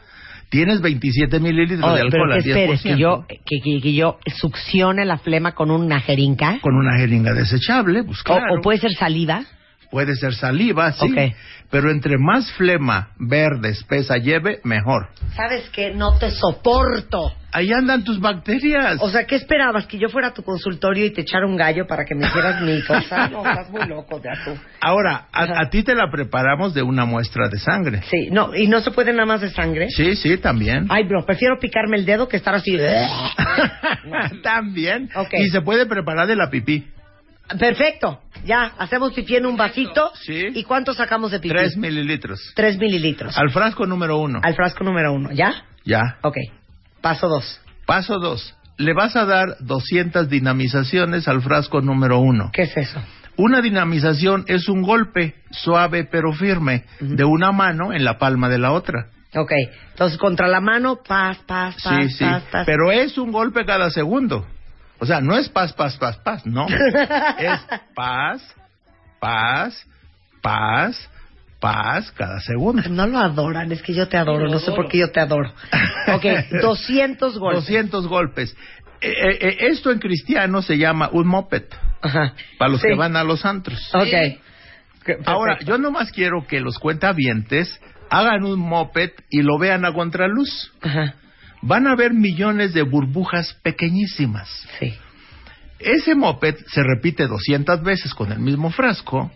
[0.52, 2.50] Tienes 27 mililitros Oh, de pero alcohol que al 10%.
[2.76, 6.60] esperes, que yo, que, que- que yo succione la flema con una jeringa.
[6.62, 9.46] Con una jeringa desechable, pues O- o, puede ser saliva.
[9.92, 11.06] Puede ser saliva, sí.
[11.12, 11.36] Ok.
[11.70, 15.08] Pero entre más flema verde espesa lleve, mejor.
[15.36, 15.94] ¿Sabes qué?
[15.94, 17.34] No te soporto.
[17.54, 18.98] Ahí andan tus bacterias.
[19.02, 19.86] O sea, ¿qué esperabas?
[19.86, 22.62] ¿Que yo fuera a tu consultorio y te echara un gallo para que me hicieras
[22.62, 23.28] mi cosa?
[23.32, 24.52] No, estás muy loco ya tú.
[24.82, 28.02] Ahora, a, a ti te la preparamos de una muestra de sangre.
[28.10, 29.90] Sí, no, ¿y no se puede nada más de sangre?
[29.90, 30.88] Sí, sí, también.
[30.90, 32.78] Ay, bro, prefiero picarme el dedo que estar así.
[34.44, 35.10] también.
[35.16, 35.34] Ok.
[35.34, 36.86] Y se puede preparar de la pipí.
[37.60, 38.22] Perfecto.
[38.46, 40.12] Ya, hacemos pipí en un vasito.
[40.16, 40.48] Sí.
[40.54, 41.54] ¿Y cuánto sacamos de pipí?
[41.54, 42.40] Tres mililitros.
[42.56, 43.38] Tres mililitros.
[43.38, 44.40] Al frasco número uno.
[44.44, 45.32] Al frasco número uno.
[45.32, 45.66] ¿Ya?
[45.86, 46.18] Ya.
[46.24, 46.38] Ok.
[47.02, 47.62] Paso dos.
[47.86, 48.56] Paso dos.
[48.78, 52.50] Le vas a dar 200 dinamizaciones al frasco número uno.
[52.54, 53.00] ¿Qué es eso?
[53.38, 58.58] Una dinamización es un golpe suave pero firme de una mano en la palma de
[58.58, 59.08] la otra.
[59.36, 59.52] Ok.
[59.92, 62.24] Entonces, contra la mano, paz, paz, paz, Sí, sí.
[62.26, 62.64] paz, paz.
[62.66, 64.46] Pero es un golpe cada segundo.
[65.02, 66.68] O sea, no es paz, paz, paz, paz, no.
[67.40, 67.60] es
[67.96, 68.56] paz,
[69.20, 69.88] paz,
[70.44, 71.10] paz,
[71.60, 72.84] paz cada segundo.
[72.88, 75.52] No lo adoran, es que yo te adoro, no sé por qué yo te adoro.
[76.14, 76.26] Ok,
[76.62, 77.64] 200 golpes.
[77.64, 78.56] 200 golpes.
[79.02, 81.64] Eh, eh, eh, esto en cristiano se llama un moped,
[82.02, 82.34] Ajá.
[82.60, 82.88] para los Sí.
[82.90, 83.80] que van a los antros.
[83.96, 84.40] Ok.
[85.26, 87.80] Ahora, yo nomás quiero que los cuentavientes
[88.12, 90.72] hagan un moped y lo vean a contraluz.
[90.82, 91.16] Ajá.
[91.62, 94.50] Van a ver millones de burbujas pequeñísimas.
[94.80, 94.94] Sí.
[95.80, 99.32] Ese moped se repite 200 veces con el mismo frasco.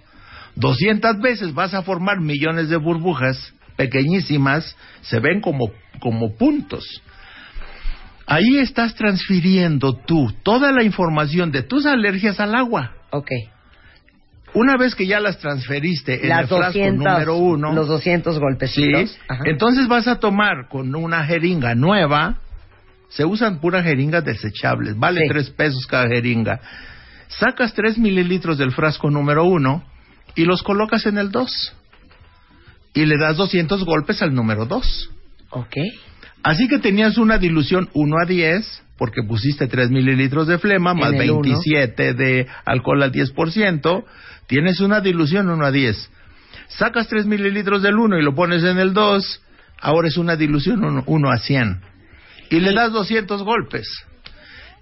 [0.55, 6.85] 200 veces vas a formar millones de burbujas pequeñísimas, se ven como, como puntos.
[8.25, 12.91] Ahí estás transfiriendo tú toda la información de tus alergias al agua.
[13.11, 13.29] Ok.
[14.55, 18.33] Una vez que ya las transferiste en Las el frasco 200, número uno, Los 200
[18.35, 19.17] sí, golpecitos.
[19.27, 19.43] Ajá.
[19.45, 22.39] entonces vas a tomar con una jeringa nueva.
[23.09, 25.27] Se usan puras jeringas desechables, vale Sí.
[25.29, 26.59] tres pesos cada jeringa.
[27.27, 29.83] Sacas tres mililitros del frasco número uno
[30.35, 31.51] y los colocas en el dos.
[32.93, 35.09] Y le das 200 golpes al número dos.
[35.49, 35.75] Ok.
[36.43, 41.13] Así que tenías una dilución 1 a 10, porque pusiste 3 mililitros de flema, más
[41.13, 41.41] En el uno.
[41.41, 44.05] 27 de alcohol al 10%,
[44.47, 46.11] tienes una dilución 1 a 10.
[46.67, 49.41] Sacas 3 mililitros del 1 y lo pones en el 2,
[49.81, 51.81] ahora es una dilución 1 a 100.
[52.49, 53.87] Y le das 200 golpes.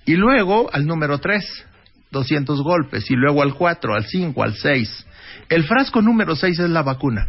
[0.06, 1.66] Y luego al número 3,
[2.12, 3.10] 200 golpes.
[3.10, 5.08] Y luego al 4, al 5, al 6.
[5.50, 7.28] El frasco número 6 es la vacuna.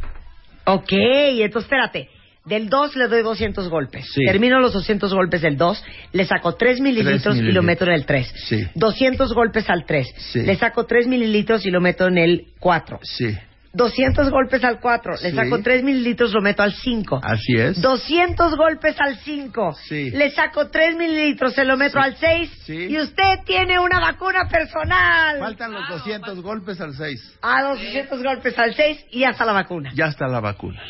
[0.64, 2.09] Ok, entonces espérate.
[2.45, 4.07] Del 2 le doy 200 golpes.
[4.12, 4.24] Sí.
[4.26, 7.64] Termino los 200 golpes del 2, le saco 3 mililitros y lo mililitros.
[7.64, 8.34] meto en el 3.
[8.49, 8.66] Sí.
[8.74, 10.14] 200 golpes al 3.
[10.32, 10.42] Sí.
[10.42, 13.01] Le saco 3 mililitros y lo meto en el 4.
[13.03, 13.34] Sí,
[13.74, 15.14] 200 golpes al 4.
[15.22, 17.20] Le saco 3 mililitros, lo meto al 5.
[17.22, 17.80] así es.
[17.80, 19.74] 200 golpes al 5.
[19.88, 20.11] Sí.
[20.11, 22.51] Le saco 3 mililitros, se lo meto al 6.
[22.64, 22.86] Sí.
[22.90, 25.38] Y usted tiene una vacuna personal.
[25.38, 27.38] Faltan los 200 golpes al 6.
[27.42, 29.92] A 200 golpes al 6 y ya está la vacuna.
[29.95, 30.80] Ya está la vacuna.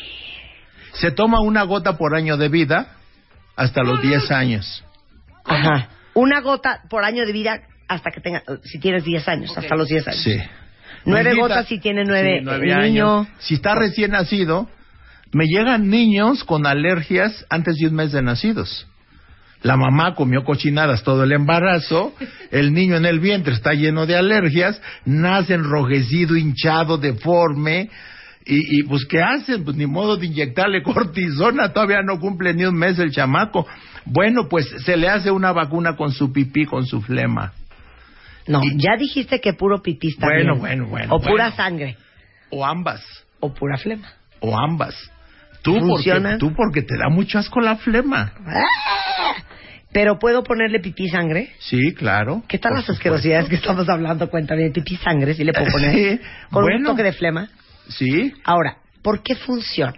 [0.99, 2.95] Se toma una gota por año de vida
[3.55, 4.83] hasta los 10 años.
[5.43, 5.89] Ajá.
[6.13, 9.87] Una gota por año de vida hasta que tenga, si tienes 10 años, hasta los
[9.87, 10.23] 10 años.
[10.23, 10.37] Sí.
[11.05, 12.75] Nueve gotas si tiene nueve, sí, niño.
[12.75, 13.27] años.
[13.39, 14.67] Si está recién nacido,
[15.31, 18.87] me llegan niños con alergias antes de un mes de nacidos.
[19.61, 22.13] La mamá comió cochinadas todo el embarazo,
[22.51, 27.89] el niño en el vientre está lleno de alergias, nace enrojecido, hinchado, deforme,
[28.45, 29.63] y, y pues ¿qué hacen?
[29.63, 33.67] Pues ni modo de inyectarle cortisona, todavía no cumple ni un mes el chamaco.
[34.05, 37.53] Bueno, pues se le hace una vacuna con su pipí, con su flema.
[38.47, 40.59] No, Y- ya dijiste que puro pipí está Bueno, bien.
[40.59, 41.97] bueno, bueno, O pura sangre.
[42.51, 43.03] O ambas.
[43.39, 44.07] O pura flema.
[44.39, 44.95] o ambas.
[45.63, 48.33] Tú porque, tú porque te da mucho asco la flema.
[48.45, 49.33] ¡Ah!
[49.91, 51.53] Pero puedo ponerle pipí sangre.
[51.59, 52.43] Sí, claro.
[52.47, 54.29] ¿Qué tal las asquerosidades que estamos hablando?
[54.29, 55.93] Cuéntame, pipí sangre, si le puedo poner.
[55.93, 56.19] Sí,
[56.51, 57.47] Con un toque de flema.
[57.89, 58.33] Sí.
[58.43, 59.93] Ahora, ¿por qué funciona?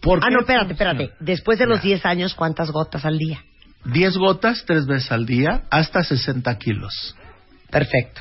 [0.00, 0.92] ¿Por ah, qué no, espérate, funciona?
[0.92, 1.24] espérate.
[1.24, 1.88] Después de los Ya.
[1.88, 3.42] 10 años, ¿cuántas gotas al día?
[3.84, 7.14] 10 gotas tres veces al día, hasta 60 kilos.
[7.70, 8.20] Perfecto.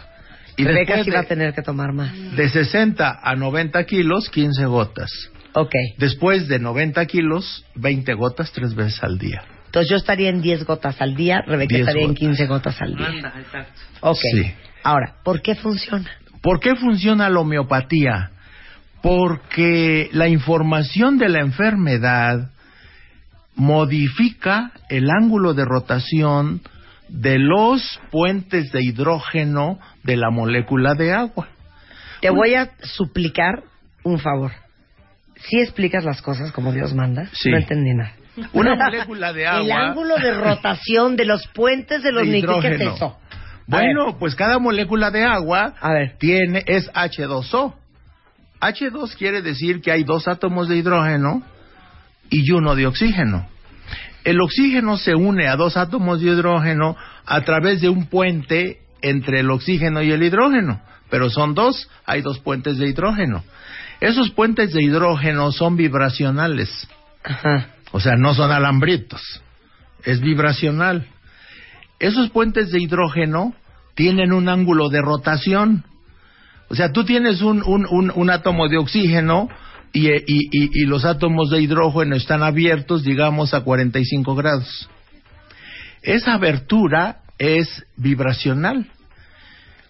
[0.58, 2.14] Y Rebeca después sí va a tener que tomar más.
[2.36, 5.12] De 60 a 90 kilos, 15 gotas.
[5.54, 5.74] Ok.
[5.98, 9.44] Después de 90 kilos, 20 gotas tres veces al día.
[9.66, 12.20] Entonces yo estaría en 10 gotas al día, Rebeca 10 estaría en gotas.
[12.20, 13.08] 15 gotas al día.
[13.08, 13.82] Anda, exacto.
[14.02, 14.18] Ok.
[14.34, 14.52] Sí.
[14.84, 16.10] Ahora, ¿por qué funciona?
[16.42, 18.32] ¿Por qué funciona la homeopatía?
[19.06, 22.50] Porque la información de la enfermedad
[23.54, 26.62] modifica el ángulo de rotación
[27.08, 31.50] de los puentes de hidrógeno de la molécula de agua.
[32.20, 33.62] Te voy a suplicar
[34.04, 34.54] un favor.
[35.36, 37.52] Si explicas las cosas como Dios manda, Sí.
[37.52, 38.14] no entendí nada.
[38.54, 39.62] Una molécula de agua.
[39.64, 42.96] El ángulo de rotación de los puentes de los De nitritos, ¿qué es hidrógeno.
[42.96, 43.20] eso?
[43.68, 46.16] Bueno, pues cada molécula de agua A ver.
[46.18, 47.76] tiene es H2O.
[48.68, 51.44] H2 quiere decir que hay dos átomos de hidrógeno
[52.30, 53.48] y uno de oxígeno.
[54.24, 56.96] El oxígeno se une a dos átomos de hidrógeno
[57.26, 62.22] a través de un puente entre el oxígeno y el hidrógeno, pero son dos, hay
[62.22, 63.44] dos puentes de hidrógeno.
[64.02, 66.88] Esos puentes de hidrógeno son vibracionales,
[67.24, 67.68] Ajá.
[67.92, 69.22] o sea, no son alambritos,
[70.04, 71.08] es vibracional.
[72.00, 73.54] Esos puentes de hidrógeno
[73.94, 75.86] tienen un ángulo de rotación.
[76.70, 79.50] O sea, tú tienes un, un, un, un átomo de oxígeno
[79.94, 84.90] y, y, y, y los átomos de hidrógeno están abiertos, digamos, a 45 grados.
[86.02, 88.88] Esa abertura es vibracional.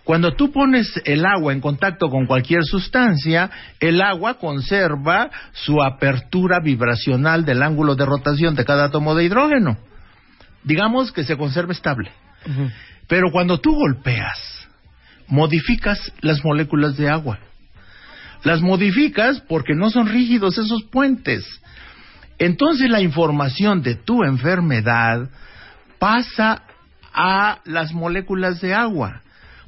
[0.05, 3.49] Cuando tú pones el agua en contacto con cualquier sustancia,
[3.79, 9.77] el agua conserva su apertura vibracional del ángulo de rotación de cada átomo de hidrógeno.
[10.63, 12.11] Digamos que se conserva estable.
[13.07, 14.54] Pero cuando tú golpeas,
[15.27, 17.39] modificas las moléculas de agua.
[18.43, 21.45] Las modificas porque no son rígidos esos puentes.
[22.37, 25.29] Entonces la información de tu enfermedad
[25.99, 26.63] pasa
[27.13, 29.21] a las moléculas de agua,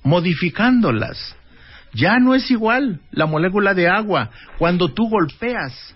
[0.03, 1.35] modificándolas.
[1.93, 5.95] Ya no es igual la molécula de agua cuando tú golpeas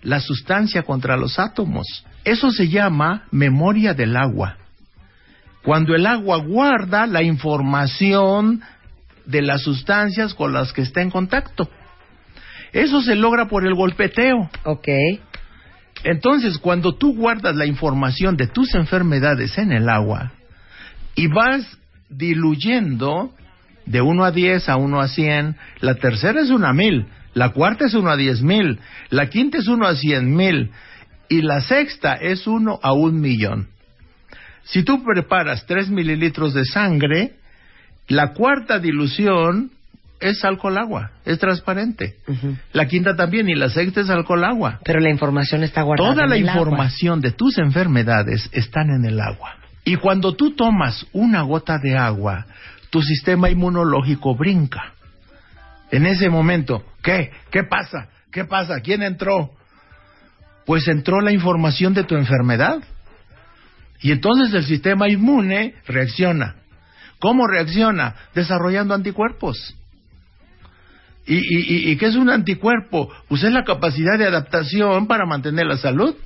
[0.00, 2.04] la sustancia contra los átomos.
[2.24, 4.56] Eso se llama memoria del agua.
[5.62, 8.62] Cuando el agua guarda la información
[9.26, 11.68] de las sustancias con las que está en contacto.
[12.72, 14.50] Eso se logra por el golpeteo.
[14.64, 14.88] Ok.
[16.04, 20.32] Entonces, cuando tú guardas la información de tus enfermedades en el agua
[21.14, 23.34] y vas diluyendo
[23.86, 27.50] de 1 a 10 a 1 a 100, la tercera es 1 a 1000, la
[27.50, 28.78] cuarta es 1 a 10 mil,
[29.10, 30.70] la quinta es 1 a 100 mil
[31.28, 33.68] y la sexta es 1 a 1 millón.
[34.64, 37.36] Si tú preparas 3 mililitros de sangre,
[38.08, 39.70] la cuarta dilución
[40.20, 42.16] es alcohol agua, es transparente.
[42.72, 44.78] La quinta también y la sexta es alcohol agua.
[44.84, 46.60] Pero la información está guardada Toda en la el agua.
[46.60, 49.56] información de tus enfermedades están en el agua.
[49.84, 52.46] Y cuando tú tomas una gota de agua,
[52.90, 54.92] tu sistema inmunológico brinca.
[55.90, 57.30] En ese momento, ¿qué?
[57.50, 58.08] ¿Qué pasa?
[58.30, 58.80] ¿Qué pasa?
[58.80, 59.50] ¿Quién entró?
[60.64, 62.78] Pues entró la información de tu enfermedad.
[64.00, 66.54] Y entonces el sistema inmune reacciona.
[67.22, 68.16] ¿Cómo reacciona?
[68.34, 69.76] Desarrollando anticuerpos.
[71.24, 73.12] ¿Y, y, y- qué es un anticuerpo?
[73.28, 76.16] Pues es la capacidad de adaptación para mantener la salud.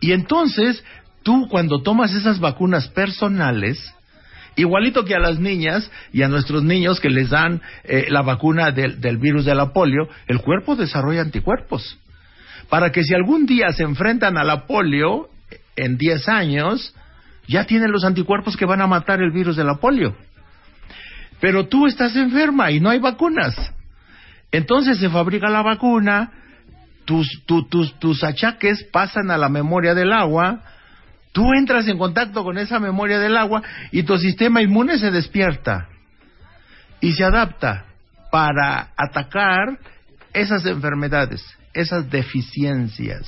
[0.00, 0.84] Y entonces,
[1.24, 3.92] tú cuando tomas esas vacunas personales,
[4.54, 8.70] igualito que a las niñas y a nuestros niños que les dan eh, la vacuna
[8.70, 11.98] del, del virus de la polio, el cuerpo desarrolla anticuerpos.
[12.68, 15.30] Para que si algún día se enfrentan a la polio
[15.74, 16.94] en 10 años,
[17.46, 20.16] ya tienen los anticuerpos que van a matar el virus de la polio.
[21.40, 23.54] Pero tú estás enferma y no hay vacunas.
[24.50, 26.30] Entonces se fabrica la vacuna,
[27.04, 30.60] tus, tu- tus, tus achaques pasan a la memoria del agua,
[31.32, 35.88] tú entras en contacto con esa memoria del agua y tu sistema inmune se despierta
[37.00, 37.84] y se adapta
[38.30, 39.78] para atacar
[40.32, 43.26] esas enfermedades, esas deficiencias.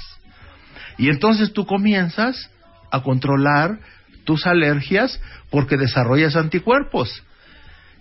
[0.97, 2.51] Y entonces tú comienzas
[2.91, 3.79] a controlar
[4.27, 5.19] tus alergias
[5.51, 7.25] porque desarrollas anticuerpos.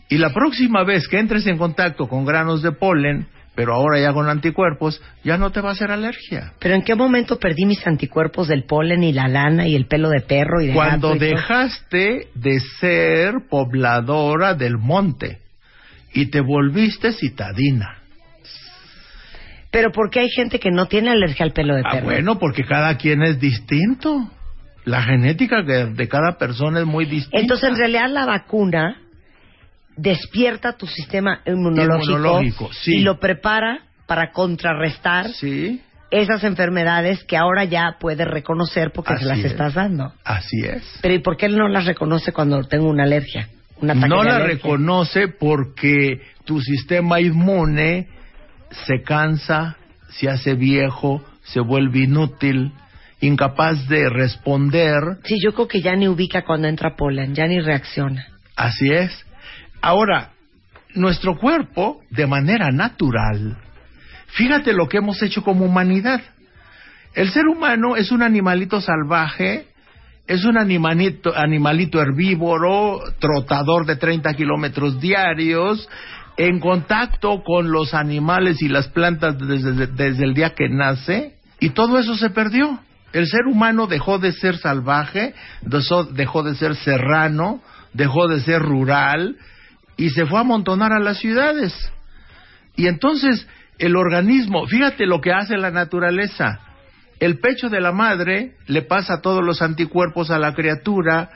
[0.09, 4.11] Y la próxima vez que entres en contacto con granos de polen, pero ahora ya
[4.11, 6.51] con anticuerpos, ya no te va a hacer alergia.
[6.59, 10.09] Pero ¿en qué momento perdí mis anticuerpos del polen y la lana y el pelo
[10.09, 11.29] de perro y de Cuando gato y todo?
[11.37, 15.39] dejaste de ser pobladora del monte
[16.13, 17.99] y te volviste citadina.
[19.71, 22.05] Pero ¿por qué hay gente que no tiene alergia al pelo de Ah, perro?
[22.05, 24.29] bueno, porque cada quien es distinto.
[24.85, 27.39] La genética de, de cada persona es muy distinta.
[27.39, 29.01] Entonces, en realidad, la vacuna
[29.97, 32.97] despierta tu sistema inmunológico, Inmunológico, sí.
[32.97, 35.81] y lo prepara para contrarrestar Sí,
[36.11, 39.45] esas enfermedades que ahora ya puedes reconocer porque Así se las es.
[39.45, 40.13] estás dando.
[40.23, 40.99] así es.
[41.01, 43.47] Pero ¿y por qué él no las reconoce cuando tengo una alergia?
[43.81, 44.55] Un No de la alergia?
[44.55, 48.07] reconoce porque tu sistema inmune
[48.85, 49.77] se cansa,
[50.09, 52.71] se hace viejo, se vuelve inútil,
[53.21, 55.01] incapaz de responder.
[55.23, 58.27] Sí, yo creo que ya ni ubica cuando entra polen, ya ni reacciona.
[58.55, 59.25] Así es.
[59.81, 60.31] Ahora,
[60.93, 63.57] nuestro cuerpo, de manera natural,
[64.27, 66.21] fíjate lo que hemos hecho como humanidad.
[67.13, 69.67] El ser humano es un animalito salvaje,
[70.27, 75.87] es un animalito, animalito herbívoro, trotador de 30 kilómetros diarios,
[76.37, 81.69] en contacto con los animales y las plantas desde, desde el día que nace, y
[81.69, 82.79] todo eso se perdió.
[83.15, 87.61] El ser humano dejó de ser salvaje, dejó- de ser serrano,
[87.93, 89.37] dejó de ser rural,
[89.95, 91.73] y se fue a amontonar a las ciudades.
[92.75, 93.47] Y entonces
[93.77, 96.59] el organismo, fíjate lo que hace la naturaleza.
[97.21, 101.29] El pecho de la madre le pasa todos los anticuerpos a la criatura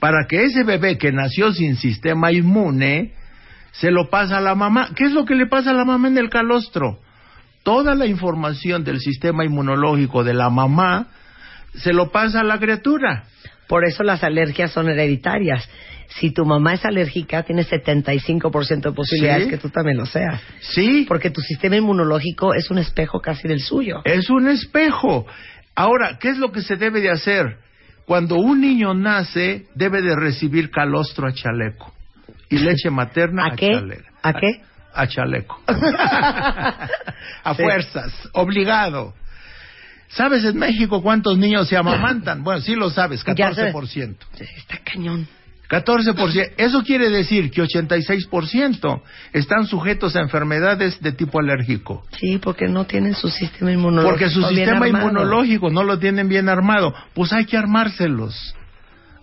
[0.00, 3.14] para que ese bebé que nació sin sistema inmune
[3.70, 4.88] se lo pasa a la mamá.
[4.96, 6.98] ¿Qué es lo que le pasa a la mamá en el calostro?
[7.62, 11.06] Toda la información del sistema inmunológico de la mamá
[11.74, 13.24] se lo pasa a la criatura.
[13.68, 15.68] Por eso las alergias son hereditarias.
[16.08, 19.50] Si tu mamá es alérgica, tienes 75% de posibilidades Sí.
[19.50, 20.42] que tú también lo seas.
[20.60, 24.00] Sí, Porque tu sistema inmunológico es un espejo casi del suyo.
[24.04, 25.24] Es un espejo.
[25.76, 27.58] Ahora, ¿qué es lo que se debe de hacer?
[28.06, 31.92] Cuando un niño nace, debe de recibir calostro a chaleco
[32.48, 33.70] y leche materna a, ¿A qué?
[34.22, 34.62] ¿A qué?
[34.92, 35.60] A, chaleco.
[35.68, 37.62] a Sí.
[37.62, 39.14] fuerzas, obligado.
[40.10, 42.42] ¿Sabes en México cuántos niños se amamantan?
[42.44, 43.72] Bueno, sí lo sabes, Ya sé.
[43.72, 44.16] 14%.
[44.56, 45.26] Está cañón.
[45.68, 46.54] 14%.
[46.56, 49.02] Eso quiere decir que 86%
[49.32, 52.02] están sujetos a enfermedades de tipo alérgico.
[52.18, 54.10] Sí, porque no tienen su sistema inmunológico.
[54.10, 55.08] Porque su bien sistema armado.
[55.10, 56.92] inmunológico no lo tienen bien armado.
[57.14, 58.56] Pues hay que armárselos.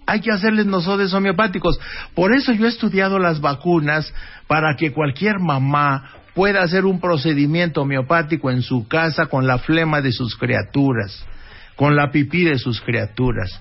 [0.05, 1.77] Hay que hacerles nosodes homeopáticos.
[2.15, 4.13] Por eso yo he estudiado las vacunas
[4.47, 10.01] para que cualquier mamá pueda hacer un procedimiento homeopático en su casa con la flema
[10.01, 11.25] de sus criaturas,
[11.75, 13.59] con la pipí de sus criaturas.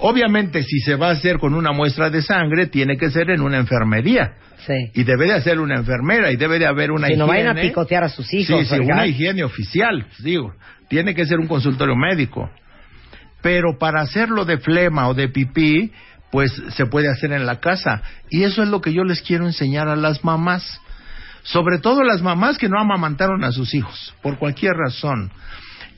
[0.00, 3.40] Obviamente, si se va a hacer con una muestra de sangre, tiene que ser en
[3.40, 4.34] una enfermería.
[4.66, 4.74] Sí.
[4.92, 7.50] Y debe de hacer una enfermera y debe de haber una Si no vayan a
[7.52, 7.68] higiene.
[7.70, 8.68] picotear a sus hijos.
[8.68, 10.52] Sí, sí, una higiene oficial, digo.
[10.90, 12.50] Tiene que ser un consultorio médico.
[13.40, 15.90] Pero para hacerlo de flema o de pipí,
[16.30, 18.02] pues se puede hacer en la casa.
[18.28, 20.82] Y eso es lo que yo les quiero enseñar a las mamás.
[21.42, 25.30] Sobre todo las mamás que no amamantaron a sus hijos, por cualquier razón.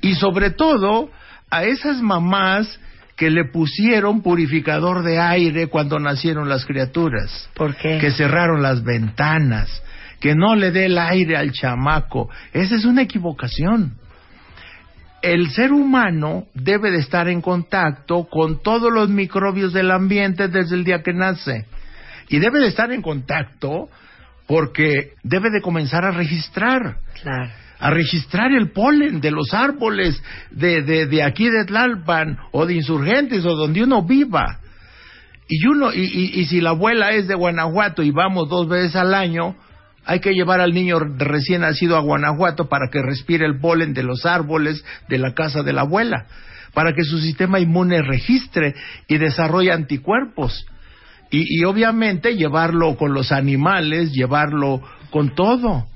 [0.01, 1.11] Y sobre todo
[1.51, 2.79] a esas mamás
[3.17, 7.99] que le pusieron purificador de aire cuando nacieron las criaturas ¿Por qué?
[7.99, 9.83] que cerraron las ventanas,
[10.19, 12.31] que no le dé el aire al chamaco.
[12.53, 13.97] Esa es una equivocación.
[15.21, 20.75] El ser humano debe de estar en contacto con todos los microbios del ambiente desde
[20.75, 21.67] el día que nace.
[22.29, 23.89] Y debe de estar en contacto
[24.53, 27.51] porque debe de comenzar a registrar Claro.
[27.79, 32.75] a registrar el polen de los árboles de, de, de aquí de Tlalpan o de
[32.75, 34.59] insurgentes o donde uno viva.
[35.49, 38.95] Y uno, y, y, y si la abuela es de Guanajuato y vamos dos veces
[38.95, 39.57] al año,
[40.05, 44.03] hay que llevar al niño recién nacido a Guanajuato para que respire el polen de
[44.03, 46.27] los árboles de la casa de la abuela.
[46.75, 48.75] para que su sistema inmune registre
[49.09, 50.67] y desarrolle anticuerpos.
[51.33, 54.81] Y, y obviamente llevarlo con los animales, llevarlo
[55.11, 55.87] con todo.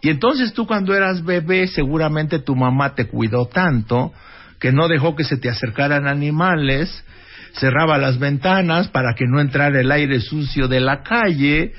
[0.00, 4.12] Y entonces tú cuando eras bebé seguramente tu mamá te cuidó tanto
[4.60, 7.04] que no dejó que se te acercaran animales,
[7.52, 11.72] cerraba las ventanas para que no entrara el aire sucio de la calle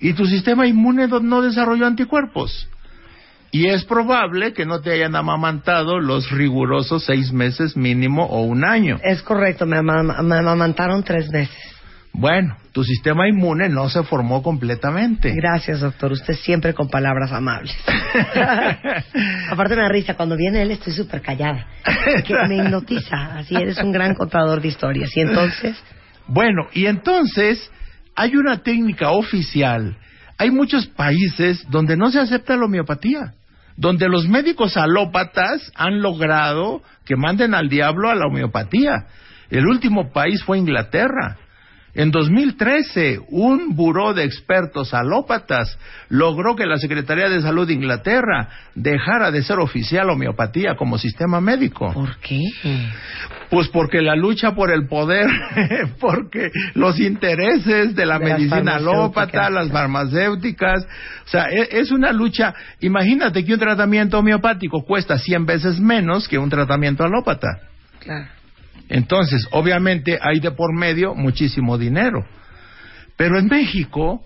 [0.00, 2.68] y tu sistema inmune no- desarrolló anticuerpos.
[3.50, 8.64] Y es probable que no te hayan amamantado los rigurosos seis meses mínimo o un
[8.64, 8.98] año.
[9.04, 11.73] Es correcto, me, me amamantaron tres veces.
[12.16, 15.34] Bueno, tu sistema inmune no se formó completamente.
[15.34, 16.12] Gracias, doctor.
[16.12, 17.76] Usted siempre con palabras amables.
[19.50, 21.66] Aparte me da risa, cuando viene él estoy súper callada.
[22.24, 23.38] Que me hipnotiza.
[23.38, 25.10] Así eres un gran contador de historias.
[25.16, 25.76] Y entonces,
[26.28, 27.68] Bueno, y entonces
[28.14, 29.96] hay una técnica oficial.
[30.38, 33.34] Hay muchos países donde no se acepta la homeopatía,
[33.76, 39.06] donde los médicos alópatas han logrado que manden al diablo a la homeopatía.
[39.50, 41.38] El último país fue Inglaterra.
[41.94, 45.78] En 2013, un buró de expertos alópatas
[46.08, 51.40] logró que la Secretaría de Salud de Inglaterra dejara de ser oficial homeopatía como sistema
[51.40, 51.92] médico.
[51.92, 52.40] ¿por qué?
[53.48, 55.28] Pues porque la lucha por el poder,
[56.00, 60.84] porque los intereses de la De medicina alópata, las farmacéuticas,
[61.24, 62.54] o sea, e- es una lucha.
[62.80, 67.60] Imagínate que un tratamiento homeopático cuesta 100 veces menos que un tratamiento alópata.
[68.00, 68.26] Claro.
[68.88, 72.24] Entonces, obviamente hay de por medio muchísimo dinero.
[73.16, 74.22] Pero en México,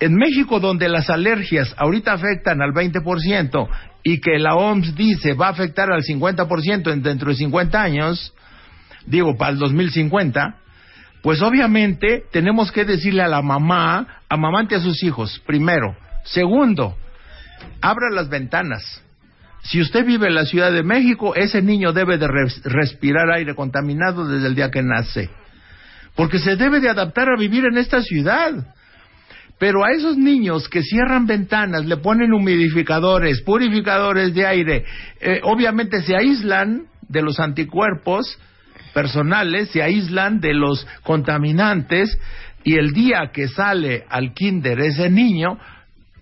[0.00, 3.68] en México donde las alergias ahorita afectan al 20%
[4.02, 8.34] y que la OMS dice va a afectar al 50% en dentro de 50 años,
[9.06, 10.56] digo, para el 2050,
[11.22, 15.96] pues obviamente tenemos que decirle a la mamá, amamante a sus hijos, primero.
[16.24, 16.96] Segundo,
[17.80, 19.02] abra las ventanas.
[19.68, 23.54] Si usted vive en la Ciudad de México, ese niño debe de res- respirar aire
[23.54, 25.28] contaminado desde el día que nace.
[26.14, 28.52] Porque se debe de adaptar a vivir en esta ciudad.
[29.58, 34.84] Pero a esos niños que cierran ventanas, le ponen humidificadores, purificadores de aire,
[35.20, 38.38] eh, obviamente se aíslan de los anticuerpos
[38.92, 42.18] personales, se aíslan de los contaminantes
[42.64, 45.58] y el día que sale al kinder ese niño,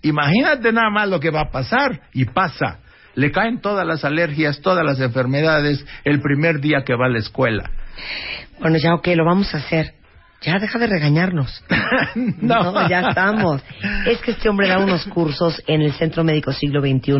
[0.01, 2.79] imagínate nada más lo que va a pasar y pasa.
[3.15, 7.19] Le caen todas las alergias, todas las enfermedades el primer día que va a la
[7.19, 7.71] escuela.
[8.59, 9.93] Bueno, ya, ok, lo vamos a hacer.
[10.41, 11.63] Ya deja de regañarnos.
[12.15, 13.61] No, ya estamos.
[14.05, 17.13] Es que este hombre da unos cursos en el Centro Médico Siglo XXI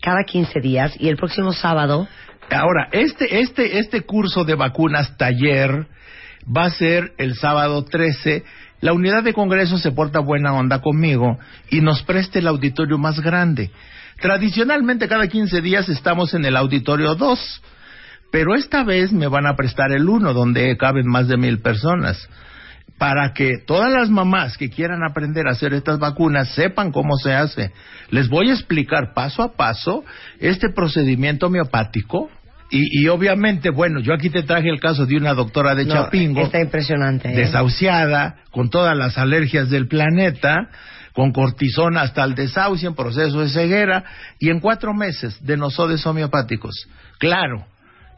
[0.00, 2.08] cada 15 días y el próximo sábado
[2.50, 5.86] Ahora, este, este, este curso de vacunas taller
[6.44, 8.44] va a ser el sábado 13.
[8.80, 11.38] La unidad de congreso se porta buena onda conmigo
[11.70, 13.70] y nos presta el auditorio más grande.
[14.20, 17.62] Tradicionalmente cada 15 días estamos en el auditorio 2,
[18.30, 22.28] pero esta vez me van a prestar el 1 donde caben más de mil personas
[22.98, 27.32] para que todas las mamás que quieran aprender a hacer estas vacunas sepan cómo se
[27.32, 27.72] hace.
[28.10, 30.04] Les voy a explicar paso a paso
[30.38, 32.30] este procedimiento homeopático.
[32.70, 35.94] Y, y obviamente, bueno, yo aquí te traje el caso de una doctora de No,
[35.94, 37.30] Chapingo, está impresionante.
[37.30, 37.36] ¿eh?
[37.36, 40.70] desahuciada, con todas las alergias del planeta,
[41.14, 44.04] con cortisona hasta el desahucio en proceso de ceguera,
[44.38, 46.88] y en cuatro meses de nosodes homeopáticos.
[47.18, 47.64] Claro,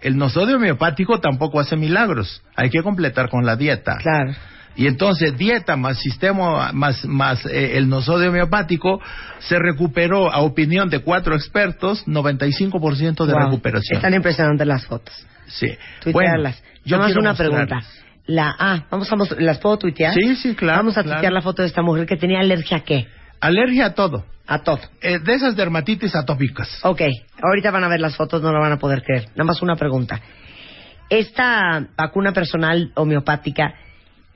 [0.01, 3.99] el nosodio homeopático tampoco hace milagros, hay que completar con la dieta.
[3.99, 4.33] Claro.
[4.77, 9.01] Y entonces dieta más sistema más más eh, el nosodio homeopático
[9.39, 13.97] se recuperó a opinión de cuatro expertos 95% de Wow, recuperación.
[13.97, 15.15] Están impresionantes las fotos.
[15.47, 15.69] Sí.
[16.03, 16.63] Tuitearlas.
[16.85, 17.81] yo Nada más quiero una pregunta.
[18.27, 20.13] La, ah, vamos a mos- ¿las puedo tuitear?
[20.15, 21.17] Sí, sí, claro, Vamos a claro.
[21.19, 23.07] tuitear la foto de esta mujer que tenía alergia a qué?
[23.41, 24.25] Alergia a todo.
[24.49, 24.81] A todo.
[25.01, 26.81] Eh, de esas dermatitis atópicas.
[26.85, 27.03] Ok,
[27.43, 29.27] ahorita van a ver las fotos, no lo van a poder creer.
[29.31, 30.21] Nada más una pregunta.
[31.09, 33.75] Esta vacuna personal homeopática,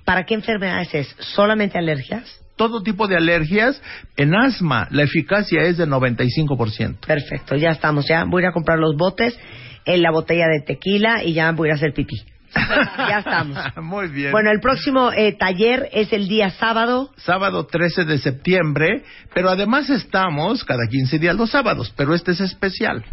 [0.05, 1.17] ¿para qué enfermedades es?
[1.19, 2.25] ¿Solamente alergias?
[2.57, 3.81] Todo tipo de alergias.
[4.17, 7.07] En asma, la eficacia es de 95%.
[7.07, 9.39] Perfecto, ya estamos, ya voy a ir a comprar los botes,
[9.87, 12.17] en la botella de tequila y ya voy a ir a hacer pipí.
[12.55, 13.59] Ya estamos.
[13.83, 14.33] Muy bien.
[14.33, 17.11] Bueno, el próximo eh, taller es el día sábado.
[17.17, 22.41] sábado 13 de septiembre, pero además estamos cada 15 días los sábados, pero este es
[22.41, 23.05] especial.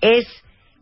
[0.00, 0.26] Es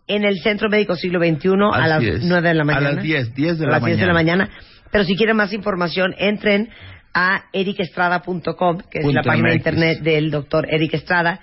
[0.07, 2.25] en el Centro Médico Siglo XXI a Así las es.
[2.25, 2.93] 9 de la A mañana.
[2.93, 4.45] las 10, 10 de A la las 10 de la mañana.
[4.47, 4.61] mañana.
[4.91, 6.69] Pero si quieren más información, entren
[7.15, 11.41] a ericestrada.com, que es Punto la página de internet del doctor Eric Estrada,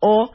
[0.00, 0.32] o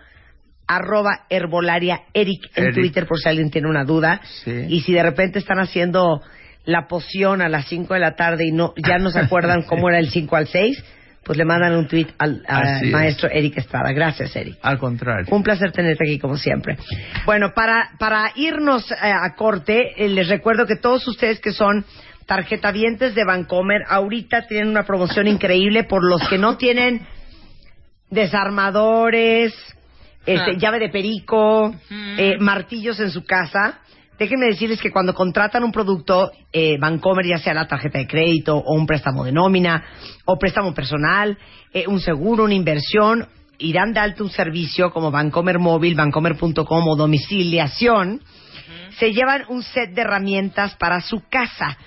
[0.67, 2.75] arroba herbolaria Eric en Eric.
[2.75, 4.21] Twitter por si alguien tiene una duda.
[4.43, 4.65] Sí.
[4.69, 6.21] Y si de repente están haciendo
[6.65, 9.89] la poción a las 5 de la tarde y no ya no se acuerdan cómo
[9.89, 10.83] era el 5 al 6,
[11.23, 12.91] pues le mandan un tweet al, al Así es.
[12.91, 13.91] maestro Eric Estrada.
[13.91, 14.57] Gracias, Eric.
[14.61, 15.25] Al contrario.
[15.29, 16.77] Un placer tenerte aquí como siempre.
[17.25, 21.85] Bueno, para, para irnos eh, a corte, eh, les recuerdo que todos ustedes que son
[22.25, 27.01] tarjetavientes de Vancomer, ahorita tienen una promoción increíble por los que no tienen
[28.09, 29.53] desarmadores,
[30.27, 30.57] este, Ah.
[30.59, 33.79] llave de perico, eh, martillos en su casa.
[34.19, 38.57] Déjenme decirles que cuando contratan un producto eh, Vancomer, ya sea la tarjeta de crédito
[38.57, 39.83] o un préstamo de nómina
[40.25, 41.37] o préstamo personal,
[41.73, 43.27] eh, un seguro, una inversión,
[43.59, 48.21] irán de alto un servicio como Vancomer Móvil, Vancomer.com o domiciliación,
[48.97, 51.77] se llevan un set de herramientas para su casa.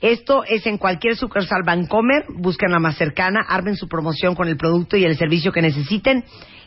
[0.00, 4.56] Esto es en cualquier sucursal Vancomer, busquen la más cercana, armen su promoción con el
[4.56, 6.22] producto y el servicio que necesiten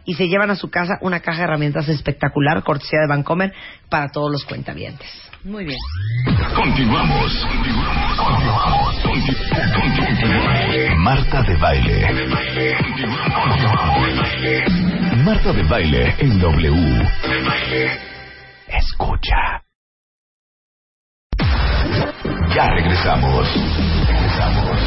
[0.06, 3.54] y se llevan a su casa una caja de herramientas espectacular, cortesía de Vancomer,
[3.90, 5.08] para todos los cuentavientes.
[5.44, 5.78] Muy bien.
[6.56, 7.48] Continuamos.
[8.18, 8.96] Continuamos.
[9.04, 12.08] Conti- conti- Marta de baile.
[15.26, 17.10] Marta de baile en W.
[18.68, 19.64] Escucha.
[22.56, 23.48] Ya regresamos.
[24.08, 24.80] Regresamos.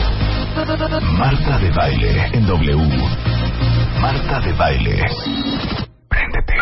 [1.19, 2.79] Marta de baile en W.
[4.05, 5.03] Marta de baile.
[6.11, 6.57] Préndete.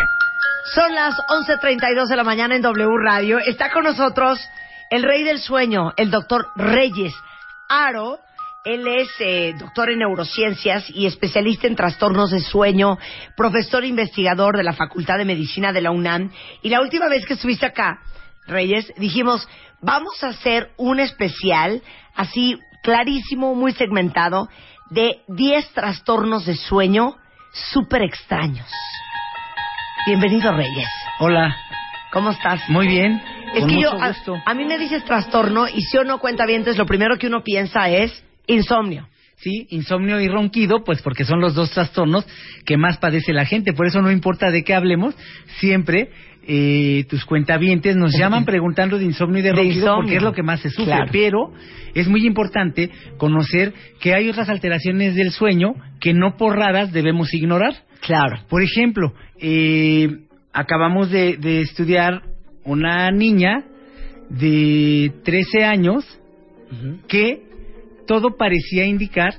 [0.73, 3.37] Son las 11.32 de la mañana en W Radio.
[3.37, 4.39] Está con nosotros
[4.89, 7.13] el rey del sueño, el doctor Reyes
[7.67, 8.19] Aro.
[8.63, 12.97] Él es eh, doctor en neurociencias y especialista en trastornos de sueño,
[13.35, 16.31] profesor investigador de la Facultad de Medicina de la UNAM.
[16.61, 17.99] Y la última vez que estuviste acá,
[18.47, 19.45] Reyes, dijimos,
[19.81, 21.81] vamos a hacer un especial
[22.15, 24.47] así clarísimo, muy segmentado,
[24.91, 27.17] de 10 trastornos de sueño
[27.53, 28.67] súper extraños.
[30.05, 30.89] Bienvenido, Reyes.
[31.19, 31.55] Hola,
[32.11, 32.67] ¿Cómo estás?
[32.67, 33.21] muy bien.
[33.53, 34.41] Es con que yo, mucho a, gusto.
[34.45, 37.43] a mí me dices trastorno y si o no cuenta bien, lo primero que uno
[37.43, 39.07] piensa es insomnio.
[39.37, 42.25] Sí, insomnio y ronquido, pues porque son los dos trastornos
[42.65, 43.73] que más padece la gente.
[43.73, 45.15] Por eso no importa de qué hablemos,
[45.59, 46.11] siempre
[46.45, 50.43] eh, tus cuentavientes nos llaman preguntando de insomnio y de ronquido porque es lo que
[50.43, 50.85] más se sufre.
[50.85, 51.09] Claro.
[51.11, 51.53] Pero
[51.93, 57.33] es muy importante conocer que hay otras alteraciones del sueño que no por raras debemos
[57.33, 57.73] ignorar.
[58.01, 58.39] Claro.
[58.49, 60.09] Por ejemplo, eh,
[60.51, 62.21] acabamos de, de estudiar
[62.65, 63.63] una niña
[64.29, 66.19] de 13 años
[67.07, 67.43] que
[68.07, 69.35] todo parecía indicar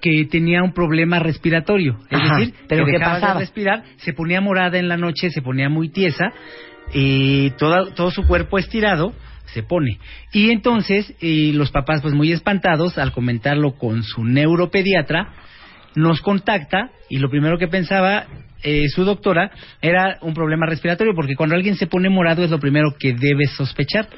[0.00, 1.98] que tenía un problema respiratorio.
[2.10, 3.34] Es Ajá, decir, ¿pero que qué dejaba pasaba?
[3.34, 6.32] de respirar, se ponía morada en la noche, se ponía muy tiesa,
[6.94, 9.12] eh, toda- todo su cuerpo estirado
[9.46, 9.98] se pone.
[10.32, 15.28] Y entonces eh, los papás, pues muy espantados, al comentarlo con su neuropediatra,
[15.94, 18.26] nos contacta y lo primero que pensaba
[18.62, 22.58] eh, su doctora era un problema respiratorio, porque cuando alguien se pone morado es lo
[22.58, 24.08] primero que debes sospechar.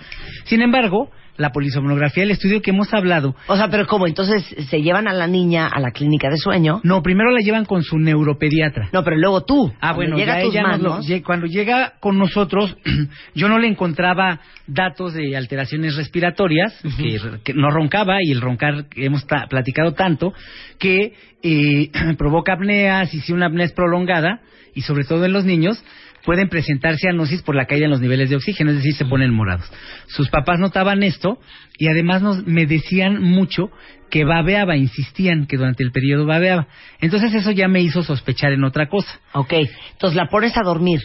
[0.45, 1.11] Sin embargo,
[1.41, 4.07] la polisomnografía, el estudio que hemos hablado, O sea, pero ¿cómo?
[4.07, 6.81] Entonces se llevan a la niña a la clínica de sueño.
[6.85, 8.89] no, primero la llevan con su neuropediatra.
[8.93, 9.73] No, pero luego tú.
[9.81, 12.77] Ah, cuando bueno, llega ya ella manos, cuando llega con nosotros,
[13.35, 18.87] yo no le encontraba datos de alteraciones respiratorias, que, que no roncaba y el roncar
[18.89, 20.33] que hemos ta- platicado tanto,
[20.79, 24.41] que eh, provoca apneas y si una apnea es prolongada,
[24.75, 25.83] y sobre todo en los niños,
[26.25, 29.33] pueden presentar cianosis por la caída en los niveles de oxígeno, es decir, se ponen
[29.33, 29.71] morados.
[30.07, 31.39] Sus papás notaban esto
[31.79, 33.71] y además nos, me decían mucho
[34.11, 36.67] que babeaba, insistían que durante el periodo babeaba.
[37.01, 39.53] Entonces eso ya me hizo sospechar en otra cosa Ok,
[39.93, 41.01] entonces la pones a dormir.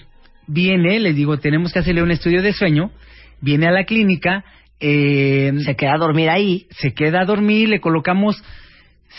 [0.48, 2.92] viene, les digo, tenemos que hacerle un estudio de sueño,
[3.42, 4.44] viene a la clínica,
[4.80, 6.68] eh, Se queda a dormir ahí.
[6.72, 8.44] se queda a dormir, le colocamos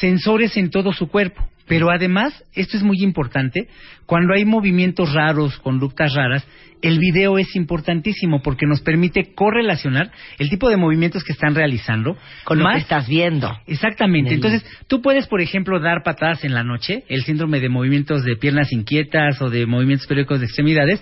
[0.01, 1.49] sensores en todo su cuerpo.
[1.66, 3.68] Pero además, esto es muy importante,
[4.06, 6.46] cuando hay movimientos raros, conductas raras,
[6.82, 12.16] el video es importantísimo porque nos permite correlacionar el tipo de movimientos que están realizando
[12.44, 13.50] Con lo que estás viendo.
[13.66, 14.28] Exactamente.
[14.30, 17.68] En el- Entonces, tú puedes, por ejemplo, dar patadas en la noche, el síndrome de
[17.68, 21.00] movimientos de piernas inquietas o de movimientos periódicos de extremidades,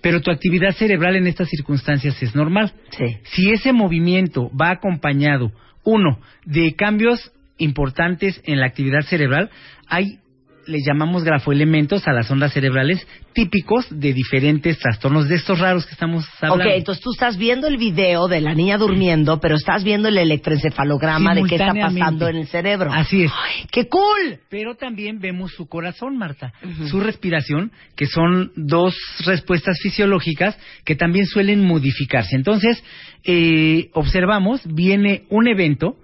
[0.00, 2.72] pero tu actividad cerebral en estas circunstancias es normal.
[2.90, 3.18] Sí.
[3.24, 5.52] Si ese movimiento va acompañado,
[5.84, 9.50] uno, de cambios importantes en la actividad cerebral,
[9.88, 10.18] hay,
[10.66, 15.92] le llamamos grafoelementos a las ondas cerebrales típicos de diferentes trastornos de estos raros que
[15.92, 16.64] estamos hablando.
[16.64, 20.18] Ok, entonces tú estás viendo el video de la niña durmiendo, pero estás viendo el
[20.18, 22.90] electroencefalograma de qué está pasando en el cerebro.
[22.92, 23.32] Así es.
[23.32, 24.40] ¡Ay, ¡Qué cool!
[24.48, 26.52] Pero también vemos su corazón, Marta,
[26.90, 32.34] su respiración, que son dos respuestas fisiológicas que también suelen modificarse.
[32.34, 32.82] Entonces,
[33.24, 35.96] eh, observamos, viene un evento,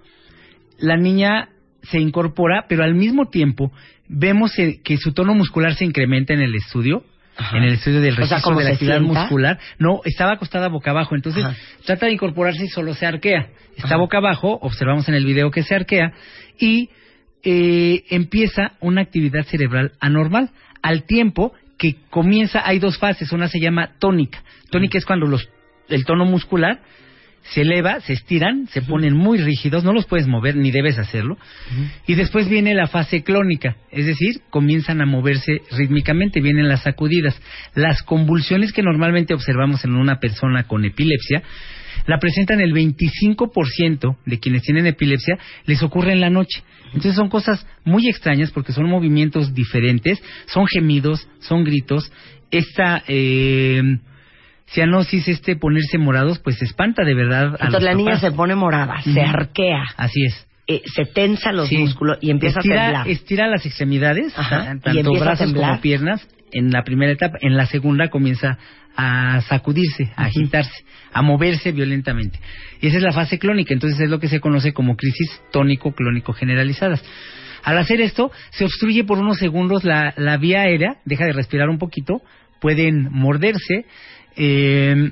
[0.77, 1.49] la niña
[1.83, 3.71] se incorpora, pero al mismo tiempo
[4.07, 7.03] vemos eh, que su tono muscular se incrementa en el estudio.
[7.35, 7.57] Ajá.
[7.57, 9.19] En el estudio del O sea, registro ¿cómo de la actividad sienta?
[9.21, 9.59] muscular.
[9.79, 11.15] No, estaba acostada boca abajo.
[11.15, 11.55] Entonces, Ajá.
[11.85, 13.47] trata de incorporarse y solo se arquea.
[13.75, 13.97] Está Ajá.
[13.97, 16.13] boca abajo, observamos en el video que se arquea.
[16.59, 16.89] Y
[17.43, 20.51] eh, empieza una actividad cerebral anormal.
[20.83, 24.43] Al tiempo que comienza, hay dos fases, una se llama tónica.
[24.69, 25.49] Tónica es cuando los,
[25.89, 26.81] el tono muscular
[27.43, 31.37] se eleva, se estiran, se ponen muy rígidos, no los puedes mover ni debes hacerlo.
[32.07, 37.39] Y después viene la fase clónica, es decir, comienzan a moverse rítmicamente, vienen las sacudidas.
[37.75, 41.43] Las convulsiones que normalmente observamos en una persona con epilepsia
[42.05, 46.63] la presentan el 25% de quienes tienen epilepsia, les ocurre en la noche.
[46.87, 52.11] Entonces son cosas muy extrañas porque son movimientos diferentes, son gemidos, son gritos.
[52.51, 53.81] Esta eh,
[54.73, 59.01] cianosis, este ponerse morados, pues espanta de verdad a Entonces la niña se pone morada,
[59.01, 60.47] se arquea, Así es.
[60.67, 61.77] eh, se tensa los Sí.
[61.77, 63.07] músculos y empieza estira, a temblar.
[63.09, 67.37] Estira las extremidades, Ajá, tanto brazos como piernas, en la primera etapa.
[67.41, 68.57] En la segunda comienza
[68.95, 72.39] a sacudirse, a agitarse, a moverse violentamente.
[72.79, 76.33] Y esa es la fase clónica, entonces es lo que se conoce como crisis tónico-clónico
[76.33, 77.03] generalizadas.
[77.63, 81.69] Al hacer esto, se obstruye por unos segundos la, la vía aérea, deja de respirar
[81.69, 82.21] un poquito,
[82.61, 83.85] pueden morderse,
[84.35, 85.11] eh,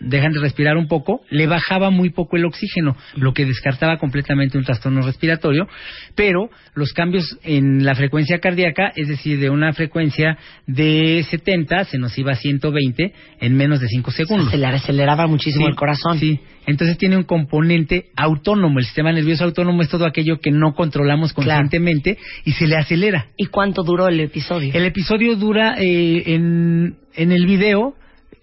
[0.00, 4.56] dejan de respirar un poco, le bajaba muy poco el oxígeno, lo que descartaba completamente
[4.58, 5.66] un trastorno respiratorio,
[6.14, 11.98] pero los cambios en la frecuencia cardíaca, es decir, de una frecuencia de 70 se
[11.98, 14.50] nos iba a 120 en menos de 5 segundos.
[14.50, 16.18] Se le aceleraba muchísimo Sí, el corazón.
[16.18, 18.78] Sí, entonces tiene un componente autónomo.
[18.78, 21.48] El sistema nervioso autónomo es todo aquello que no controlamos Claro.
[21.62, 23.26] conscientemente y se le acelera.
[23.36, 24.72] ¿Y cuánto duró el episodio?
[24.74, 27.94] El episodio dura eh, en, en el video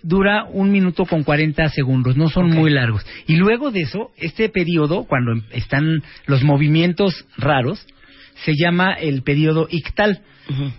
[0.06, 3.03] dura un minuto con 40 segundos, no son muy largos.
[3.28, 7.86] Y luego de eso, este periodo, cuando em- están los movimientos raros,
[8.43, 10.22] se llama el periodo ictal.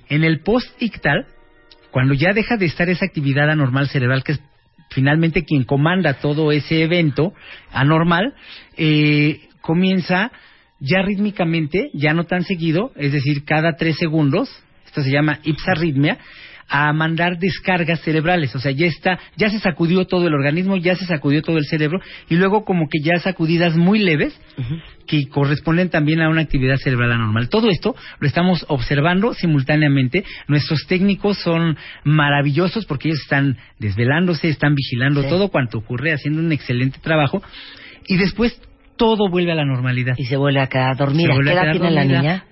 [0.08, 1.26] En el post-ictal,
[1.90, 4.40] cuando ya deja de estar esa actividad anormal cerebral, que es
[4.90, 7.32] finalmente quien comanda todo ese evento
[7.72, 8.34] anormal,
[8.76, 10.30] eh, comienza
[10.78, 14.48] ya rítmicamente, ya no tan seguido, es decir, cada tres segundos,
[14.84, 16.18] esto se llama ipsarritmia,
[16.68, 20.96] a mandar descargas cerebrales, o sea, ya está, ya se sacudió todo el organismo, ya
[20.96, 24.38] se sacudió todo el cerebro, y luego como que ya sacudidas muy leves,
[25.06, 27.48] que corresponden también a una actividad cerebral anormal.
[27.48, 30.24] Todo esto lo estamos observando simultáneamente.
[30.48, 35.28] Nuestros técnicos son maravillosos porque ellos están desvelándose, están vigilando Sí.
[35.28, 37.42] todo cuanto ocurre, haciendo un excelente trabajo.
[38.08, 38.60] Y después
[38.96, 40.14] todo vuelve a la normalidad.
[40.16, 41.34] Y se vuelve a quedar dormida.
[41.36, 42.44] Se ¿Qué edad tiene la niña?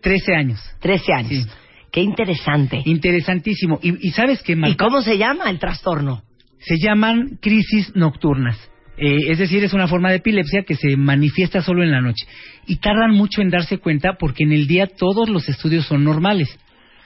[0.00, 0.60] 13 años.
[0.80, 1.30] 13 años.
[1.30, 1.46] Sí.
[1.90, 2.82] Qué interesante.
[2.84, 3.78] Interesantísimo.
[3.82, 4.76] Y, y sabes qué, ¿Y Marta?
[4.84, 6.22] cómo se llama el trastorno?
[6.60, 8.58] se llaman crisis nocturnas.
[8.96, 12.26] Eh, es decir, es una forma de epilepsia que se manifiesta solo en la noche.
[12.66, 16.48] Y tardan mucho en darse cuenta porque en el día todos los estudios son normales.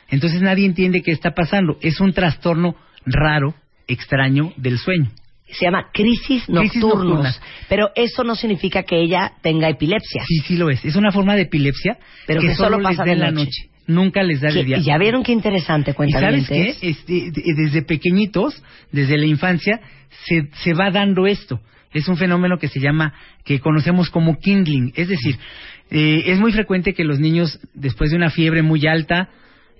[0.08, 1.76] Entonces nadie entiende qué está pasando.
[1.82, 3.54] Es un trastorno raro,
[3.88, 5.10] extraño del sueño.
[5.50, 7.38] Se llama crisis Crisis nocturnas.
[7.68, 10.24] Pero eso no significa que ella tenga epilepsia.
[10.26, 10.82] Sí, sí lo es.
[10.84, 13.44] Es una forma de epilepsia Pero que solo pasa les da en la noche.
[13.44, 13.71] noche.
[13.86, 14.78] Nunca les da día.
[14.78, 16.88] y ya vieron qué interesante, ¿Y cuenta sabes qué?
[16.90, 18.62] Este, de- desde pequeñitos,
[18.92, 19.80] desde la infancia,
[20.26, 21.60] se, se va dando esto.
[21.92, 23.12] Es un fenómeno que se llama,
[23.44, 24.92] que conocemos como kindling.
[24.94, 25.36] Es decir,
[25.90, 29.28] eh, es muy frecuente que los niños, después de una fiebre muy alta,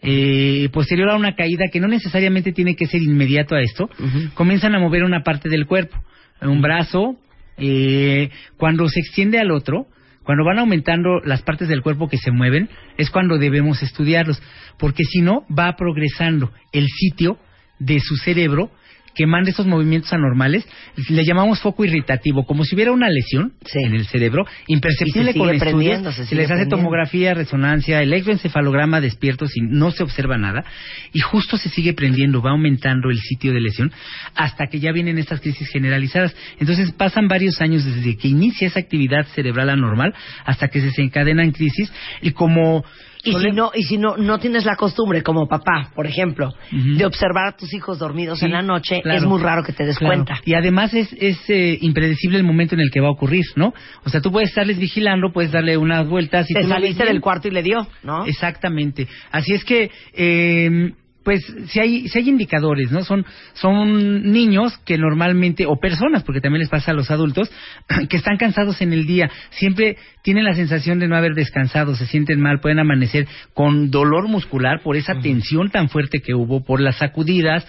[0.03, 3.89] eh, posterior a una caída que no necesariamente tiene que ser inmediato a esto,
[4.35, 5.97] comienzan a mover una parte del cuerpo,
[6.41, 7.17] un brazo,
[7.57, 9.87] eh, cuando se extiende al otro,
[10.25, 14.43] cuando van aumentando las partes del cuerpo que se mueven, es cuando debemos estudiarlos,
[14.79, 17.39] porque si no, va progresando el sitio
[17.79, 18.71] de su cerebro
[19.15, 20.67] que manda esos movimientos anormales,
[21.09, 23.79] le llamamos foco irritativo, como si hubiera una lesión Sí.
[23.85, 29.61] en el cerebro, imperceptible con estudios, se se, les hace tomografía, resonancia, electroencefalograma despiertos y
[29.63, 30.65] no se observa nada,
[31.13, 33.93] y justo se sigue prendiendo, va aumentando el sitio de lesión,
[34.35, 36.35] hasta que ya vienen estas crisis generalizadas.
[36.59, 41.53] Entonces pasan varios años desde que inicia esa actividad cerebral anormal hasta que se desencadenan
[41.53, 42.85] crisis, y como...
[43.25, 47.07] Y si no, y si no, no tienes la costumbre, como papá, por ejemplo, de
[47.07, 49.19] observar a tus hijos dormidos Sí, en la noche, claro.
[49.19, 50.15] es muy raro que te des Claro.
[50.25, 50.41] cuenta.
[50.45, 53.73] Y además es, es eh, impredecible el momento en el que va a ocurrir, ¿no?
[54.05, 57.49] O sea, tú puedes estarles vigilando, puedes darle unas vueltas y Te saliste del cuarto
[57.49, 58.25] y le dio, ¿no?
[58.27, 59.07] Exactamente.
[59.31, 60.93] Así es que, eh,
[61.25, 63.05] pues, si hay, si hay indicadores, ¿no?
[63.05, 63.25] Son,
[63.55, 67.51] son niños que normalmente, o personas, porque también les pasa a los adultos,
[68.09, 72.07] que están cansados en el día, siempre tienen la sensación de no haber descansado, se
[72.07, 76.81] sienten mal, pueden amanecer con dolor muscular por esa tensión tan fuerte que hubo, por
[76.81, 77.67] las sacudidas,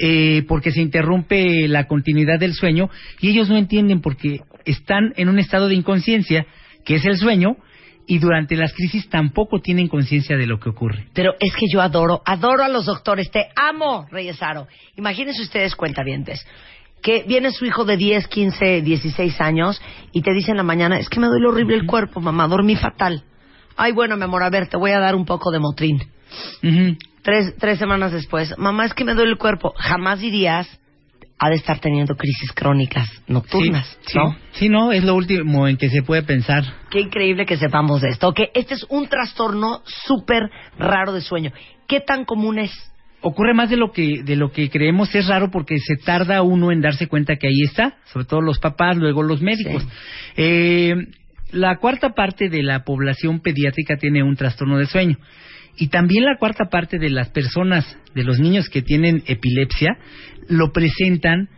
[0.00, 5.28] eh, porque se interrumpe la continuidad del sueño, y ellos no entienden porque están en
[5.28, 6.46] un estado de inconsciencia,
[6.84, 7.56] que es el sueño,
[8.06, 11.08] y durante las crisis tampoco tienen conciencia de lo que ocurre.
[11.12, 14.66] Pero es que yo adoro, adoro a los doctores, te amo, Reyesaro.
[14.96, 16.44] Imagínense ustedes, cuentavientes,
[17.02, 19.80] que viene su hijo de 10, 15, 16 años
[20.12, 22.76] y te dice en la mañana, es que me duele horrible el cuerpo, mamá, dormí
[22.76, 23.24] fatal.
[23.76, 26.02] Ay, bueno, mi amor, a ver, te voy a dar un poco de motrín.
[27.22, 29.74] Tres, tres semanas después, mamá, es que me duele el cuerpo.
[29.76, 30.68] Jamás dirías,
[31.44, 34.30] ha de estar teniendo crisis crónicas nocturnas, Sí, ¿no?
[34.30, 34.38] sí.
[34.52, 36.62] Sí, no, es lo último en que se puede pensar.
[36.88, 38.32] Qué increíble que sepamos de esto.
[38.32, 40.44] Que este es un trastorno súper
[40.78, 41.50] raro de sueño.
[41.88, 42.70] ¿Qué tan común es?
[43.22, 46.70] Ocurre más de lo que de lo que creemos es raro porque se tarda uno
[46.70, 49.82] en darse cuenta que ahí está, sobre todo los papás, luego los médicos.
[49.82, 49.88] Sí.
[50.36, 50.94] Eh,
[51.50, 55.18] la cuarta parte de la población pediátrica tiene un trastorno de sueño
[55.76, 59.96] y también la cuarta parte de las personas, de los niños que tienen epilepsia,
[60.48, 61.48] lo presentan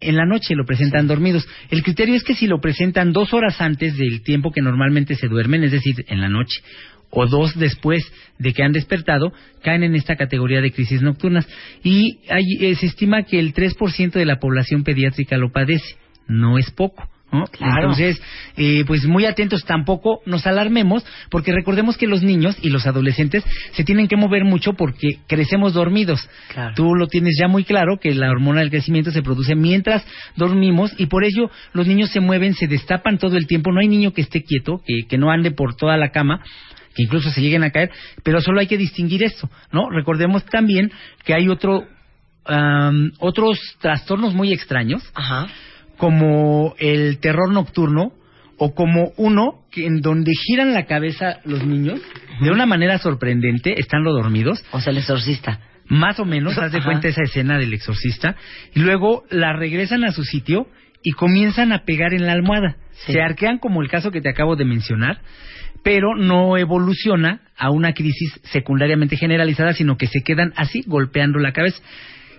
[0.00, 1.46] en la noche, lo presentan dormidos.
[1.70, 5.28] El criterio es que si lo presentan dos horas antes del tiempo que normalmente se
[5.28, 6.62] duermen, es decir, en la noche,
[7.10, 8.02] o dos después
[8.38, 9.32] de que han despertado,
[9.62, 11.46] caen en esta categoría de crisis nocturnas.
[11.82, 15.96] Y hay- eh, se estima que el 3% de la población pediátrica lo padece.
[16.28, 17.09] No es poco.
[17.32, 17.46] ¿No?
[17.46, 17.74] Claro.
[17.76, 18.20] Entonces,
[18.56, 23.44] eh, pues muy atentos, tampoco nos alarmemos, porque recordemos que los niños y los adolescentes
[23.72, 26.28] se tienen que mover mucho porque crecemos dormidos.
[26.52, 26.74] Claro.
[26.74, 30.04] Tú lo tienes ya muy claro que la hormona del crecimiento se produce mientras
[30.36, 33.72] dormimos y por ello los niños se mueven, se destapan todo el tiempo.
[33.72, 36.42] No hay niño que esté quieto, que, que no ande por toda la cama
[36.94, 37.90] que incluso se lleguen a caer,
[38.24, 39.88] pero solo hay que distinguir esto, ¿no?
[39.90, 40.90] Recordemos también
[41.24, 41.86] que hay otro
[42.44, 45.46] am, otros trastornos muy extraños, Ajá.
[46.00, 48.12] Como el terror nocturno
[48.56, 52.00] o como uno que en donde giran la cabeza los niños
[52.40, 55.60] de una manera sorprendente, estando dormidos, O sea, el exorcista.
[55.88, 58.34] más o menos, haz de cuenta esa escena del exorcista,
[58.74, 60.68] y luego la regresan a su sitio
[61.02, 62.76] y comienzan a pegar en la almohada.
[63.04, 63.12] Sí.
[63.12, 65.20] Se arquean como el caso que te acabo de mencionar,
[65.82, 71.52] pero no evoluciona a una crisis secundariamente generalizada, sino que se quedan así golpeando la
[71.52, 71.82] cabeza.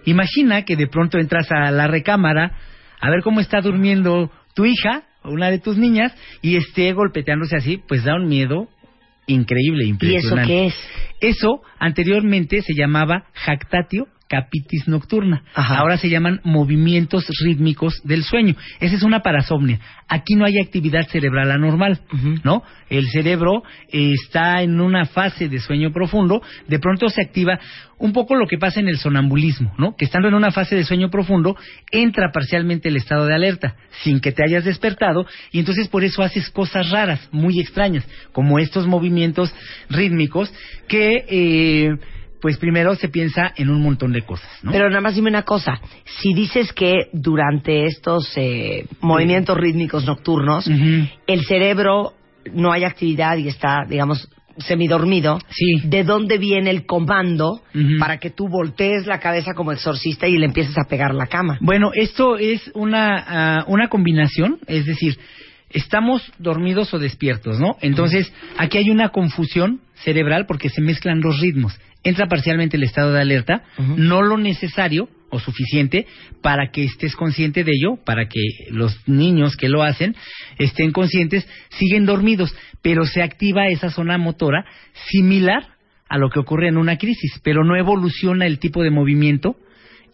[0.05, 2.53] Imagina que de pronto entras a la recámara
[3.02, 7.56] a ver cómo está durmiendo tu hija o una de tus niñas y esté golpeteándose
[7.57, 8.69] así, pues da un miedo
[9.28, 10.48] increíble, ¿Y eso impresionante.
[10.48, 10.76] qué es?
[11.19, 15.44] Eso anteriormente se llamaba jactatio capitis nocturna.
[15.53, 15.80] Ajá.
[15.80, 18.56] Ahora se llaman movimientos rítmicos del sueño.
[18.80, 19.82] Esa es una parasomnia.
[20.08, 21.99] Aquí no hay actividad cerebral anormal.
[22.45, 22.64] ¿no?
[22.90, 27.60] El cerebro eh, está en una fase de sueño profundo, de pronto se activa
[27.98, 29.95] un poco lo que pasa en el sonambulismo, ¿no?
[29.95, 31.56] Que estando en una fase de sueño profundo,
[31.91, 36.24] entra parcialmente el estado de alerta, sin que te hayas despertado, y entonces por eso
[36.24, 39.53] haces cosas raras, muy extrañas, como estos movimientos
[39.90, 40.52] rítmicos
[40.88, 41.95] que, eh,
[42.41, 44.72] pues primero se piensa en un montón de cosas, ¿no?
[44.72, 45.80] Pero nada más dime una cosa.
[46.19, 52.13] Si dices que durante estos eh, movimientos rítmicos nocturnos, el cerebro
[52.53, 54.27] no hay actividad y está, digamos,
[54.57, 55.88] semidormido, Sí.
[55.88, 57.61] ¿de dónde viene el comando
[57.99, 61.57] para que tú voltees la cabeza como exorcista y le empieces a pegar la cama?
[61.61, 65.18] Bueno, esto es una, ah, una combinación, es decir,
[65.69, 67.77] estamos dormidos o despiertos, ¿no?
[67.81, 71.80] Entonces, aquí hay una confusión cerebral porque se mezclan los ritmos.
[72.03, 76.07] Entra parcialmente el estado de alerta, no lo necesario o suficiente
[76.41, 80.15] para que estés consciente de ello, para que los niños que lo hacen
[80.57, 84.65] estén conscientes, siguen dormidos, pero se activa esa zona motora
[85.10, 85.68] similar
[86.10, 89.56] a lo que ocurre en una crisis, pero no evoluciona el tipo de movimiento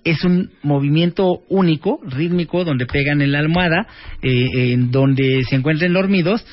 [0.04, 3.88] es un movimiento único, rítmico, donde pegan en la almohada,
[4.22, 6.46] eh, en donde se encuentren dormidos,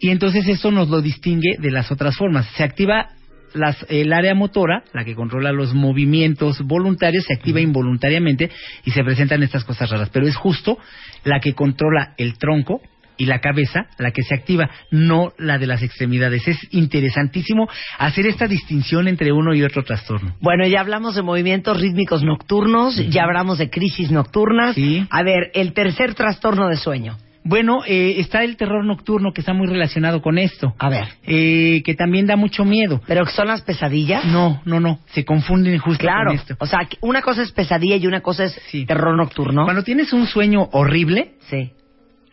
[0.00, 2.46] y entonces eso nos lo distingue de las otras formas.
[2.56, 3.10] Se activa
[3.54, 8.50] las- el área motora, la que controla los movimientos voluntarios, se activa involuntariamente
[8.84, 10.78] y se presentan estas cosas raras, pero es justo
[11.24, 12.80] la que controla el tronco
[13.16, 16.48] y la cabeza la que se activa, no la de las extremidades.
[16.48, 17.68] Es interesantísimo
[17.98, 20.34] hacer esta distinción entre uno y otro trastorno.
[20.40, 24.74] Bueno, ya hablamos de movimientos rítmicos nocturnos, ya hablamos de crisis nocturnas.
[24.74, 25.06] Sí.
[25.10, 27.16] A ver, el tercer trastorno de sueño.
[27.46, 31.82] Bueno, eh, está el terror nocturno que está muy relacionado con esto, A ver, eh,
[31.84, 33.02] que también da mucho miedo.
[33.06, 34.24] ¿pero son las pesadillas?
[34.24, 36.56] No, no, no, se confunden justo Claro, con esto.
[36.58, 38.86] o sea, una cosa es pesadilla y una cosa es Sí.
[38.86, 39.64] terror nocturno.
[39.64, 41.70] Cuando tienes un sueño horrible, Sí.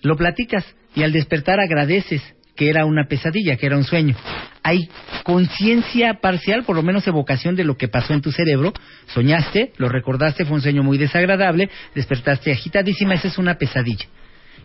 [0.02, 0.66] lo platicas
[0.96, 2.22] y al despertar agradeces
[2.56, 4.16] que era una pesadilla, que era un sueño.
[4.64, 4.88] Hay
[5.24, 8.72] conciencia parcial, por lo menos evocación de lo que pasó en tu cerebro.
[9.08, 14.06] Soñaste, lo recordaste, fue un sueño muy desagradable, despertaste agitadísima, esa es una pesadilla.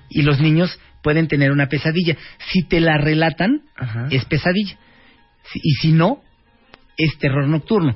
[0.08, 2.16] Y los niños pueden tener una pesadilla.
[2.50, 4.08] Si te la relatan, Ajá.
[4.10, 4.76] es pesadilla.
[5.52, 6.20] Si- Y si no,
[6.96, 7.94] es terror nocturno.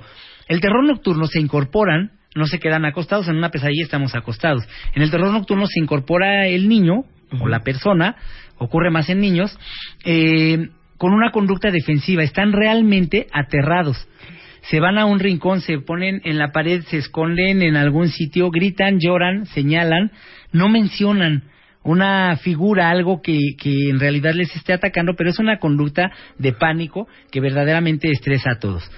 [0.49, 4.65] El terror nocturno se incorporan, no se quedan acostados, en una pesadilla estamos acostados.
[4.95, 7.05] En el terror nocturno se incorpora el niño
[7.41, 8.16] o la persona,
[8.59, 9.57] ocurre más en niños,
[10.05, 10.69] eh,
[10.99, 14.07] con una conducta defensiva, están realmente aterrados.
[14.62, 18.51] Se van a un rincón, se ponen en la pared, se esconden en algún sitio,
[18.51, 20.11] gritan, lloran, señalan,
[20.53, 21.45] no mencionan
[21.82, 26.52] una figura, algo que, que en realidad les esté atacando, pero es una conducta de
[26.52, 28.90] pánico que verdaderamente estresa a todos.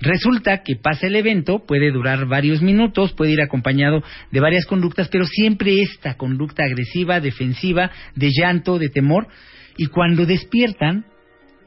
[0.00, 4.02] Resulta que pasa el evento, puede durar varios minutos, puede ir acompañado
[4.32, 9.28] de varias conductas, pero siempre esta conducta agresiva, defensiva, de llanto, de temor,
[9.76, 11.04] y cuando despiertan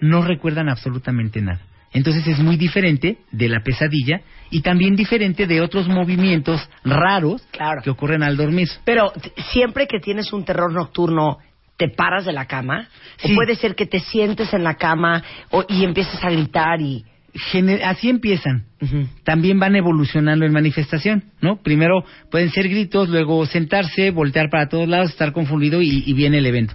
[0.01, 1.66] no recuerdan absolutamente nada.
[1.97, 7.81] Entonces es muy diferente de la pesadilla y también diferente de otros movimientos raros Claro.
[7.81, 8.67] que ocurren al dormir.
[8.85, 9.11] Pero
[9.51, 11.37] siempre que tienes un terror nocturno,
[11.75, 12.87] ¿te paras de la cama?
[13.17, 13.31] Sí.
[13.33, 17.03] ¿O puede ser que te sientes en la cama o- y empieces a gritar y...
[17.85, 18.63] Así empiezan.
[19.23, 21.61] También van evolucionando en manifestación, ¿no?
[21.61, 26.39] Primero pueden ser gritos, luego sentarse, voltear para todos lados, estar confundido y, y viene
[26.39, 26.73] el evento.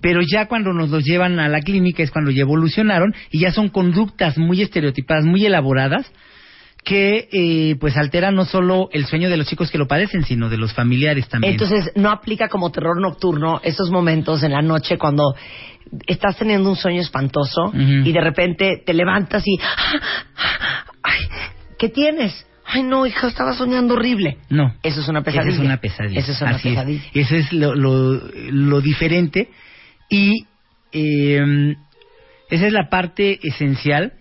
[0.00, 3.50] Pero ya cuando nos los llevan a la clínica es cuando ya evolucionaron y ya
[3.52, 6.10] son conductas muy estereotipadas, muy elaboradas,
[6.84, 10.48] que eh, pues alteran no solo el sueño de los chicos que lo padecen, sino
[10.48, 11.52] de los familiares también.
[11.54, 15.34] Entonces, no aplica como terror nocturno esos momentos en la noche cuando
[16.06, 19.58] estás teniendo un sueño espantoso y de repente te levantas y...
[21.02, 21.20] Ay,
[21.78, 22.46] ¿Qué tienes?
[22.64, 24.38] Ay, no, hija, estaba soñando horrible.
[24.50, 24.74] no.
[24.82, 25.50] Eso es una pesadilla.
[25.52, 26.20] Esa es una pesadilla.
[26.20, 26.74] Eso es una Así es.
[26.74, 27.02] pesadilla.
[27.14, 28.20] Eso es lo, lo,
[28.50, 29.48] lo diferente.
[30.08, 30.46] Y
[30.92, 31.74] eh,
[32.50, 34.12] esa es la parte esencial,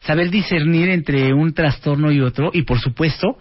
[0.00, 2.50] saber discernir entre un trastorno y otro.
[2.52, 3.38] Y por supuesto,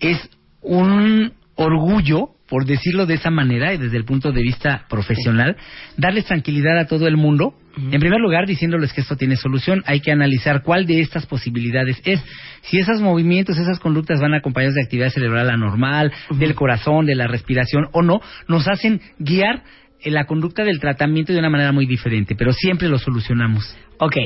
[0.00, 0.28] es
[0.60, 5.56] un orgullo, por decirlo de esa manera, y desde el punto de vista profesional,
[5.96, 7.54] darles tranquilidad a todo el mundo.
[7.76, 12.02] En primer lugar, diciéndoles que esto tiene solución, hay que analizar cuál de estas posibilidades
[12.04, 12.20] es.
[12.62, 17.28] Si esos movimientos, esas conductas van acompañados de actividad cerebral anormal, del corazón, de la
[17.28, 19.62] respiración o no, nos hacen guiar
[20.04, 23.76] la conducta del tratamiento de una manera muy diferente, pero siempre lo solucionamos.
[23.98, 24.16] Ok,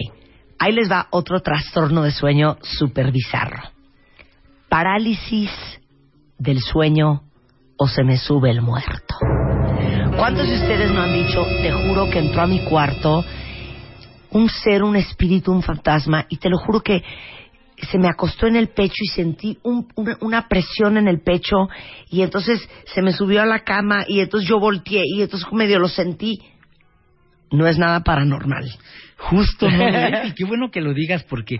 [0.58, 3.62] ahí les va otro trastorno de sueño súper bizarro.
[4.68, 5.50] Parálisis
[6.38, 7.22] del sueño
[7.76, 9.14] o se me sube el muerto.
[10.16, 13.24] ¿Cuántos de ustedes no han dicho, te juro que entró a mi cuarto
[14.30, 17.02] un ser, un espíritu, un fantasma, y te lo juro que
[17.84, 21.68] se me acostó en el pecho y sentí un- una, una presión en el pecho
[22.10, 25.78] y entonces se me subió a la cama y entonces yo volteé y entonces medio
[25.78, 26.38] lo sentí.
[27.50, 28.64] No es nada paranormal.
[29.16, 29.78] Justo, ¿no?
[30.36, 31.56] Qué bueno que lo digas porque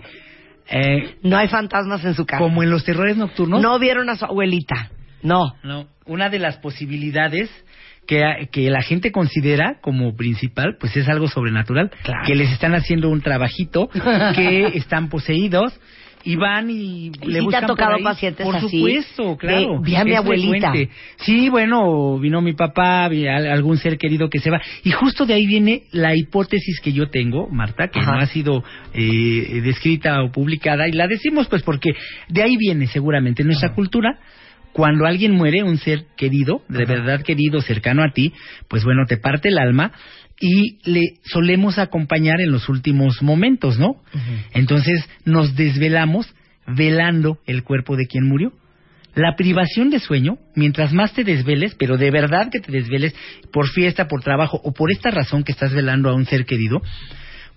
[0.69, 2.41] eh, No hay fantasmas en su casa.
[2.43, 4.91] como en los terrores nocturnos, No vieron a su abuelita.
[5.21, 5.55] No.
[5.63, 7.49] No, una de las posibilidades
[8.07, 8.21] que,
[8.51, 12.21] que la gente considera como principal, pues es algo sobrenatural, Claro.
[12.27, 13.87] que les están haciendo un trabajito,
[14.35, 15.73] que están poseídos
[16.25, 18.03] y van y, ¿Y le te buscan ha por tocado ahí.
[18.03, 18.67] pacientes Por así?
[18.69, 19.79] supuesto, claro.
[19.81, 20.71] Vi a mi abuelita.
[20.71, 20.93] frecuente.
[21.17, 24.59] Sí, bueno, vino mi papá, vi a- algún ser querido que se va.
[24.83, 28.11] Y justo de ahí viene la hipótesis que yo tengo, Marta, que Ajá.
[28.13, 31.91] no ha sido eh, descrita o publicada, y la decimos pues porque
[32.29, 34.19] de ahí viene seguramente en nuestra cultura.
[34.73, 38.33] Cuando alguien muere, un ser querido, de verdad querido, cercano a ti,
[38.67, 39.93] pues bueno, te parte el alma
[40.39, 44.01] y le solemos acompañar en los últimos momentos, ¿no?
[44.53, 46.33] Entonces nos desvelamos
[46.67, 48.51] velando el cuerpo de quien murió.
[49.13, 53.15] La privación de sueño, mientras más te desveles, pero de verdad que te desveles
[53.53, 56.81] por fiesta, por trabajo o por esta razón que estás velando a un ser querido,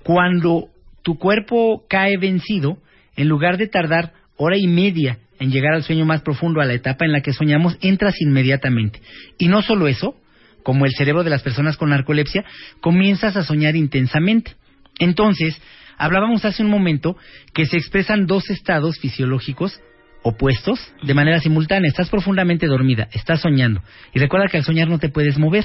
[0.04, 0.68] cuando
[1.02, 2.78] tu cuerpo cae vencido,
[3.16, 6.74] en lugar de tardar hora y media en llegar al sueño más profundo, a la
[6.74, 9.00] etapa en la que soñamos, entras inmediatamente.
[9.38, 10.14] Y no solo eso,
[10.62, 12.44] como el cerebro de las personas con narcolepsia,
[12.80, 14.54] comienzas a soñar intensamente.
[14.98, 15.60] Entonces,
[15.96, 17.16] hablábamos hace un momento
[17.54, 19.80] que se expresan dos estados fisiológicos
[20.22, 21.88] opuestos de manera simultánea.
[21.88, 23.82] Estás profundamente dormida, estás soñando.
[24.12, 25.64] Y recuerda que al soñar no te puedes mover.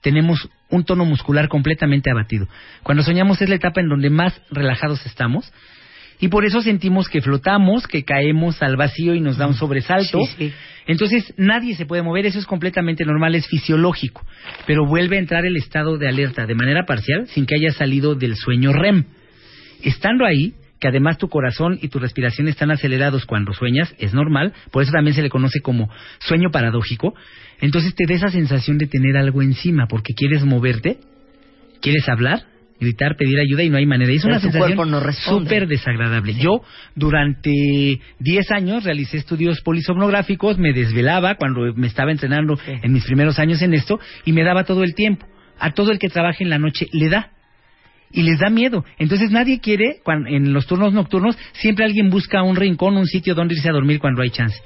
[0.00, 2.46] Tenemos un tono muscular completamente abatido.
[2.82, 5.50] Cuando soñamos es la etapa en donde más relajados estamos.
[6.20, 10.18] Y por eso sentimos que flotamos, que caemos al vacío y nos da un sobresalto.
[10.20, 10.52] Sí, sí.
[10.86, 14.24] Entonces nadie se puede mover, eso es completamente normal, es fisiológico.
[14.66, 18.14] Pero vuelve a entrar el estado de alerta de manera parcial sin que haya salido
[18.14, 19.04] del sueño REM.
[19.82, 24.52] Estando ahí, que además tu corazón y tu respiración están acelerados cuando sueñas, es normal,
[24.70, 25.88] por eso también se le conoce como
[26.18, 27.14] sueño paradójico,
[27.60, 30.98] entonces te da esa sensación de tener algo encima, porque quieres moverte,
[31.80, 32.44] quieres hablar,
[32.80, 34.12] gritar, pedir ayuda y no hay manera.
[34.12, 36.34] Y es Pero una sensación no súper desagradable.
[36.34, 36.62] Yo
[36.94, 37.50] durante
[38.18, 42.72] 10 años realicé estudios polisomnográficos, me desvelaba cuando me estaba entrenando Sí.
[42.82, 45.26] en mis primeros años en esto y me daba todo el tiempo.
[45.58, 47.30] A todo el que trabaje en la noche le da
[48.10, 48.84] y les da miedo.
[48.98, 53.34] Entonces nadie quiere, cuan- en los turnos nocturnos, siempre alguien busca un rincón, un sitio
[53.34, 54.56] donde irse a dormir cuando hay chance.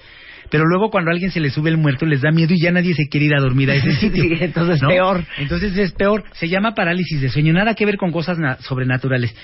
[0.51, 2.71] Pero luego cuando a alguien se le sube el muerto les da miedo y ya
[2.73, 4.23] nadie se quiere ir a dormir a ese sitio.
[4.25, 4.89] Sí, entonces ¿no?
[4.89, 5.25] peor.
[5.39, 6.25] Entonces es peor.
[6.33, 7.53] Se llama parálisis de sueño.
[7.53, 9.35] Nada que ver con cosas na- sobrenaturales.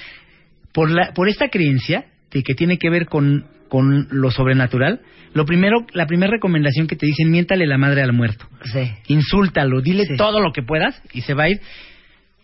[0.73, 5.01] Por, la, por esta creencia este, que tiene que ver con, con lo sobrenatural,
[5.35, 8.47] lo primero, la primera recomendación que te dicen, miéntale la madre al muerto.
[8.65, 8.91] Sí.
[9.07, 10.17] Insúltalo, dile Sí.
[10.17, 11.61] todo lo que puedas y se va a ir.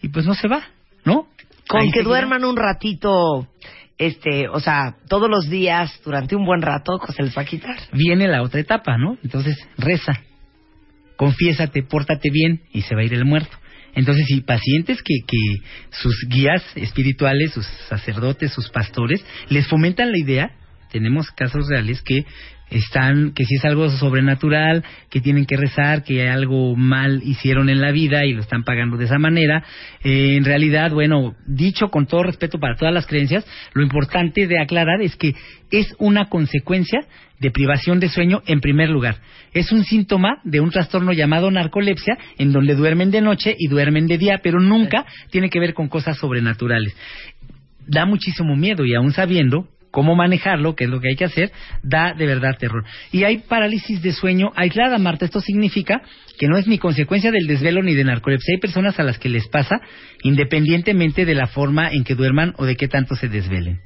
[0.02, 0.62] Y pues no se va,
[1.04, 1.26] ¿no?
[1.68, 3.48] Con Ahí que duerman un ratito,
[4.00, 7.44] este, o sea, todos los días, durante un buen rato, pues se les va a
[7.44, 7.76] quitar.
[7.92, 9.18] Viene la otra etapa, ¿no?
[9.22, 10.14] Entonces, reza,
[11.16, 13.54] confiésate, pórtate bien y se va a ir el muerto.
[13.94, 15.58] Entonces, si pacientes que, que
[15.90, 20.50] sus guías espirituales, sus sacerdotes, sus pastores, les fomentan la idea,
[20.90, 22.24] tenemos casos reales que
[22.70, 27.80] están, que si es algo sobrenatural, que tienen que rezar, que algo mal hicieron en
[27.80, 29.64] la vida y lo están pagando de esa manera.
[30.02, 34.60] Eh, en realidad, bueno, dicho con todo respeto para todas las creencias, lo importante de
[34.60, 35.34] aclarar es que
[35.70, 37.00] es una consecuencia
[37.40, 39.16] de privación de sueño en primer lugar.
[39.52, 44.06] Es un síntoma de un trastorno llamado narcolepsia, en donde duermen de noche y duermen
[44.06, 46.94] de día, pero nunca tiene que ver con cosas sobrenaturales.
[47.86, 51.52] Da muchísimo miedo y aún sabiendo cómo manejarlo, que es lo que hay que hacer,
[51.82, 52.84] da de verdad terror.
[53.12, 55.24] Y hay parálisis de sueño aislada, Marta.
[55.24, 56.02] Esto significa
[56.38, 58.54] que no es ni consecuencia del desvelo ni de narcolepsia.
[58.54, 59.80] Hay personas a las que les pasa
[60.22, 63.80] independientemente de la forma en que duerman o de qué tanto se desvelen.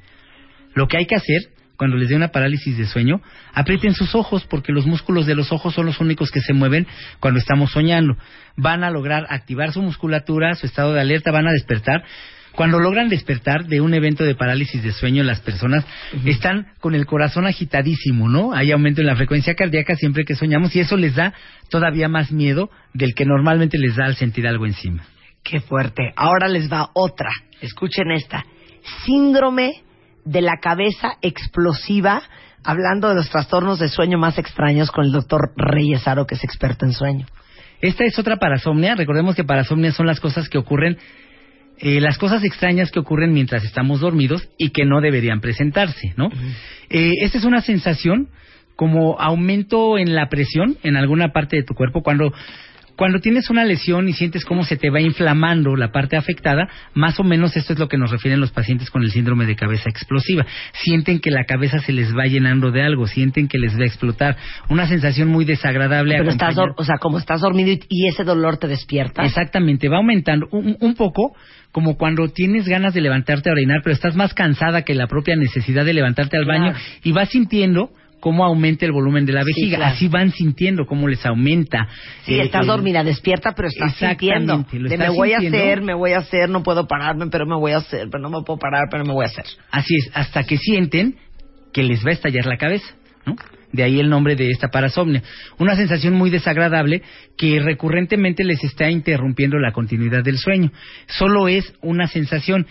[0.73, 1.41] Lo que hay que hacer
[1.77, 3.21] cuando les dé una parálisis de sueño,
[3.53, 6.87] aprieten sus ojos porque los músculos de los ojos son los únicos que se mueven
[7.19, 8.17] cuando estamos soñando.
[8.55, 12.03] Van a lograr activar su musculatura, su estado de alerta, van a despertar.
[12.55, 15.85] Cuando logran despertar de un evento de parálisis de sueño, las personas
[16.25, 18.53] están con el corazón agitadísimo, ¿no?
[18.53, 21.33] Hay aumento en la frecuencia cardíaca siempre que soñamos y eso les da
[21.69, 25.03] todavía más miedo del que normalmente les da al sentir algo encima.
[25.43, 26.13] Qué fuerte.
[26.15, 27.29] Ahora les va otra.
[27.61, 28.45] Escuchen esta.
[29.05, 29.83] Síndrome
[30.23, 32.23] de la cabeza explosiva,
[32.63, 36.43] hablando de los trastornos de sueño más extraños con el doctor Reyes Aro, que es
[36.43, 37.27] experto en sueño.
[37.81, 38.95] Esta es otra parasomnia.
[38.95, 40.97] Recordemos que parasomnia son las cosas que ocurren,
[41.79, 46.29] eh, las cosas extrañas que ocurren mientras estamos dormidos y que no deberían presentarse, ¿no?
[46.89, 48.29] Eh, esta es una sensación
[48.75, 52.33] como aumento en la presión en alguna parte de tu cuerpo cuando
[52.95, 57.19] cuando tienes una lesión y sientes cómo se te va inflamando la parte afectada, más
[57.19, 59.89] o menos esto es lo que nos refieren los pacientes con el síndrome de cabeza
[59.89, 60.45] explosiva.
[60.73, 63.87] Sienten que la cabeza se les va llenando de algo, sienten que les va a
[63.87, 64.37] explotar.
[64.69, 66.15] Una sensación muy desagradable.
[66.17, 69.23] Pero estás, o sea, como estás dormido y, y ese dolor te despierta.
[69.23, 71.35] Exactamente, va aumentando un, un poco
[71.71, 75.35] como cuando tienes ganas de levantarte a orinar, pero estás más cansada que la propia
[75.35, 76.73] necesidad de levantarte al baño
[77.03, 77.89] y vas sintiendo
[78.25, 79.77] cómo aumenta el volumen de la Sí, vejiga.
[79.77, 79.93] claro.
[79.93, 81.87] Así van sintiendo cómo les aumenta.
[82.23, 84.65] Sí, Eh, estás eh, dormida, despierta, pero estás sintiendo.
[84.73, 85.57] lo De me voy sintiendo.
[85.59, 88.23] a hacer, me voy a hacer, no puedo pararme, pero me voy a hacer, pero
[88.23, 89.45] no me puedo parar, pero me voy a hacer.
[89.69, 91.17] Así es, hasta que sienten
[91.71, 92.95] que les va a estallar la cabeza,
[93.27, 93.35] ¿no?
[93.71, 95.21] De ahí el nombre de esta parasomnia.
[95.59, 97.03] Una sensación muy desagradable
[97.37, 100.71] que recurrentemente les está interrumpiendo la continuidad del sueño.
[101.05, 102.65] Solo es una sensación.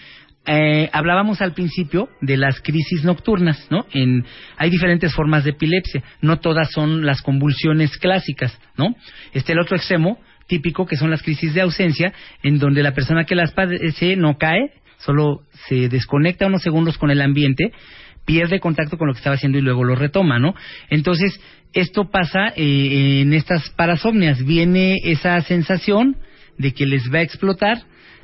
[0.47, 3.87] Eh, hablábamos al principio de las crisis nocturnas, ¿no?
[3.93, 4.25] En,
[4.59, 8.95] hay diferentes formas de epilepsia, no todas son las convulsiones clásicas, ¿no?
[9.33, 12.13] Este el otro extremo típico que son las crisis de ausencia,
[12.43, 17.11] en donde la persona que las padece no cae, solo se desconecta unos segundos con
[17.11, 17.73] el ambiente,
[18.25, 20.55] pierde contacto con lo que estaba haciendo y luego lo retoma, ¿no?
[20.91, 21.41] Entonces,
[21.73, 24.45] esto pasa eh, en estas parasomnias.
[24.45, 26.17] Viene esa sensación
[26.57, 27.79] de que les va a explotar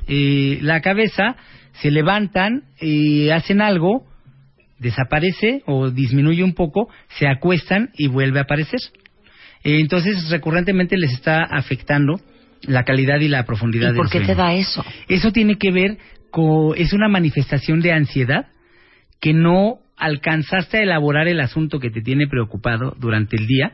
[0.07, 1.35] eh, la cabeza,
[1.73, 4.05] se levantan, eh, hacen algo,
[4.79, 6.89] desaparece o disminuye un poco,
[7.19, 8.79] se acuestan y vuelve a aparecer.
[9.63, 12.19] Eh, entonces, recurrentemente les está afectando
[12.63, 14.83] la calidad y la profundidad ¿Y por del qué te da eso?
[15.07, 15.97] Eso tiene que ver
[16.29, 18.47] con, es una manifestación de ansiedad
[19.19, 23.73] que no alcanzaste a elaborar el asunto que te tiene preocupado durante el día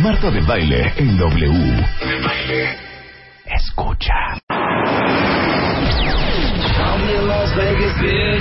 [0.00, 1.84] Marta de baile en W.
[3.46, 4.38] Escucha.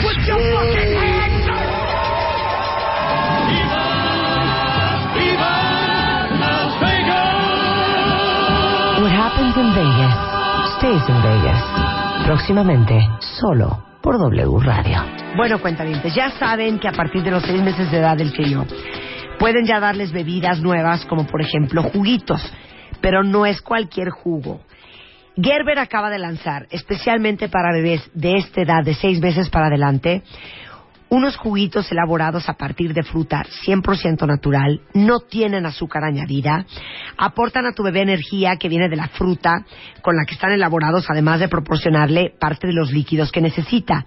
[0.03, 1.10] What
[9.21, 10.41] happens in Vegas
[10.77, 11.63] stays in Vegas.
[12.25, 12.99] Próximamente,
[13.39, 14.97] solo por W Radio.
[15.35, 18.65] Bueno, cuentavientes, ya saben que a partir de los seis meses de edad del crío
[19.37, 22.41] pueden ya darles bebidas nuevas, como por ejemplo juguitos,
[22.99, 24.61] pero no es cualquier jugo.
[25.35, 30.23] Gerber acaba de lanzar, especialmente para bebés de esta edad, de seis meses para adelante,
[31.11, 36.65] unos juguitos elaborados a partir de fruta 100% natural, no tienen azúcar añadida,
[37.17, 39.65] aportan a tu bebé energía que viene de la fruta
[40.01, 44.05] con la que están elaborados, además de proporcionarle parte de los líquidos que necesita.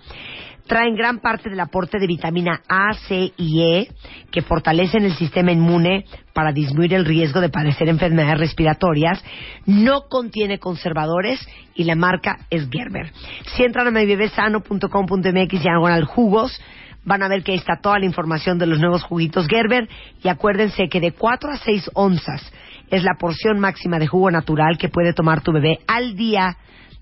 [0.66, 3.88] Traen gran parte del aporte de vitamina A, C y E
[4.30, 9.22] que fortalecen el sistema inmune para disminuir el riesgo de padecer enfermedades respiratorias.
[9.66, 13.12] No contiene conservadores y la marca es Gerber.
[13.54, 16.58] Si entran a mibebesano.com.mx y al jugos,
[17.04, 19.88] van a ver que ahí está toda la información de los nuevos juguitos Gerber
[20.22, 22.52] y acuérdense que de 4 a 6 onzas
[22.90, 26.56] es la porción máxima de jugo natural que puede tomar tu bebé al día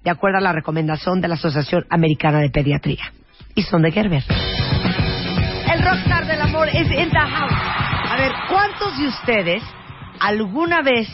[0.04, 3.12] de acuerdo a la recomendación de la Asociación Americana de Pediatría.
[3.54, 4.22] Y son de Gerber.
[5.72, 7.52] El rockstar del amor es in the house.
[7.52, 9.62] A ver, ¿cuántos de ustedes
[10.20, 11.08] alguna vez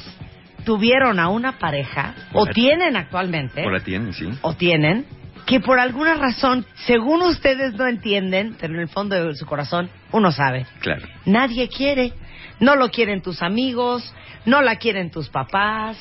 [0.65, 4.29] tuvieron a una pareja o la- tienen actualmente Por la tienen, sí.
[4.43, 5.07] o tienen
[5.49, 9.89] que por alguna razón, según ustedes no entienden, pero en el fondo de su corazón
[10.13, 11.09] uno sabe, Claro.
[11.25, 12.13] nadie quiere.
[12.61, 14.13] No lo quieren tus amigos,
[14.45, 15.97] no la quieren tus papás,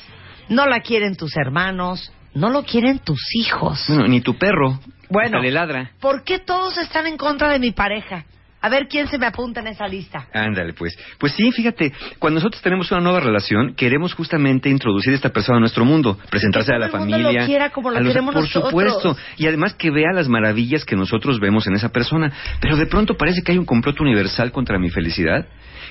[0.50, 3.88] no la quieren tus hermanos, no lo quieren tus hijos.
[3.88, 4.80] Ni tu perro.
[5.08, 5.40] Bueno.
[5.40, 5.92] Le ladra.
[5.98, 8.26] ¿Por qué todos están en contra de mi pareja?
[8.60, 10.26] A ver quién se me apunta en esa lista.
[10.32, 10.96] Ándale, pues.
[11.18, 15.58] Pues sí, fíjate, cuando nosotros tenemos una nueva relación, queremos justamente introducir a esta persona
[15.58, 17.40] a nuestro mundo, presentarse a la familia.
[17.40, 18.70] lo quiera como lo a los- queremos Por nosotros.
[18.70, 19.16] supuesto.
[19.36, 22.32] Y además que vea las maravillas que nosotros vemos en esa persona.
[22.60, 25.46] Pero de pronto parece que hay un complot universal contra mi felicidad.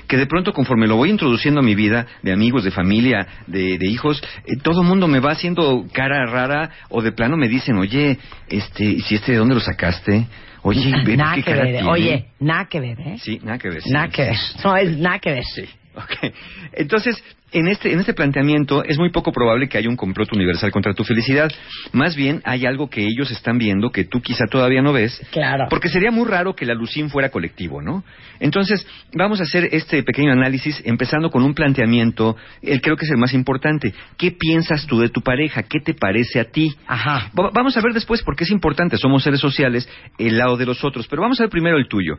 [0.07, 3.77] Que de pronto, conforme lo voy introduciendo a mi vida, de amigos, de familia, de,
[3.77, 7.47] de hijos, eh, todo el mundo me va haciendo cara rara o de plano me
[7.47, 8.17] dicen, oye,
[8.49, 10.27] este, ¿y si este de dónde lo sacaste?
[10.63, 11.71] Oye, nada que ver, ¿eh?
[11.73, 11.89] tiene".
[11.89, 13.17] oye, nada que ver, ¿eh?
[13.19, 13.81] Sí, nada que ver.
[13.81, 13.89] sí.
[13.91, 14.35] Nada que ver.
[14.63, 15.43] No, es nada que ver.
[15.43, 15.65] Sí,
[15.97, 16.33] ok.
[16.73, 17.21] Entonces,
[17.53, 20.93] en este, en este planteamiento es muy poco probable que haya un complot universal contra
[20.93, 21.49] tu felicidad.
[21.93, 25.21] Más bien hay algo que ellos están viendo que tú quizá todavía no ves.
[25.31, 25.67] Claro.
[25.69, 28.03] Porque sería muy raro que la Lucín fuera colectivo, ¿no?
[28.41, 33.11] Entonces, vamos a hacer este pequeño análisis empezando con un planteamiento, el creo que es
[33.11, 33.93] el más importante.
[34.17, 35.63] ¿Qué piensas tú de tu pareja?
[35.63, 36.75] ¿Qué te parece a ti?
[36.85, 37.31] Ajá.
[37.39, 39.87] Va- Vamos a ver después porque es importante, somos seres sociales,
[40.17, 42.17] el lado de los otros, pero vamos a ver primero el tuyo.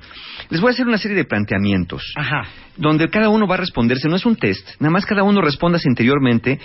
[0.48, 2.44] Les voy a hacer una serie de planteamientos Ajá.
[2.78, 5.78] Donde cada uno va a responderse, no es un test, nada más cada uno responda
[5.84, 6.58] interiormente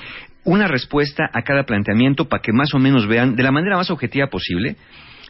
[0.45, 3.89] una respuesta a cada planteamiento para que más o menos vean de la manera más
[3.89, 4.75] objetiva posible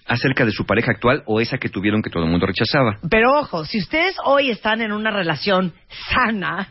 [0.06, 2.98] acerca de su pareja actual o esa que tuvieron que todo el mundo rechazaba.
[3.10, 5.74] Pero ojo, si ustedes hoy están en una relación
[6.12, 6.70] sana,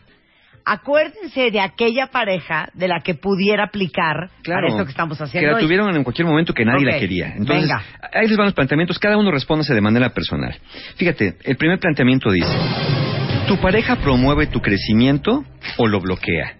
[0.65, 5.47] acuérdense de aquella pareja de la que pudiera aplicar para esto que estamos haciendo.
[5.47, 5.63] Que la hoy.
[5.63, 7.33] tuvieron en cualquier momento que nadie la quería.
[7.35, 7.83] Entonces, venga.
[8.13, 10.55] ahí les van los planteamientos, cada uno respóndase de manera personal.
[10.95, 12.55] Fíjate, el primer planteamiento dice,
[13.47, 15.43] ¿tu pareja promueve tu crecimiento
[15.77, 16.57] o lo bloquea?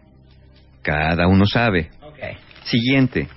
[0.81, 1.89] Cada uno sabe.
[2.65, 3.27] Siguiente,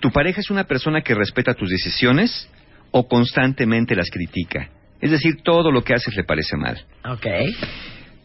[0.00, 2.48] ¿tu pareja es una persona que respeta tus decisiones
[2.90, 4.68] o constantemente las critica?
[5.00, 6.84] Es decir, todo lo que haces le parece mal.
[7.04, 7.26] Ok.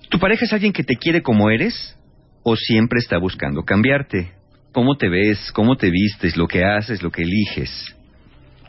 [0.10, 1.98] ¿Tu pareja es alguien que te quiere como eres
[2.44, 4.32] o siempre está buscando cambiarte?
[4.72, 5.52] ¿Cómo te ves?
[5.54, 6.38] ¿Cómo te vistes?
[6.38, 7.02] ¿Lo que haces?
[7.02, 7.96] ¿Lo que eliges?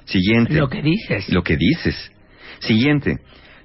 [0.04, 0.54] Siguiente.
[0.54, 1.28] Lo que dices.
[1.28, 2.12] Lo que dices.
[2.60, 3.18] Siguiente.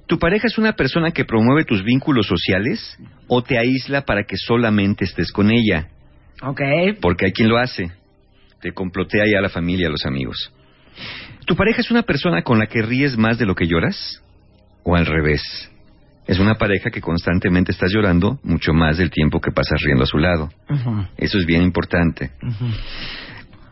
[0.07, 2.97] ¿Tu pareja es una persona que promueve tus vínculos sociales
[3.27, 5.87] o te aísla para que solamente estés con ella?
[6.41, 6.61] Ok.
[7.01, 7.91] Porque hay quien lo hace.
[8.61, 10.53] Te complotea ya a la familia, a los amigos.
[11.45, 14.21] ¿Tu pareja es una persona con la que ríes más de lo que lloras?
[14.83, 15.41] ¿O al revés?
[16.27, 20.07] Es una pareja que constantemente estás llorando mucho más del tiempo que pasas riendo a
[20.07, 20.49] su lado.
[21.17, 22.31] Eso es bien importante.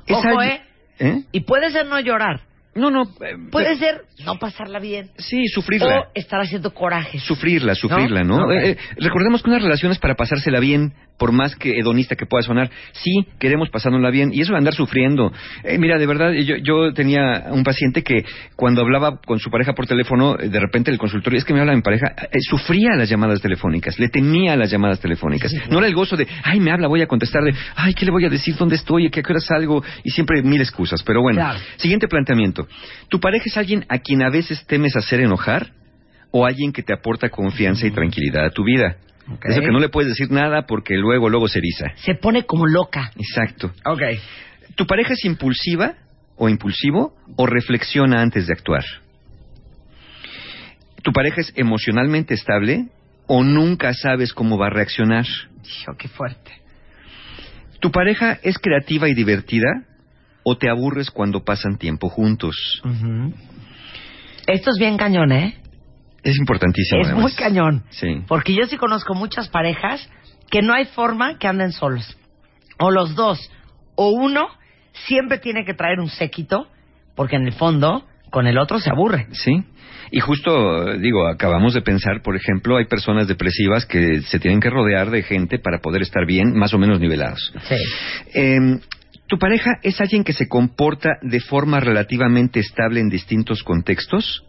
[0.06, 0.62] Es Ojo, alguien- ¿eh?
[1.00, 1.24] ¿Eh?
[1.32, 2.42] Y puede ser no llorar.
[2.74, 3.04] No, no.
[3.04, 5.10] eh, Puede ser no pasarla bien.
[5.18, 6.00] Sí, sufrirla.
[6.00, 7.20] O estar haciendo coraje.
[7.20, 8.50] Sufrirla, sufrirla, ¿no?
[8.52, 12.26] Eh, eh, recordemos que una relación es para pasársela bien, por más que hedonista que
[12.26, 12.70] pueda sonar.
[12.94, 15.32] Sí, queremos pasárnosla bien, y eso de andar sufriendo.
[15.64, 18.24] Eh, mira, de verdad, yo, yo tenía un paciente que
[18.56, 21.60] cuando hablaba con su pareja por teléfono, eh, de repente el consultorio, es que me
[21.60, 25.54] habla mi pareja, eh, sufría las llamadas telefónicas, le temía las llamadas telefónicas.
[25.70, 28.12] No era el gozo de, ay, me habla, voy a contestar, de, ay, ¿qué le
[28.12, 28.56] voy a decir?
[28.56, 29.08] ¿Dónde estoy?
[29.08, 29.84] ¿A qué hora salgo?
[30.04, 31.04] Y siempre mil excusas.
[31.04, 31.60] Pero bueno, Claro.
[31.78, 32.61] siguiente planteamiento.
[33.10, 35.72] ¿Tu pareja es alguien a quien a veces temes hacer enojar?
[36.32, 38.98] o alguien que te aporta confianza y tranquilidad a tu vida.
[39.32, 39.46] Ok.
[39.46, 41.92] Eso que no le puedes decir nada porque luego, luego se eriza.
[41.96, 43.12] Se pone como loca.
[43.18, 43.72] Exacto.
[43.86, 44.02] Ok.
[44.76, 45.94] ¿Tu pareja es impulsiva
[46.38, 48.84] o impulsivo o reflexiona antes de actuar?
[51.04, 52.88] ¿Tu pareja es emocionalmente estable
[53.28, 55.26] o nunca sabes cómo va a reaccionar?
[55.26, 56.52] Hijo, qué fuerte.
[57.80, 59.84] ¿Tu pareja es creativa y divertida
[60.44, 62.82] o te aburres cuando pasan tiempo juntos?
[64.48, 65.58] Esto es bien cañón, ¿eh?
[66.24, 67.02] Es importantísimo.
[67.02, 67.24] Es además.
[67.24, 67.84] muy cañón.
[67.90, 68.24] Sí.
[68.28, 70.08] Porque yo sí conozco muchas parejas
[70.50, 72.18] que no hay forma que anden solos.
[72.80, 73.40] O los dos.
[73.96, 74.48] O uno
[75.08, 76.68] siempre tiene que traer un séquito
[77.16, 79.28] porque en el fondo con el otro se aburre.
[79.32, 79.64] Sí.
[80.12, 84.70] Y justo, digo, acabamos de pensar, por ejemplo, hay personas depresivas que se tienen que
[84.70, 87.54] rodear de gente para poder estar bien, más o menos nivelados.
[87.68, 87.76] Sí.
[88.34, 88.80] Eh,
[89.32, 94.44] ¿Tu pareja es alguien que se comporta de forma relativamente estable en distintos contextos?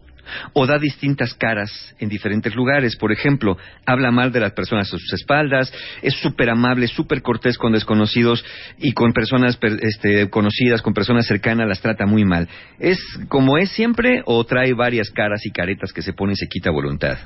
[0.54, 2.96] ¿O da distintas caras en diferentes lugares?
[2.96, 3.56] Por ejemplo,
[3.86, 5.72] habla mal de las personas a sus espaldas,
[6.02, 8.44] es súper amable, súper cortés con desconocidos
[8.76, 12.48] y con personas per- este, conocidas, con personas cercanas, las trata muy mal.
[12.80, 12.98] ¿Es
[13.28, 16.72] como es siempre o trae varias caras y caretas que se pone y se quita
[16.72, 17.18] voluntad?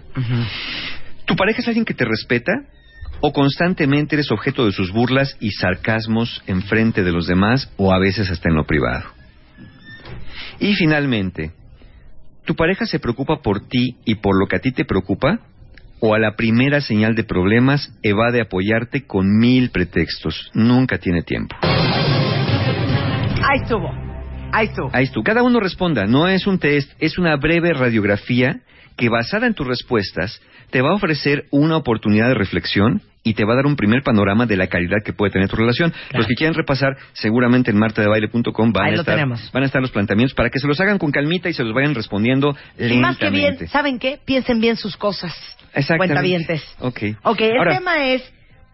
[1.25, 2.53] ¿Tu pareja es alguien que te respeta?
[3.21, 7.93] ¿O constantemente eres objeto de sus burlas y sarcasmos en frente de los demás o
[7.93, 9.05] a veces hasta en lo privado?
[10.61, 11.53] Y finalmente,
[12.45, 15.41] ¿tu pareja se preocupa por ti y por lo que a ti te preocupa?
[15.99, 20.51] ¿O a la primera señal de problemas evade apoyarte con mil pretextos?
[20.53, 21.57] Nunca tiene tiempo.
[21.63, 23.91] Ahí estuvo.
[24.53, 24.91] Ahí estuvo.
[24.93, 25.23] Ahí tú.
[25.23, 26.07] Cada uno responda.
[26.07, 28.61] No es un test, es una breve radiografía
[28.97, 30.41] que basada en tus respuestas
[30.71, 34.03] te va a ofrecer una oportunidad de reflexión y te va a dar un primer
[34.05, 35.93] panorama de la calidad que puede tener tu relación.
[36.13, 39.19] Los que quieran repasar, seguramente en martadebaile.com van, a estar,
[39.53, 41.75] van a estar los planteamientos para que se los hagan con calmita y se los
[41.75, 43.01] vayan respondiendo Y lentamente.
[43.01, 44.21] más que bien, ¿saben qué?
[44.25, 45.35] Piensen bien sus cosas.
[45.75, 46.15] Exactamente.
[46.15, 46.77] Cuentavientes.
[46.79, 47.01] Ok.
[47.25, 48.23] Ok, el Ahora, tema es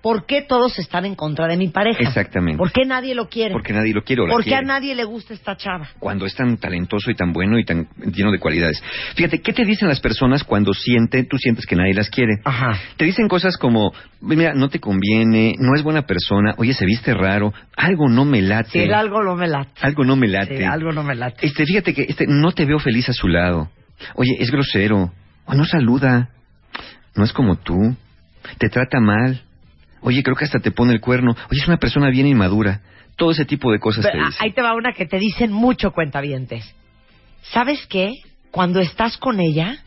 [0.02, 2.00] ¿por qué todos están en contra de mi pareja?
[2.00, 2.58] Exactamente.
[2.58, 3.52] ¿Por qué nadie lo quiere?
[3.52, 5.88] Porque nadie lo quiere o la ¿Por qué a nadie le gusta esta chava?
[5.98, 8.82] cuando es tan talentoso y tan bueno y tan lleno de cualidades.
[9.14, 12.32] Fíjate, ¿qué te dicen las personas cuando sienten, tú sientes que nadie las quiere?
[12.44, 12.78] Ajá.
[12.96, 17.14] Te dicen cosas como, mira, no te conviene, no es buena persona, oye, se viste
[17.14, 18.84] raro, algo no me late.
[18.84, 19.80] El algo no me late.
[19.80, 20.58] Algo no me late.
[20.58, 21.46] Sí, algo no me late.
[21.46, 23.70] Este, fíjate que este, no te veo feliz a su lado.
[24.14, 25.12] Oye, es grosero.
[25.44, 26.30] O no saluda.
[27.14, 27.96] No es como tú.
[28.58, 29.42] Te trata mal.
[30.02, 31.32] Oye, creo que hasta te pone el cuerno.
[31.50, 32.80] Oye, es una persona bien inmadura.
[33.16, 34.42] Todo ese tipo de cosas te Pero, dicen.
[34.42, 36.74] ahí te va una que te dicen mucho cuentavientes.
[37.42, 38.10] ¿Sabes qué?
[38.50, 39.78] Cuando estás con ella,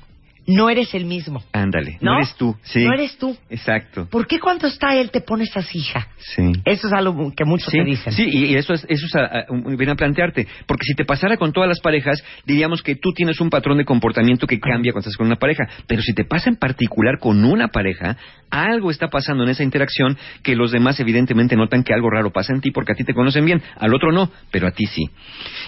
[0.47, 1.43] no eres el mismo.
[1.53, 2.17] Ándale, no, ¿No?
[2.17, 2.55] eres tú.
[2.63, 2.83] Sí.
[2.85, 3.35] No eres tú.
[3.49, 4.07] Exacto.
[4.09, 6.07] ¿Por qué cuando está él te pones así, hija?
[6.19, 6.51] Sí.
[6.65, 8.13] Eso es algo que muchos Sí, te dicen.
[8.13, 10.47] sí, y eso es, eso es a- a- un- viene a plantearte.
[10.67, 13.85] Porque si te pasara con todas las parejas, diríamos que tú tienes un patrón de
[13.85, 15.63] comportamiento que cambia cuando estás con una pareja.
[15.87, 18.17] Pero si te pasa en particular con una pareja,
[18.51, 22.53] algo está pasando en esa interacción que los demás evidentemente notan que algo raro pasa
[22.53, 25.09] en ti porque a ti te conocen bien, al otro no, pero a ti sí.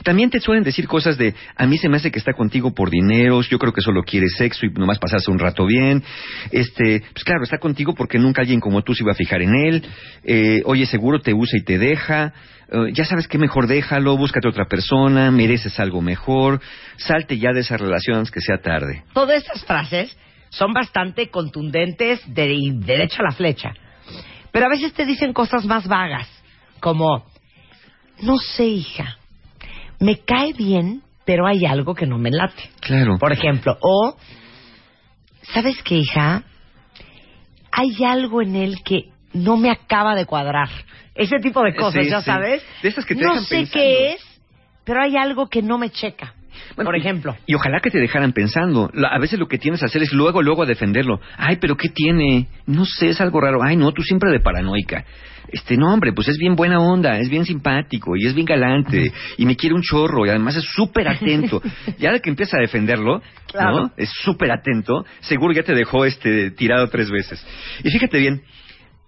[0.04, 2.90] También te suelen decir cosas de, a mí se me hace que está contigo por
[2.92, 6.04] dineros, yo creo que solo quiere sexo y nomás pasarse un rato bien.
[6.52, 9.56] Este, pues claro, está contigo porque nunca alguien como tú se iba a fijar en
[9.56, 9.84] él.
[10.24, 12.34] Eh, oye, seguro te usa y te deja.
[12.72, 16.62] Eh, ya sabes qué mejor déjalo, búscate otra persona, mereces algo mejor.
[16.98, 19.04] Salte ya de esa relación antes que sea tarde.
[19.14, 20.16] Todas estas frases
[20.50, 23.74] son bastante contundentes de derecha a la flecha.
[24.52, 26.28] Pero a veces te dicen cosas más vagas,
[26.80, 27.26] como,
[28.22, 29.18] no sé, hija,
[30.00, 32.70] me cae bien, pero hay algo que no me late.
[32.80, 33.18] Claro.
[33.20, 34.18] Por ejemplo, o,
[35.54, 36.44] ¿sabes qué, hija?
[37.72, 40.70] Hay algo en él que no me acaba de cuadrar.
[41.16, 42.26] Ese tipo de cosas, Sí, ya sí.
[42.26, 42.64] sabes.
[42.82, 43.74] De esas que te no dejan sé pensando.
[43.84, 44.42] qué es,
[44.84, 46.34] pero hay algo que no me checa.
[46.76, 47.36] Bueno, por y- ejemplo.
[47.46, 48.90] Y ojalá que te dejaran pensando.
[48.94, 51.20] La- A veces lo que tienes que hacer es luego, luego a defenderlo.
[51.38, 52.48] Ay, pero ¿qué tiene?
[52.66, 53.64] No sé, es algo raro.
[53.64, 55.06] Ay, no, tú siempre de paranoica.
[55.50, 59.14] Este, no, hombre, pues es bien buena onda, es bien simpático y es bien galante
[59.38, 61.62] y me quiere un chorro y además es súper atento.
[62.00, 63.72] ya de que empieza a defenderlo, Claro.
[63.84, 63.92] ¿no?
[63.96, 67.42] Es súper atento, seguro ya te dejó este tirado tres veces.
[67.82, 68.42] Y fíjate bien,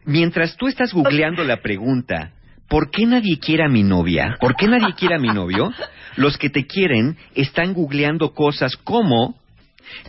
[0.06, 2.32] mientras tú estás googleando la pregunta,
[2.70, 4.38] ¿por qué nadie quiere a mi novia?
[4.40, 5.72] ¿Por qué nadie quiere a mi novio?
[6.16, 9.36] Los que te quieren están googleando cosas como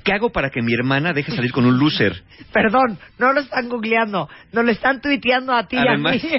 [0.04, 2.22] ¿qué hago para que mi hermana deje salir con un loser?
[2.52, 6.36] Perdón, no lo están googleando, nos lo están tuiteando a ti Además- y a mí.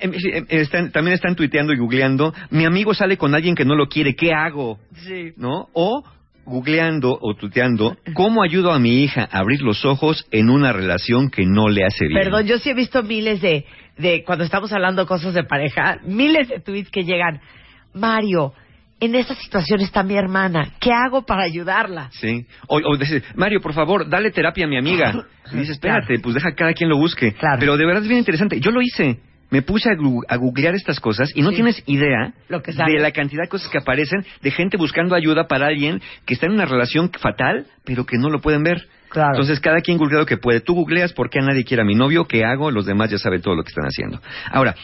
[0.00, 3.74] Em, em, están- también están tuiteando y googleando, mi amigo sale con alguien que no
[3.74, 4.78] lo quiere, ¿qué hago?
[5.06, 5.32] Sí.
[5.36, 5.68] ¿No?
[5.72, 6.04] O
[6.44, 11.30] googleando o tuiteando, ¿cómo ayudo a mi hija a abrir los ojos en una relación
[11.30, 12.22] que no le hace bien?
[12.22, 13.64] Perdón, yo sí he visto miles de,
[13.98, 17.40] de, cuando estamos hablando cosas de pareja, miles de tweets que llegan.
[17.94, 18.52] Mario,
[19.00, 22.08] en esta situación está mi hermana, ¿qué hago para ayudarla?
[22.12, 22.46] Sí.
[22.66, 25.24] O, o dice, Mario, por favor, dale terapia a mi amiga.
[25.50, 27.32] Y dice, espérate, pues deja que cada quien lo busque.
[27.32, 27.56] Claro.
[27.58, 28.60] Pero de verdad es bien interesante.
[28.60, 29.18] Yo lo hice.
[29.48, 31.54] Me puse a, gu- a googlear estas cosas y no Sí.
[31.56, 32.92] tienes idea Lo que sale.
[32.92, 36.44] de la cantidad de cosas que aparecen de gente buscando ayuda para alguien que está
[36.44, 38.86] en una relación fatal, pero que no lo pueden ver.
[39.08, 39.30] Claro.
[39.32, 40.60] Entonces, cada quien googlea lo que puede.
[40.60, 43.18] Tú googleas por qué a nadie quiere a mi novio, qué hago, los demás ya
[43.18, 44.20] saben todo lo que están haciendo.
[44.50, 44.74] Ahora,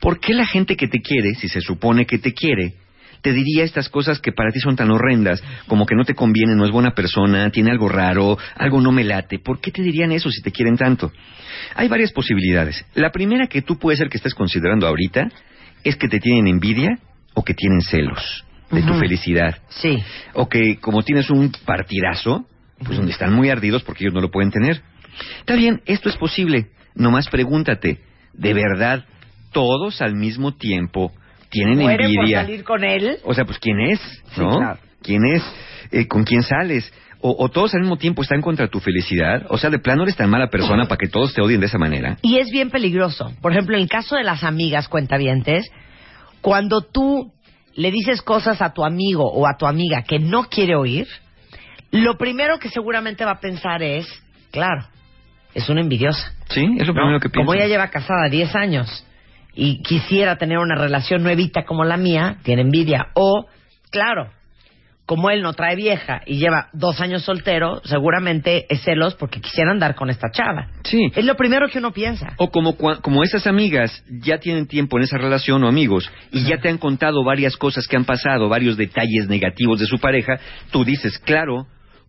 [0.00, 2.74] ¿por qué la gente que te quiere, si se supone que te quiere,
[3.22, 6.54] te diría estas cosas que para ti son tan horrendas, como que no te conviene,
[6.54, 9.38] no es buena persona, tiene algo raro, algo no me late?
[9.40, 11.10] ¿Por qué te dirían eso si te quieren tanto?
[11.74, 12.84] Hay varias posibilidades.
[12.94, 15.28] La primera que tú puedes ser que estés considerando ahorita
[15.82, 16.98] es que te tienen envidia
[17.34, 19.98] o que tienen celos de tu felicidad Sí.
[20.34, 22.46] o que como tienes un partidazo,
[22.84, 24.82] pues donde están muy ardidos porque ellos no lo pueden tener.
[25.40, 26.66] Está bien, esto es posible.
[26.94, 28.00] Nomás pregúntate,
[28.32, 29.04] ¿de verdad
[29.52, 31.12] todos al mismo tiempo
[31.50, 32.42] tienen ¿Muere por envidia?
[32.42, 33.18] salir con él?
[33.24, 34.00] O sea, pues ¿quién es?
[34.34, 34.56] Sí, ¿No?
[34.58, 34.78] claro.
[35.02, 35.42] ¿Quién es?
[35.92, 36.92] Eh, ¿Con quién sales?
[37.20, 39.46] O, o todos al mismo tiempo están contra tu felicidad.
[39.48, 41.78] O sea, de plano eres tan mala persona para que todos te odien de esa
[41.78, 42.18] manera.
[42.22, 43.32] Y es bien peligroso.
[43.40, 45.70] Por ejemplo, en el caso de las amigas cuentavientes,
[46.40, 47.32] cuando tú
[47.74, 51.06] le dices cosas a tu amigo o a tu amiga que no quiere oír,
[51.90, 54.06] lo primero que seguramente va a pensar es,
[54.50, 54.86] claro,
[55.54, 56.32] es una envidiosa.
[56.50, 57.00] Sí, es lo ¿no?
[57.00, 57.46] primero que pienso.
[57.46, 59.06] Como ella lleva casada 10 años
[59.54, 63.08] y quisiera tener una relación nuevita como la mía, tiene envidia.
[63.14, 63.46] O,
[63.90, 64.30] claro,
[65.06, 69.70] como él no trae vieja y lleva dos años soltero, seguramente es celos porque quisiera
[69.70, 70.68] andar con esta chava.
[70.82, 71.10] Sí.
[71.14, 72.34] Es lo primero que uno piensa.
[72.36, 76.58] O como, como esas amigas ya tienen tiempo en esa relación o amigos y ya
[76.58, 80.38] te han contado varias cosas que han pasado, varios detalles negativos de su pareja,
[80.70, 81.66] tú dices, claro,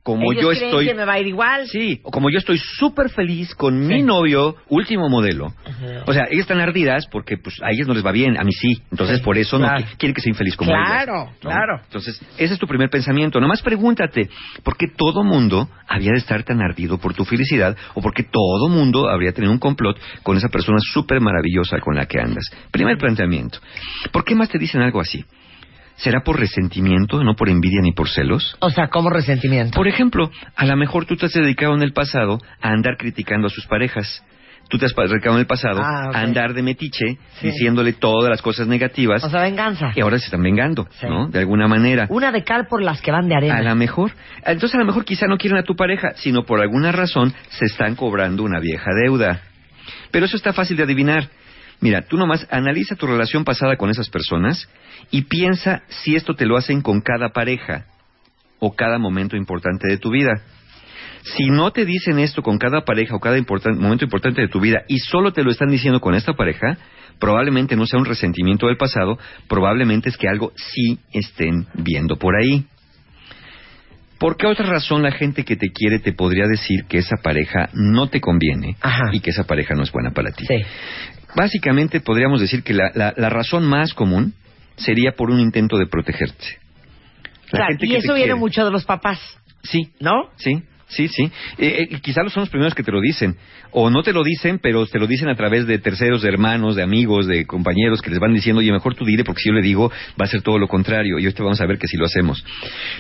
[0.08, 0.86] como Ellos yo creen estoy...
[0.88, 1.68] que me va a ir igual.
[1.68, 5.54] Sí, o como yo estoy súper feliz con mi novio, último modelo.
[6.06, 8.54] O sea, ellas están ardidas porque pues a ellas no les va bien, a mí
[8.54, 8.82] sí.
[8.90, 9.80] Entonces Sí, por eso claro.
[9.82, 11.50] no qui- quieren que sea infeliz como Claro, ellas, ¿no?
[11.50, 11.82] claro.
[11.84, 13.42] Entonces, ese es tu primer pensamiento.
[13.42, 14.30] Nomás pregúntate,
[14.64, 17.76] ¿por qué todo mundo había de estar tan ardido por tu felicidad?
[17.94, 21.96] ¿O por qué todo mundo habría tenido un complot con esa persona súper maravillosa con
[21.96, 22.46] la que andas?
[22.72, 23.60] Primer planteamiento.
[24.14, 25.26] ¿Por qué más te dicen algo así?
[25.98, 28.56] ¿Será por resentimiento, no por envidia ni por celos?
[28.60, 29.76] O sea, como resentimiento.
[29.76, 33.48] Por ejemplo, a lo mejor tú te has dedicado en el pasado a andar criticando
[33.48, 34.24] a sus parejas.
[34.70, 37.48] Tú te has dedicado en el pasado Ah, a andar de metiche, Sí.
[37.48, 39.92] diciéndole todas las cosas negativas, O sea, venganza.
[39.96, 41.08] y ahora se están vengando, Sí.
[41.08, 41.30] ¿no?
[41.30, 42.06] De alguna manera.
[42.10, 43.58] Una de cal por las que van de arena.
[43.58, 44.12] A lo mejor.
[44.46, 47.66] Entonces, a lo mejor quizá no quieren a tu pareja, sino por alguna razón se
[47.66, 49.40] están cobrando una vieja deuda.
[50.12, 51.30] Pero eso está fácil de adivinar.
[51.80, 54.68] Mira, tú nomás analiza tu relación pasada con esas personas
[55.12, 57.86] y piensa si esto te lo hacen con cada pareja
[58.60, 60.42] o cada momento importante de tu vida.
[61.24, 64.60] Si no te dicen esto con cada pareja o cada importan- momento importante de tu
[64.60, 66.78] vida y solo te lo están diciendo con esta pareja,
[67.20, 72.36] probablemente no sea un resentimiento del pasado, probablemente es que algo sí estén viendo por
[72.36, 72.66] ahí.
[74.20, 77.70] ¿Por qué otra razón la gente que te quiere te podría decir que esa pareja
[77.74, 79.10] no te conviene Ajá.
[79.12, 80.44] y que esa pareja no es buena para ti?
[80.48, 80.56] Sí.
[81.36, 84.34] Básicamente podríamos decir que la, la- la razón más común
[84.78, 86.60] sería por un intento de protegerte.
[87.46, 89.20] La Claro, gente y que eso viene quiere- mucho de los papás,
[89.64, 90.30] Sí, ¿no?
[90.38, 91.30] Sí, sí, sí.
[91.58, 93.36] Eh, eh, quizá son los primeros que te lo dicen.
[93.72, 96.76] O no te lo dicen, pero te lo dicen a través de terceros, de hermanos,
[96.78, 99.54] de amigos, de compañeros que les van diciendo, oye, mejor tú dile, porque si yo
[99.56, 101.20] le digo, va a ser todo lo contrario.
[101.20, 102.46] Y ahorita vamos a ver que si lo hacemos.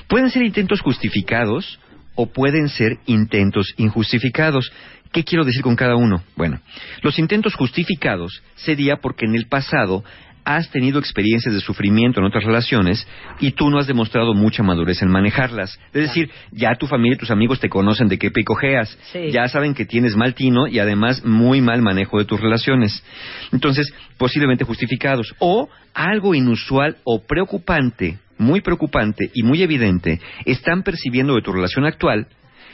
[0.07, 1.79] Pueden ser intentos justificados
[2.15, 4.71] o pueden ser intentos injustificados.
[5.11, 6.23] ¿Qué quiero decir con cada uno?
[6.35, 6.59] Bueno,
[7.01, 10.03] los intentos justificados sería porque en el pasado
[10.45, 13.05] has tenido experiencias de sufrimiento en otras relaciones
[13.41, 15.77] y tú no has demostrado mucha madurez en manejarlas.
[15.87, 19.29] Es decir, ya tu familia y tus amigos te conocen de qué picojeas, Sí.
[19.31, 23.03] ya saben que tienes mal tino y además muy mal manejo de tus relaciones.
[23.51, 25.35] Entonces, posiblemente justificados.
[25.39, 31.85] O algo inusual o preocupante muy preocupante y muy evidente están percibiendo de tu relación
[31.85, 32.27] actual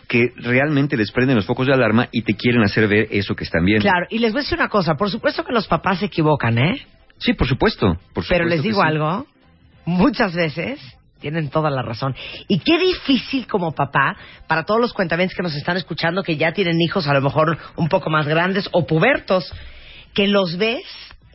[0.07, 3.43] que realmente les prenden los focos de alarma y te quieren hacer ver eso que
[3.43, 3.83] están viendo.
[3.83, 4.95] Claro, y les voy a decir una cosa.
[4.95, 6.85] Por supuesto que los papás se equivocan, ¿eh?
[7.17, 7.97] Sí, por supuesto.
[8.13, 8.87] por Pero supuesto les que digo sí.
[8.87, 9.25] algo.
[9.85, 10.79] Muchas veces
[11.23, 12.13] tienen toda la razón.
[12.49, 14.17] Y qué difícil como papá,
[14.47, 17.57] para todos los cuentamientos que nos están escuchando, que ya tienen hijos a lo mejor
[17.77, 19.49] un poco más grandes o pubertos,
[20.13, 20.83] que los ves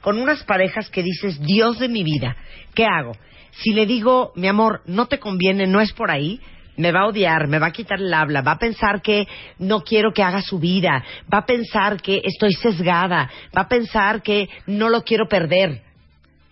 [0.02, 2.36] con unas parejas que dices, Dios de mi vida,
[2.74, 3.12] ¿qué hago?
[3.52, 6.38] Si le digo, mi amor, no te conviene, no es por ahí,
[6.78, 9.28] me va a odiar, me va a quitar el habla, va a pensar que
[9.58, 14.22] no quiero que haga su vida, va a pensar que estoy sesgada, va a pensar
[14.22, 15.82] que no lo quiero perder.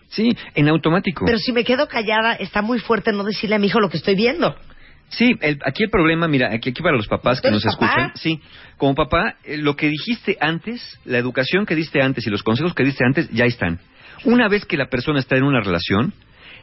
[0.09, 1.25] Sí, en automático.
[1.25, 3.97] Pero si me quedo callada, está muy fuerte no decirle a mi hijo lo que
[3.97, 4.55] estoy viendo.
[5.09, 7.85] Sí, el- aquí el problema, mira, aquí, aquí para los papás que ¿Tú nos papá?
[7.87, 8.41] escuchan, sí,
[8.77, 12.73] como papá, eh, lo que dijiste antes, la educación que diste antes y los consejos
[12.73, 13.79] que diste antes ya están.
[14.25, 16.13] Una vez que la persona está en una relación,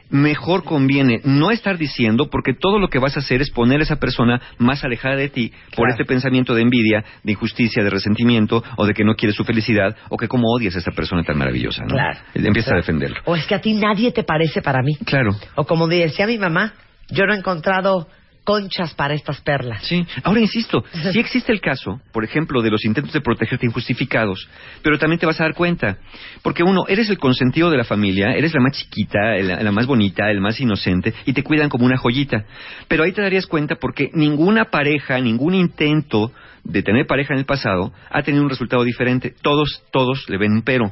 [0.09, 3.83] mejor conviene no estar diciendo porque todo lo que vas a hacer es poner a
[3.83, 8.63] esa persona más alejada de ti por este pensamiento de envidia, de injusticia, de resentimiento
[8.77, 11.37] o de que no quieres su felicidad o que como odias a esta persona tan
[11.37, 11.89] maravillosa, ¿no?
[11.95, 12.19] Claro.
[12.33, 12.77] Empieza Claro.
[12.77, 13.19] a defenderlo.
[13.25, 14.95] O es que a ti nadie te parece para mí.
[15.05, 15.31] Claro.
[15.55, 16.73] O como decía mi mamá,
[17.09, 18.07] yo no he encontrado
[18.45, 19.83] conchas para estas perlas.
[19.83, 20.05] Sí.
[20.23, 24.47] Ahora insisto, sí existe el caso, por ejemplo, de los intentos de protegerte injustificados,
[24.81, 25.97] pero también te vas a dar cuenta,
[26.41, 29.85] porque uno, eres el consentido de la familia, eres la más chiquita, la, la más
[29.85, 32.45] bonita, el más inocente, y te cuidan como una joyita.
[32.87, 36.31] Pero ahí te darías cuenta porque ninguna pareja, ningún intento
[36.63, 39.33] de tener pareja en el pasado ha tenido un resultado diferente.
[39.41, 40.91] Todos, todos le ven un pero.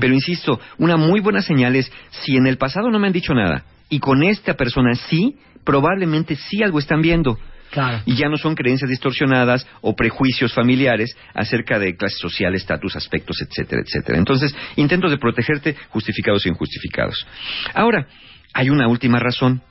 [0.00, 3.34] Pero insisto, una muy buena señal es si en el pasado no me han dicho
[3.34, 7.38] nada y con esta persona sí, probablemente sí algo están viendo.
[7.70, 8.02] Claro.
[8.04, 13.36] Y ya no son creencias distorsionadas o prejuicios familiares acerca de clase social, estatus, aspectos,
[13.40, 14.18] etcétera, etcétera.
[14.18, 17.26] Entonces, intentos de protegerte justificados e injustificados.
[17.72, 18.08] Ahora,
[18.52, 19.62] hay una última razón.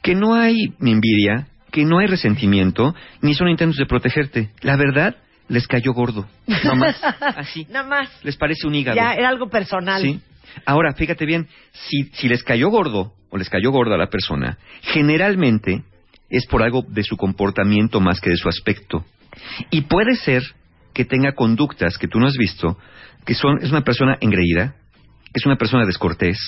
[0.00, 4.50] Que no hay envidia, que no hay resentimiento, ni son intentos de protegerte.
[4.60, 5.16] La verdad,
[5.48, 6.28] les cayó gordo.
[6.64, 7.00] No más.
[7.20, 7.66] Así.
[7.68, 8.24] Nada más.
[8.24, 8.96] Les parece un hígado.
[8.96, 10.02] Ya era algo personal.
[10.02, 10.20] Sí.
[10.66, 14.58] Ahora, fíjate bien, si, si les cayó gordo o les cayó gorda a la persona,
[14.82, 15.82] generalmente
[16.30, 19.04] es por algo de su comportamiento más que de su aspecto.
[19.70, 20.42] Y puede ser
[20.94, 22.78] que tenga conductas que tú no has visto,
[23.24, 24.74] que son, es una persona engreída,
[25.24, 26.38] que es una persona descortés,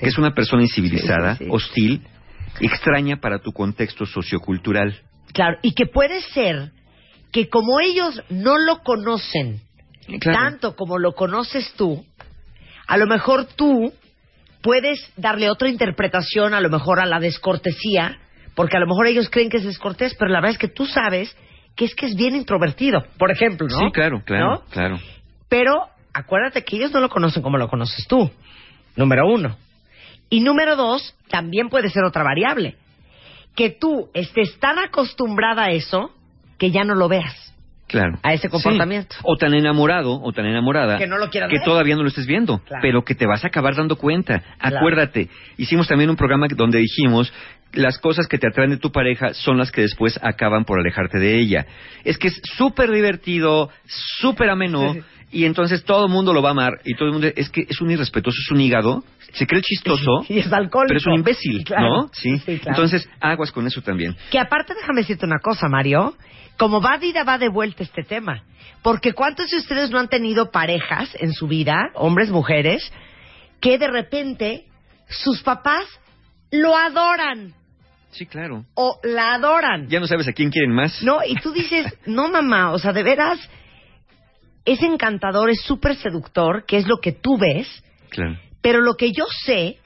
[0.00, 1.50] que es una persona incivilizada, Sí, sí, sí.
[1.52, 2.02] hostil,
[2.60, 4.98] extraña para tu contexto sociocultural.
[5.32, 5.58] Claro.
[5.62, 6.72] Y que puede ser
[7.30, 9.60] que como ellos no lo conocen
[10.20, 10.38] Claro.
[10.38, 12.04] tanto como lo conoces tú,
[12.92, 13.90] a lo mejor tú
[14.60, 18.18] puedes darle otra interpretación a lo mejor a la descortesía,
[18.54, 20.84] porque a lo mejor ellos creen que es descortés, pero la verdad es que tú
[20.84, 21.34] sabes
[21.74, 23.78] que es que es bien introvertido, por ejemplo, ¿no?
[23.78, 24.64] Sí, claro, claro, ¿No?
[24.68, 24.98] claro.
[25.48, 28.30] Pero acuérdate que ellos no lo conocen como lo conoces tú,
[28.94, 29.56] número uno.
[30.28, 32.76] Y número dos, también puede ser otra variable,
[33.56, 36.10] que tú estés tan acostumbrada a eso
[36.58, 37.51] que ya no lo veas.
[37.92, 38.18] Claro.
[38.22, 39.14] A ese comportamiento.
[39.14, 39.20] Sí.
[39.24, 42.58] O tan enamorado o tan enamorada Que no lo que todavía no lo estés viendo,
[42.58, 42.80] Claro.
[42.82, 44.42] pero que te vas a acabar dando cuenta.
[44.58, 44.78] Claro.
[44.78, 47.32] Acuérdate, hicimos también un programa donde dijimos
[47.72, 51.18] las cosas que te atraen de tu pareja son las que después acaban por alejarte
[51.18, 51.66] de ella.
[52.04, 54.92] Es que es súper divertido, súper ameno.
[54.94, 55.00] Sí.
[55.32, 56.72] Y entonces todo el mundo lo va a amar.
[56.84, 59.02] Y todo el mundo, es que es un irrespetuoso, es un hígado.
[59.32, 60.24] Se cree chistoso.
[60.28, 60.88] Y es alcohólico.
[60.88, 61.88] Pero es un imbécil, Claro.
[61.88, 62.10] ¿no?
[62.12, 62.38] Sí.
[62.38, 62.76] Sí, claro.
[62.76, 64.14] Entonces, aguas con eso también.
[64.30, 66.14] Que aparte, déjame decirte una cosa, Mario.
[66.58, 68.44] Como va de ida, va de vuelta este tema.
[68.82, 72.92] Porque ¿cuántos de ustedes no han tenido parejas en su vida, hombres, mujeres,
[73.60, 74.64] que de repente
[75.08, 75.84] sus papás
[76.50, 77.54] lo adoran
[78.10, 78.66] Sí, claro.
[78.74, 79.88] o la adoran?
[79.88, 81.02] Ya no sabes a quién quieren más.
[81.02, 83.38] No, y tú dices, no mamá, o sea, de veras,
[84.64, 87.66] es encantador, es súper seductor, que es lo que tú ves,
[88.10, 88.38] Claro.
[88.60, 89.78] pero lo que yo sé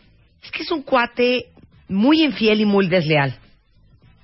[0.43, 1.47] es que es un cuate
[1.89, 3.37] muy infiel y muy desleal.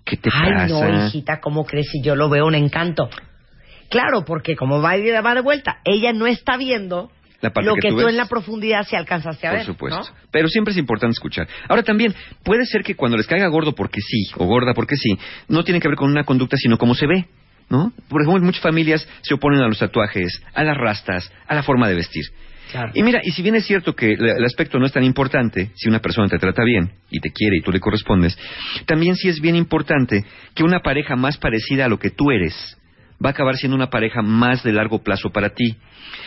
[0.04, 0.88] ¿Qué te Ay, pasa?
[0.88, 3.08] no, hijita, ¿cómo crees si yo lo veo un encanto?
[3.88, 7.10] Claro, porque como va de, va de vuelta, ella no está viendo
[7.40, 9.66] La parte lo que que, tú en la profundidad sí alcanzaste a Por ver.
[9.66, 10.00] supuesto.
[10.00, 10.16] ¿no?
[10.30, 11.46] Pero siempre es importante escuchar.
[11.68, 15.16] Ahora también, puede ser que cuando les caiga gordo porque sí, o gorda porque sí,
[15.48, 17.26] no tiene que ver con una conducta, sino cómo se ve.
[17.68, 17.92] ¿No?
[18.08, 21.88] Por ejemplo, muchas familias se oponen a los tatuajes, a las rastas, a la forma
[21.88, 22.24] de vestir.
[22.70, 22.92] Claro.
[22.94, 25.70] Y mira, y si bien es cierto que el el aspecto no es tan importante,
[25.74, 28.38] si una persona te trata bien y te quiere y tú le correspondes,
[28.86, 30.24] también sí es bien importante
[30.54, 32.78] que una pareja más parecida a lo que tú eres
[33.24, 35.76] va a acabar siendo una pareja más de largo plazo para ti.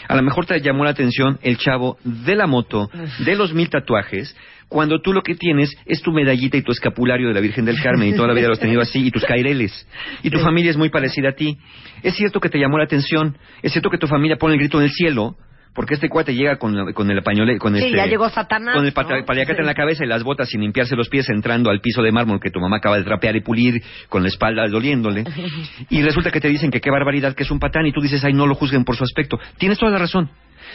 [0.07, 2.89] A lo mejor te llamó la atención el chavo de la moto,
[3.19, 4.35] de los mil tatuajes,
[4.67, 7.81] cuando tú lo que tienes es tu medallita y tu escapulario de la Virgen del
[7.81, 9.87] Carmen y toda la vida lo has tenido así y tus caireles.
[10.23, 11.57] Y tu familia es muy parecida a ti.
[12.01, 14.79] Es cierto que te llamó la atención, es cierto que tu familia pone el grito
[14.79, 15.37] en el cielo
[15.75, 17.97] Porque este cuate llega con, la- con el pañole, con Sí, este...
[17.97, 18.95] ya llegó Satanás, Con el ¿no?
[18.95, 19.61] pata- paliacate Sí.
[19.61, 22.39] en la cabeza y las botas sin limpiarse los pies entrando al piso de mármol
[22.39, 25.25] que tu mamá acaba de trapear y pulir con la espalda doliéndole.
[25.89, 28.23] Y resulta que te dicen que qué barbaridad, que es un patán y tú dices,
[28.23, 29.37] ay, no lo juzguen por su aspecto.
[29.57, 30.29] Tienes toda la razón.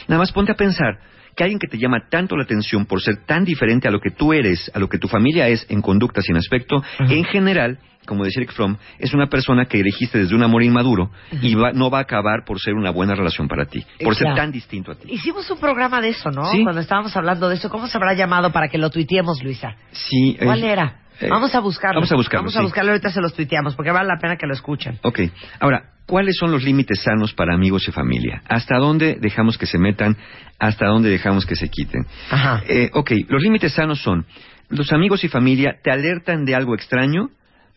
[0.07, 0.99] Nada más ponte a pensar
[1.35, 4.11] que alguien que te llama tanto la atención por ser tan diferente a lo que
[4.11, 8.23] tú eres, a lo que tu familia es en conducta sin aspecto, en general, como
[8.23, 11.89] decía Eric Fromm, es una persona que elegiste desde un amor inmaduro y va- no
[11.89, 14.95] va a acabar por ser una buena relación para ti, por ser tan distinto a
[14.95, 15.07] ti.
[15.11, 16.45] Hicimos un programa de eso, ¿no?
[16.51, 16.63] Sí.
[16.63, 17.69] Cuando estábamos hablando de eso.
[17.69, 19.75] ¿Cómo se habrá llamado para que lo tuiteemos, Luisa?
[19.91, 21.00] Sí, eh, ¿Cuál era?
[21.21, 21.95] Eh, vamos a buscarlo.
[21.95, 22.43] Vamos a buscarlo.
[22.43, 22.63] Vamos a sí.
[22.63, 24.99] buscarlo, ahorita se los tuiteamos, porque vale la pena que lo escuchen.
[25.03, 25.19] Ok,
[25.59, 28.41] ahora, ¿cuáles son los límites sanos para amigos y familia?
[28.47, 30.17] ¿Hasta dónde dejamos que se metan?
[30.59, 32.05] ¿Hasta dónde dejamos que se quiten?
[32.29, 32.63] Ajá.
[32.67, 34.25] Eh, ok, los límites sanos son,
[34.69, 37.29] los amigos y familia te alertan de algo extraño,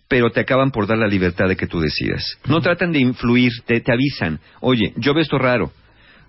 [0.08, 2.38] pero te acaban por dar la libertad de que tú decidas.
[2.46, 5.72] No tratan de influir, te, te avisan, oye, yo veo esto raro.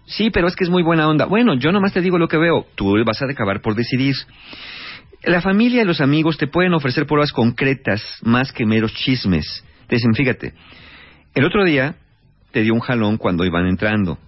[0.08, 1.26] Sí, pero es que es muy buena onda.
[1.26, 4.16] Bueno, yo nomás te digo lo que veo, tú vas a acabar por decidir.
[5.26, 9.64] La familia y los amigos te pueden ofrecer pruebas concretas más que meros chismes.
[9.88, 10.54] Te dicen, fíjate,
[11.34, 11.96] el otro día
[12.52, 14.20] te dio un jalón cuando iban entrando.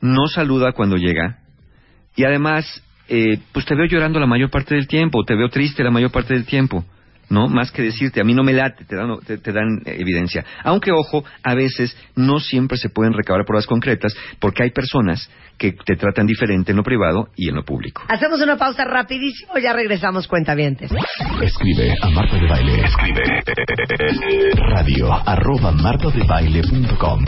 [0.00, 1.38] No saluda cuando llega.
[2.16, 5.84] Y además, eh, pues te veo llorando la mayor parte del tiempo, te veo triste
[5.84, 6.84] la mayor parte del tiempo.
[7.32, 7.48] ¿No?
[7.48, 10.44] Más que decirte, a mí no me late, te dan, te, te dan eh, evidencia.
[10.64, 15.72] Aunque, ojo, a veces no siempre se pueden recabar pruebas concretas porque hay personas que
[15.72, 18.02] te tratan diferente en lo privado y en lo público.
[18.08, 20.90] Hacemos una pausa rapidísimo, ya regresamos, cuentavientes.
[21.40, 22.84] Escribe a Marta de Baile.
[22.84, 23.22] Escribe
[24.74, 27.24] radio arroba martadebaile.com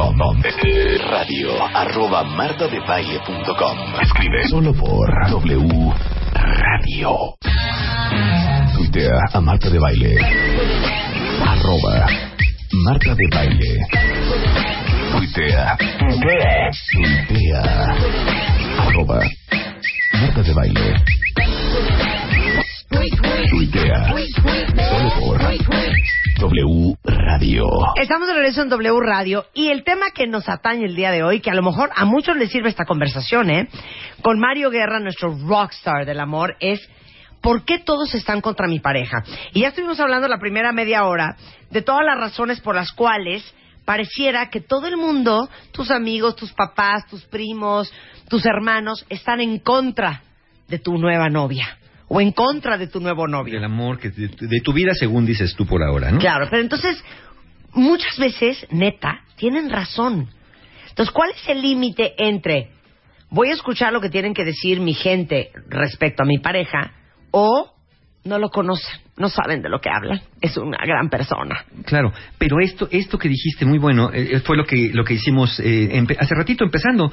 [1.10, 5.94] radio arroba martadebaile.com Escribe solo por W
[6.34, 7.36] Radio.
[8.74, 10.16] Tuitea a Marta de Baile.
[11.46, 12.06] Arroba
[12.84, 13.86] Marta de Baile.
[15.12, 15.76] Tuitea.
[16.92, 17.62] Tuitea.
[18.78, 19.20] Arroba
[20.20, 20.94] Marta de Baile.
[23.50, 24.14] Tuitea.
[24.88, 25.38] Solo por
[26.50, 27.66] W Radio.
[27.96, 31.22] Estamos de regreso en W Radio y el tema que nos atañe el día de
[31.22, 33.68] hoy, que a lo mejor a muchos les sirve esta conversación, ¿eh?
[34.20, 36.80] Con Mario Guerra, nuestro rockstar del amor, es
[37.44, 39.22] ¿por qué todos están contra mi pareja?
[39.52, 41.36] Y ya estuvimos hablando la primera media hora
[41.70, 43.44] de todas las razones por las cuales
[43.84, 47.92] pareciera que todo el mundo, tus amigos, tus papás, tus primos,
[48.28, 50.22] tus hermanos, están en contra
[50.68, 53.54] de tu nueva novia o en contra de tu nuevo novio.
[53.54, 56.18] Del amor que de, de tu vida, según dices tú por ahora, ¿no?
[56.18, 57.04] Claro, pero entonces,
[57.74, 60.30] muchas veces, neta, tienen razón.
[60.88, 62.70] Entonces, ¿cuál es el límite entre
[63.28, 66.92] voy a escuchar lo que tienen que decir mi gente respecto a mi pareja
[67.36, 67.68] o
[68.22, 70.20] no lo conocen, no saben de lo que hablan?
[70.40, 71.64] Es una gran persona.
[71.84, 75.60] Claro, pero esto, esto que dijiste muy bueno eh, fue lo que lo que hicimos
[75.60, 77.12] eh, hace ratito empezando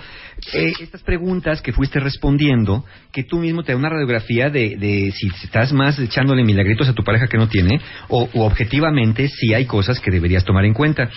[0.54, 5.12] Eh, estas preguntas que fuiste respondiendo, que tú mismo te da una radiografía de, de
[5.12, 9.54] si estás más echándole milagritos a tu pareja que no tiene o, o objetivamente si
[9.54, 11.10] hay cosas que deberías tomar en cuenta.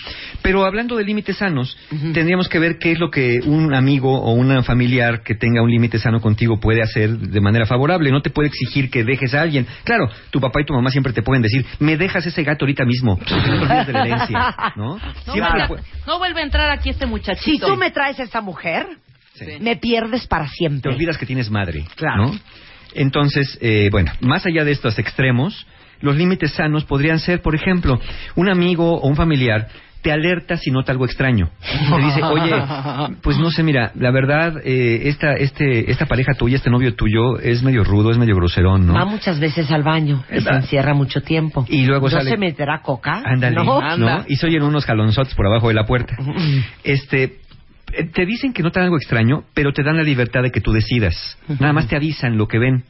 [0.42, 1.74] Pero hablando de límites sanos,
[2.12, 5.70] tendríamos que ver qué es lo que un amigo o una familiar que tenga un
[5.70, 8.10] límite sano contigo puede hacer de manera favorable.
[8.10, 9.66] No te puede exigir que dejes a alguien.
[9.84, 12.84] Claro, tu papá y tu mamá siempre te pueden decir, me dejas ese gato ahorita
[12.84, 14.96] mismo, no te olvides de la herencia, ¿no?
[14.96, 17.66] No, Siempre vuelve, pu- no vuelve a entrar aquí este Si muchachito.
[17.66, 18.86] tú me traes a esa mujer,
[19.34, 19.46] Sí.
[19.60, 20.92] me pierdes para te siempre.
[20.92, 22.26] olvidas que tienes madre, Claro.
[22.26, 22.38] ¿no?
[22.94, 25.66] Entonces, eh, bueno, más allá de estos extremos,
[26.00, 28.00] los límites sanos podrían ser, por ejemplo,
[28.36, 29.68] un amigo o un familiar
[30.04, 31.48] te alerta si nota algo extraño.
[31.62, 32.52] Te dice, oye,
[33.22, 37.38] pues no sé, mira, la verdad, eh, esta, este, esta pareja tuya, este novio tuyo,
[37.38, 38.92] es medio rudo, es medio groserón, ¿no?
[38.92, 40.56] Va muchas veces al baño y se Va.
[40.56, 41.64] encierra mucho tiempo.
[41.70, 43.22] Y luego ¿No sale- se meterá coca?
[43.24, 43.96] Ándale, No.
[43.96, 44.24] ¿no?
[44.28, 46.14] Y se oyen unos jalonzotes por abajo de la puerta.
[46.82, 47.38] Este,
[47.94, 50.72] eh, te dicen que notan algo extraño, pero te dan la libertad de que tú
[50.72, 51.38] decidas.
[51.48, 52.84] Nada más te avisan lo que ven.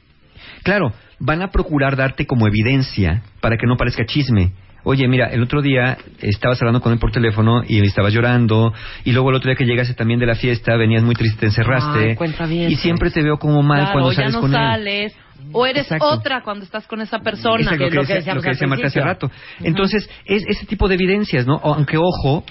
[0.65, 4.51] Claro, van a procurar darte como evidencia para que no parezca chisme.
[4.85, 8.73] Oye, mira, el otro día estabas hablando con él por teléfono y estabas llorando,
[9.05, 11.47] y luego el otro día que llegaste también de la fiesta, venías muy triste, te
[11.47, 12.73] encerraste, Ay, cuentavientes.
[12.73, 14.56] y siempre te veo como mal Claro, cuando ya sales no con él.
[14.61, 15.16] sales.
[15.52, 16.06] O eres Exacto.
[16.06, 17.61] otra cuando estás con esa persona.
[17.62, 19.31] Exacto, que es lo que decía, lo que decía Marta hace rato.
[19.61, 21.61] Entonces, es ese tipo de evidencias, ¿no?
[21.62, 22.44] Aunque, ojo,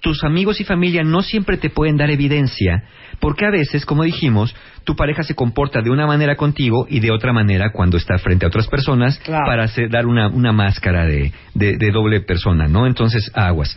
[0.00, 2.84] tus amigos y familia no siempre te pueden dar evidencia,
[3.20, 4.54] porque a veces, como dijimos,
[4.84, 8.44] tu pareja se comporta de una manera contigo y de otra manera cuando está frente
[8.44, 9.46] a otras personas Claro.
[9.46, 12.86] para hacer, dar una, una máscara de, de- de doble persona, ¿no?
[12.86, 13.76] Entonces, aguas.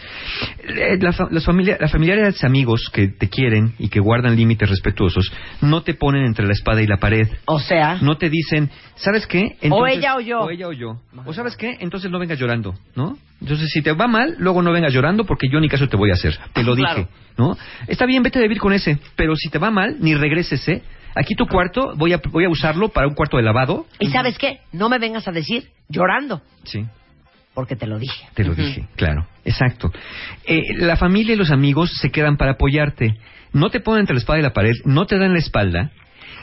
[0.67, 5.31] Eh, la las familia- las familiares amigos que te quieren y que guardan límites respetuosos
[5.61, 7.27] no te ponen entre la espada y la pared.
[7.45, 9.57] O sea, No te dicen, ¿sabes qué?
[9.69, 10.41] O ella o yo.
[10.41, 10.99] O ella o yo.
[11.25, 11.77] O ¿sabes qué?
[11.79, 13.17] Entonces no vengas llorando, ¿no?
[13.41, 16.09] Entonces, si te va mal, luego no vengas llorando porque yo ni caso te voy
[16.09, 16.37] a hacer.
[16.53, 16.95] Te lo Claro.
[17.01, 17.55] dije, ¿no?
[17.87, 20.81] Está bien, vete a vivir con ese, pero si te va mal, ni regreses, ¿eh?
[21.19, 23.85] Aquí tu cuarto, voy a, voy a usarlo para un cuarto de lavado.
[23.99, 26.85] Y sabes qué, no me vengas a decir llorando, Sí.
[27.53, 28.25] porque te lo dije.
[28.35, 29.91] Te lo dije, claro, exacto.
[30.45, 33.15] Eh, la familia y los amigos se quedan para apoyarte.
[33.53, 35.91] No te ponen entre la espada y la pared, no te dan la espalda.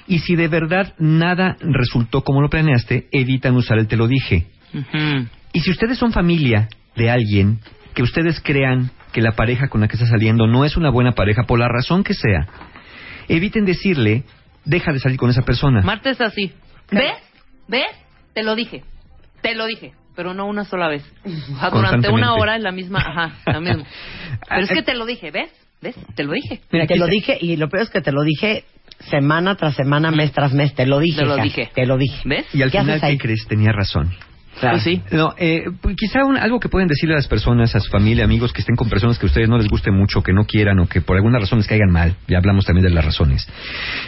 [0.08, 4.46] Y si de verdad nada resultó como lo planeaste, evitan usar el te lo dije.
[5.52, 7.60] Y si ustedes son familia de alguien
[7.94, 11.12] que ustedes crean que la pareja con la que está saliendo no es una buena
[11.12, 12.48] pareja, por la razón que sea,
[13.28, 14.24] eviten decirle,
[14.64, 15.82] deja de salir con esa persona.
[15.82, 16.52] Marta es así.
[16.90, 17.14] ¿Ves?
[17.68, 17.86] ¿Ves?
[18.34, 18.82] Te lo dije.
[19.40, 19.92] Te lo dije.
[20.16, 21.04] Pero no una sola vez.
[21.24, 23.00] O sea, durante una hora es la misma.
[23.00, 23.84] Ajá, la misma.
[24.48, 25.50] Pero es que te lo dije, ¿ves?
[25.80, 25.96] ¿Ves?
[26.14, 26.60] Te lo dije.
[26.70, 28.64] Mira, te lo dije, y lo peor es que te lo dije
[29.10, 30.74] semana tras semana, mes tras mes.
[30.74, 31.20] Te lo dije.
[31.20, 31.70] Te lo hija, dije.
[31.74, 32.22] Te lo dije.
[32.24, 32.46] ¿Ves?
[32.54, 33.00] Y al ¿Qué final?
[33.00, 33.46] ¿qué crees?
[33.46, 34.10] Tenía razón.
[34.60, 35.02] Pues sí.
[35.10, 38.24] No, eh, pues quizá un- algo que pueden decirle a las personas, a su familia,
[38.24, 40.78] amigos que estén con personas que a ustedes no les guste mucho, que no quieran
[40.78, 42.16] o que por alguna razón les caigan mal.
[42.28, 43.46] Ya hablamos también de las razones.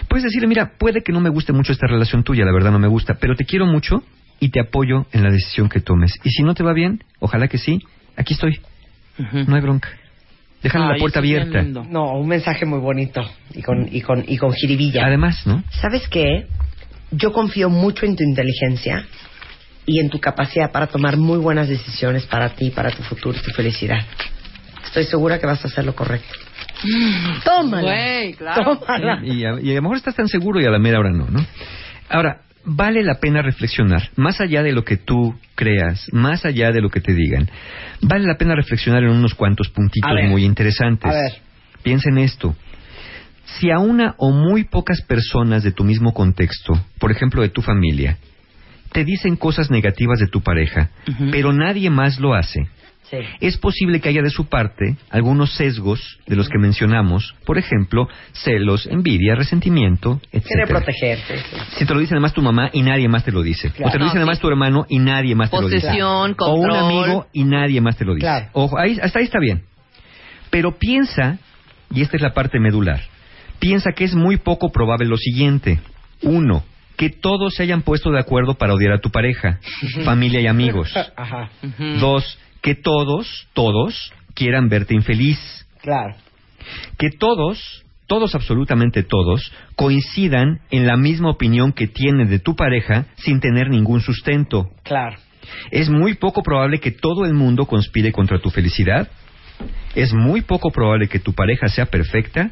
[0.09, 2.79] Puedes decirle, mira, puede que no me guste mucho esta relación tuya, la verdad no
[2.79, 4.03] me gusta, pero te quiero mucho
[4.39, 6.13] y te apoyo en la decisión que tomes.
[6.23, 7.81] Y si no te va bien, ojalá que sí,
[8.17, 8.61] aquí estoy,
[9.19, 9.89] no hay bronca.
[10.63, 11.63] Déjale la puerta abierta.
[11.63, 13.21] No, un mensaje muy bonito
[13.55, 15.07] y con, y con, y con jiribilla.
[15.07, 15.63] Además, ¿no?
[15.71, 16.47] ¿Sabes qué?
[17.13, 19.07] Yo confío mucho en tu inteligencia
[19.87, 23.43] y en tu capacidad para tomar muy buenas decisiones para ti, para tu futuro y
[23.43, 24.05] tu felicidad.
[24.85, 26.35] Estoy segura que vas a hacer lo correcto.
[27.45, 27.83] Tómala.
[27.83, 28.79] Güey, claro.
[28.79, 29.21] Tómala.
[29.25, 31.27] Y a, y a lo mejor estás tan seguro y a la mera hora no,
[31.29, 31.45] ¿no?
[32.09, 36.81] Ahora, vale la pena reflexionar, más allá de lo que tú creas, más allá de
[36.81, 37.49] lo que te digan,
[38.03, 40.29] vale la pena reflexionar en unos cuantos puntitos A ver.
[40.29, 41.11] muy interesantes.
[41.11, 41.33] A ver.
[41.83, 42.55] Piensa en esto.
[43.45, 47.63] Si a una o muy pocas personas de tu mismo contexto, por ejemplo de tu
[47.63, 48.19] familia,
[48.93, 50.91] te dicen cosas negativas de tu pareja,
[51.31, 52.69] pero nadie más lo hace,
[53.11, 53.19] Sí.
[53.41, 58.09] es posible que haya de su parte algunos sesgos de los que mencionamos, por ejemplo,
[58.33, 60.69] celos, envidia, resentimiento, Quiere etc.
[60.69, 61.37] protegerte.
[61.39, 61.57] sí.
[61.79, 63.71] Si te lo dice además tu mamá y nadie más te lo dice.
[63.71, 63.91] Claro.
[63.91, 64.43] O te lo dice No, además sí.
[64.43, 65.83] tu hermano y nadie más te lo dice.
[65.87, 66.77] Posesión, O un control.
[66.79, 68.27] amigo y nadie más te lo dice.
[68.27, 68.47] Claro.
[68.55, 69.63] Ojo, ahí, hasta ahí está bien.
[70.51, 71.39] Pero piensa,
[71.95, 73.03] y esta es la parte medular,
[73.61, 75.79] piensa que es muy poco probable lo siguiente.
[76.23, 76.65] Uno,
[76.97, 79.61] que todos se hayan puesto de acuerdo para odiar a tu pareja,
[80.05, 80.93] familia y amigos.
[81.17, 81.51] Ajá.
[82.01, 85.39] Dos, que todos, todos quieran verte infeliz.
[85.83, 86.15] Claro.
[86.99, 93.07] Que todos, todos absolutamente todos, coincidan en la misma opinión que tienen de tu pareja
[93.17, 94.71] sin tener ningún sustento.
[94.83, 95.17] Claro.
[95.71, 99.09] Es muy poco probable que todo el mundo conspire contra tu felicidad.
[99.95, 102.51] Es muy poco probable que tu pareja sea perfecta.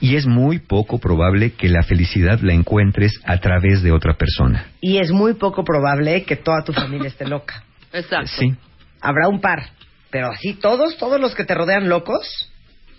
[0.00, 4.66] Y es muy poco probable que la felicidad la encuentres a través de otra persona.
[4.80, 7.62] Y es muy poco probable que toda tu familia esté loca.
[7.92, 8.30] Exacto.
[8.38, 8.54] Sí.
[9.00, 9.70] Habrá un par,
[10.10, 12.50] pero así todos, todos los que te rodean locos,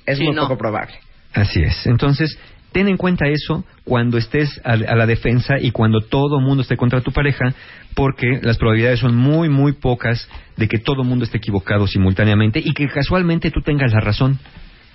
[0.06, 0.44] es Sí, muy no.
[0.44, 0.94] poco probable.
[1.34, 1.86] Así es.
[1.88, 2.38] Entonces,
[2.72, 6.62] ten en cuenta eso cuando estés a, a la defensa y cuando todo el mundo
[6.64, 7.54] esté contra tu pareja,
[7.94, 12.60] porque las probabilidades son muy, muy pocas de que todo el mundo esté equivocado simultáneamente
[12.64, 14.40] y que casualmente tú tengas la razón.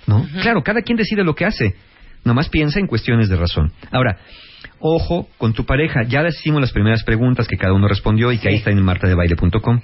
[0.07, 0.25] ¿No?
[0.41, 1.75] Claro, cada quien decide lo que hace.
[2.23, 3.71] Nomás piensa en cuestiones de razón.
[3.91, 4.17] Ahora,
[4.79, 6.03] ojo con tu pareja.
[6.03, 8.83] Ya les hicimos las primeras preguntas que cada uno respondió y que ahí están en
[8.83, 9.81] martadebaile.com.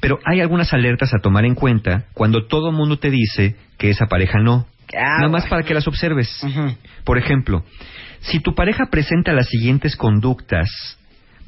[0.00, 4.06] Pero hay algunas alertas a tomar en cuenta cuando todo mundo te dice que esa
[4.06, 4.66] pareja no.
[4.96, 6.28] Ah, Nada más para que las observes.
[7.04, 7.64] Por ejemplo,
[8.20, 10.68] si tu pareja presenta las siguientes conductas,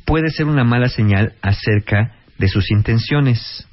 [0.05, 3.69] puede ser una mala señal acerca de sus intenciones.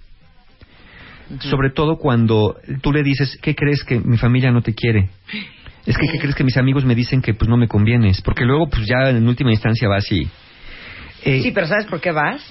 [1.41, 5.09] Sobre todo cuando tú le dices, ¿qué crees que mi familia no te quiere?
[5.85, 8.21] Es que, ¿qué crees que mis amigos me dicen que pues no me convienes?
[8.21, 10.27] Porque luego, pues ya en última instancia vas y...
[11.23, 12.41] eh, Sí, pero ¿sabes por qué vas?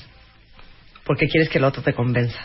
[1.05, 2.39] Porque quieres que el otro te convenza.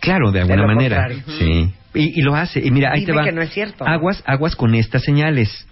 [0.00, 1.06] Claro, de alguna lo manera.
[1.06, 1.22] contrario.
[1.38, 1.72] Sí.
[1.94, 2.60] Y, y lo hace.
[2.60, 3.24] Y mira, ahí Dime te va.
[3.24, 3.86] que no es cierto.
[3.86, 5.66] Aguas, aguas con estas señales.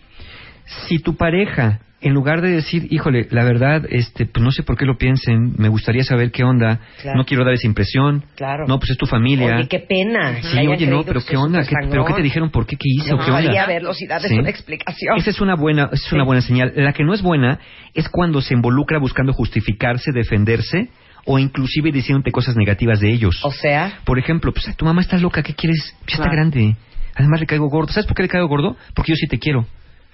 [0.86, 4.76] Si tu pareja, en lugar de decir, híjole, la verdad, este, pues no sé por
[4.78, 7.18] qué lo piensen, me gustaría saber qué onda, Claro.
[7.18, 8.64] no quiero dar esa impresión, Claro.
[8.66, 9.56] no, pues es tu familia.
[9.56, 10.40] Oye, qué pena.
[10.42, 12.76] Sí, oye, no, pero que qué onda, súper ¿Qué- pero qué te dijeron, por qué,
[12.76, 13.52] qué hizo, Me qué onda.
[13.52, 14.38] y darles Sí.
[14.38, 15.16] una explicación.
[15.18, 16.72] Esa es una buena, esa es una buena señal.
[16.76, 17.58] La que no es buena
[17.94, 20.88] es cuando se involucra buscando justificarse, defenderse
[21.26, 23.38] o inclusive diciéndote cosas negativas de ellos.
[23.44, 25.94] O sea, Por ejemplo, pues tu mamá está loca, ¿qué quieres?
[26.08, 26.76] Ya está grande.
[27.14, 27.92] Además le caigo gordo.
[27.92, 28.76] ¿Sabes por qué le caigo gordo?
[28.94, 29.66] Porque yo sí te quiero.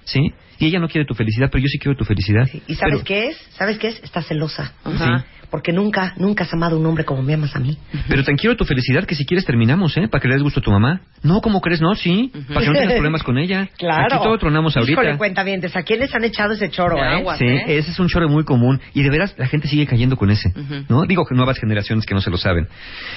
[0.07, 0.33] ¿Sí?
[0.59, 2.47] Y ella no quiere tu felicidad, pero yo sí quiero tu felicidad.
[2.67, 3.37] ¿Y sabes Pero- qué es?
[3.51, 4.03] ¿Sabes qué es?
[4.03, 4.73] Está celosa.
[4.83, 5.25] Ajá.
[5.51, 7.77] Porque nunca, nunca has amado a un hombre como me amas a mí.
[8.09, 10.09] Pero tan quiero tu felicidad que si quieres terminamos, ¿eh?
[10.09, 10.99] Para que le des gusto a tu mamá.
[11.23, 11.79] No, ¿cómo crees?
[11.79, 12.31] No, sí.
[12.49, 13.69] Para que no tengas problemas con ella.
[13.77, 14.15] Claro.
[14.15, 14.91] Aquí todo tronamos ahorita.
[14.91, 17.05] Híjole, cuentavientes, ¿a quién les han echado ese choro, De eh?
[17.19, 17.37] agua.
[17.37, 17.77] Sí, ¿eh?
[17.77, 20.51] ese es un choro muy común y de veras la gente sigue cayendo con ese.
[20.89, 21.05] ¿no?
[21.05, 22.67] Digo que nuevas generaciones que no se lo saben.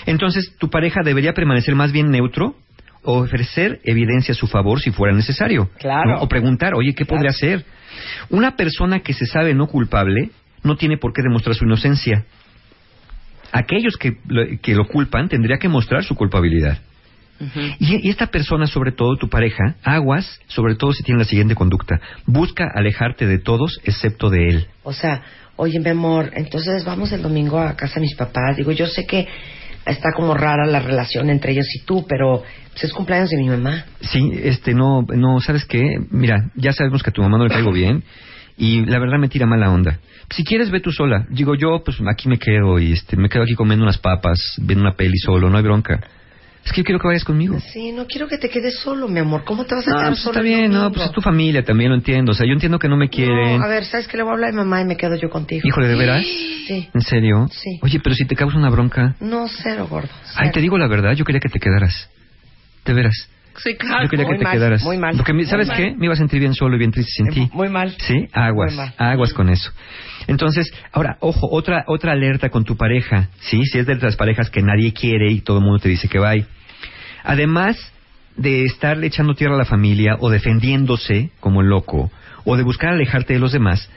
[0.07, 2.55] Entonces, tu pareja debería permanecer más bien neutro
[3.02, 5.70] o ofrecer evidencia a su favor si fuera necesario.
[5.78, 6.12] Claro.
[6.12, 6.20] ¿no?
[6.20, 7.64] O preguntar, oye, ¿qué podría hacer?
[8.28, 10.31] Una persona que se sabe no culpable
[10.62, 12.24] no tiene por qué demostrar su inocencia.
[13.52, 16.78] Aquellos que lo, que lo culpan tendría que mostrar su culpabilidad.
[17.78, 21.55] Y, y esta persona, sobre todo tu pareja, aguas, sobre todo si tiene la siguiente
[21.55, 21.98] conducta.
[22.27, 24.66] Busca alejarte de todos excepto de él.
[24.82, 25.22] O sea,
[25.56, 28.59] oye, mi amor, entonces vamos el domingo a casa de mis papás.
[28.59, 29.27] Digo, yo sé que
[29.86, 32.43] está como rara la relación entre ellos y tú, pero
[32.73, 33.85] pues, es cumpleaños de mi mamá.
[34.01, 35.98] Sí, este, no, no, ¿sabes qué?
[36.11, 38.05] Mira, ya sabemos que a tu mamá no le caigo bien
[38.57, 39.98] y la verdad me tira mala onda.
[40.31, 41.27] Si quieres, ve tú sola.
[41.31, 44.82] Digo, yo, pues aquí me quedo y este, me quedo aquí comiendo unas papas, viendo
[44.85, 46.01] una peli solo, no hay bronca.
[46.65, 47.59] Es que yo quiero que vayas conmigo.
[47.73, 49.45] Sí, no quiero que te quedes solo, mi amor.
[49.45, 50.32] ¿Cómo te vas a No, quedar pues solo?
[50.32, 52.32] está bien, no, pues es tu familia también, lo entiendo.
[52.32, 53.59] O sea, yo entiendo que no me quieren.
[53.59, 54.16] No, a ver, ¿sabes qué?
[54.19, 55.62] Le voy a hablar a mi mamá y me quedo yo contigo.
[55.66, 56.24] Híjole, ¿de veras?
[56.66, 56.89] Sí.
[56.95, 57.49] ¿En serio?
[57.51, 57.78] Sí.
[57.82, 59.16] Oye, pero si te causa una bronca.
[59.20, 60.09] No, cero, gordo.
[60.37, 62.09] Ay, te digo la verdad, yo quería que te quedaras.
[62.85, 63.28] De veras.
[63.62, 64.05] Sí, claro.
[64.05, 64.82] Yo quería que muy te mal, quedaras.
[64.82, 65.77] muy mal, Porque, muy ¿sabes mal.
[65.77, 65.95] qué?
[65.97, 67.51] Me iba a sentir bien solo y bien triste sin ti.
[67.53, 67.95] Muy mal.
[67.99, 68.95] Sí, aguas, Muy mal.
[68.97, 69.70] aguas con eso.
[70.27, 73.65] Entonces, ahora, ojo, otra otra alerta con tu pareja, ¿sí?
[73.66, 76.19] Si es de las parejas que nadie quiere y todo el mundo te dice que
[76.19, 76.32] va.
[77.24, 77.77] Además
[78.37, 82.11] de estarle echando tierra a la familia o defendiéndose como loco
[82.45, 83.91] o de buscar alejarte de los demás,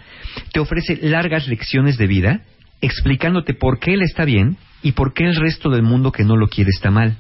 [0.51, 2.41] te ofrece largas lecciones de vida
[2.81, 6.35] explicándote por qué él está bien y por qué el resto del mundo que no
[6.35, 7.15] lo quiere está mal.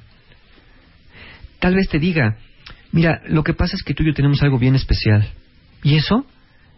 [1.63, 2.35] Tal vez te diga,
[2.91, 5.25] mira, lo que pasa es que tú y yo tenemos algo bien especial.
[5.81, 6.25] ¿Y eso?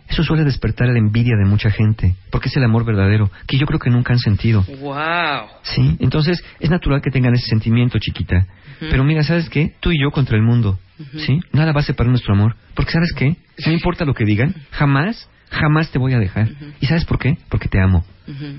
[0.08, 3.66] Eso suele despertar la envidia de mucha gente, porque es el amor verdadero, que yo
[3.66, 4.64] creo que nunca han sentido.
[4.80, 5.48] Wow.
[5.64, 5.98] ¿Sí?
[6.00, 8.46] Entonces, es natural que tengan ese sentimiento, chiquita.
[8.80, 9.74] Pero mira, ¿sabes qué?
[9.80, 10.78] Tú y yo contra el mundo.
[11.18, 11.40] ¿Sí?
[11.52, 12.56] Nada va a separar nuestro amor.
[12.76, 13.38] Porque, ¿sabes qué?
[13.66, 16.48] No importa lo que digan, jamás, jamás te voy a dejar.
[16.80, 17.40] ¿Y sabes por qué?
[17.50, 18.06] Porque te amo.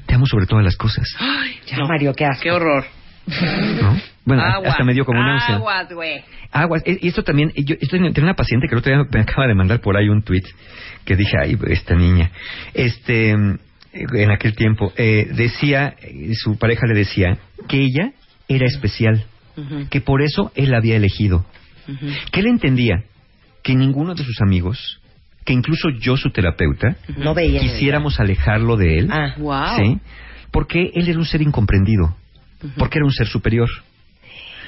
[0.06, 1.06] Te amo sobre todas las cosas.
[1.20, 2.42] Ay, Ya, Mario, qué asco.
[2.42, 2.84] Qué horror.
[3.26, 3.96] ¿No?
[4.24, 5.56] Bueno, Aguas, hasta me dio como náusea.
[5.56, 6.22] Aguas, güey.
[6.52, 6.82] Aguas.
[6.84, 9.46] E- Y esto también, yo estoy, tenía una paciente que el otro día me acaba
[9.46, 10.42] de mandar por ahí un tweet
[11.04, 12.30] que dije, ay, esta niña.
[12.74, 17.38] Este, en aquel tiempo, eh, decía, eh, su pareja le decía
[17.68, 18.12] que ella
[18.48, 19.24] era especial,
[19.90, 21.46] que por eso él la había elegido.
[21.88, 22.06] ujú.
[22.32, 23.04] Que él entendía
[23.62, 25.00] que ninguno de sus amigos,
[25.44, 27.60] que incluso yo, su terapeuta, No veía.
[27.60, 29.08] quisiéramos alejarlo de él.
[29.10, 29.76] Ah, Wow.
[29.76, 29.98] ¿sí?
[30.50, 32.16] Porque él era un ser incomprendido,
[32.76, 33.68] porque era un ser superior.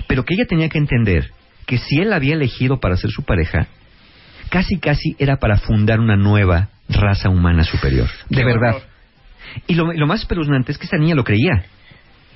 [0.06, 1.30] Pero que ella tenía que entender
[1.66, 3.66] que si él la había elegido para ser su pareja,
[4.50, 8.08] casi casi era para fundar una nueva raza humana superior.
[8.28, 8.76] De verdad.
[8.76, 8.88] horror.
[9.66, 11.64] Y lo, lo más espeluznante es que esta niña lo creía.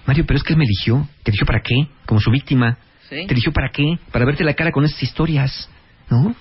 [0.06, 1.08] Mario, pero es que él me eligió.
[1.22, 1.74] ¿Te eligió para qué?
[2.06, 2.78] Como su víctima.
[3.08, 3.26] Sí.
[3.26, 3.98] ¿Te eligió para qué?
[4.10, 5.70] Para verte la cara con esas historias,
[6.10, 6.34] ¿no?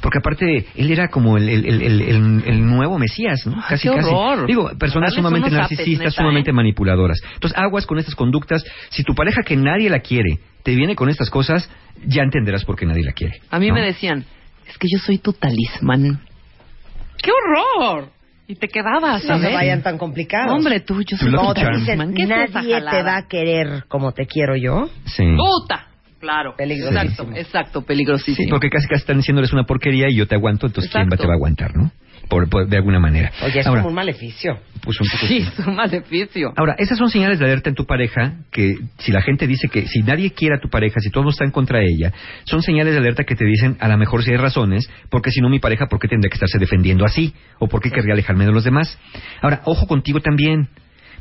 [0.00, 1.82] Porque aparte, él era como el, el, el,
[2.46, 3.62] el- nuevo Mesías, ¿no?
[3.68, 4.08] Casi, qué casi.
[4.08, 4.46] horror.
[4.46, 6.54] Digo, personas Darles sumamente apes, narcisistas, sumamente ¿eh?
[6.54, 7.20] manipuladoras.
[7.34, 8.64] Entonces, aguas con estas conductas.
[8.88, 11.70] Si tu pareja que nadie la quiere te viene con estas cosas,
[12.06, 13.40] ya entenderás por qué nadie la quiere.
[13.50, 13.74] A mí ¿no?
[13.74, 14.24] me decían,
[14.66, 16.20] es que yo soy tu talismán.
[17.22, 18.08] ¡Qué horror!
[18.46, 19.48] Y te quedabas, no ¿sabes?
[19.48, 20.52] se vayan tan complicados.
[20.52, 22.14] Hombre, tú, yo soy tu talismán.
[22.14, 24.88] ¿Qué es esa nadie te va a querer como te quiero yo.
[25.06, 25.24] Sí.
[25.36, 25.86] ¡Puta!
[26.20, 26.54] Claro.
[26.56, 27.00] Peligrosísimo.
[27.00, 28.44] Exacto, exacto, peligrosísimo.
[28.44, 31.04] Sí, porque casi casi están diciendo eres una porquería y yo te aguanto, entonces ¿quién
[31.04, 31.22] va, Exacto.
[31.22, 31.90] te va a aguantar, no?
[32.28, 33.32] Por, por- de alguna manera.
[33.42, 34.58] Oye, es Ahora, como un maleficio.
[34.84, 35.48] pues un poco Sí, sí.
[35.58, 36.52] es un maleficio.
[36.56, 39.86] Ahora, esas son señales de alerta en tu pareja, que si la gente dice que
[39.88, 42.12] si nadie quiere a tu pareja, si todos están contra ella,
[42.44, 45.40] son señales de alerta que te dicen, a lo mejor si hay razones, porque si
[45.40, 47.34] no mi pareja, ¿por qué tendría que estarse defendiendo así?
[47.58, 48.96] ¿O por qué querría alejarme de los demás?
[49.40, 50.68] Ahora, ojo contigo también,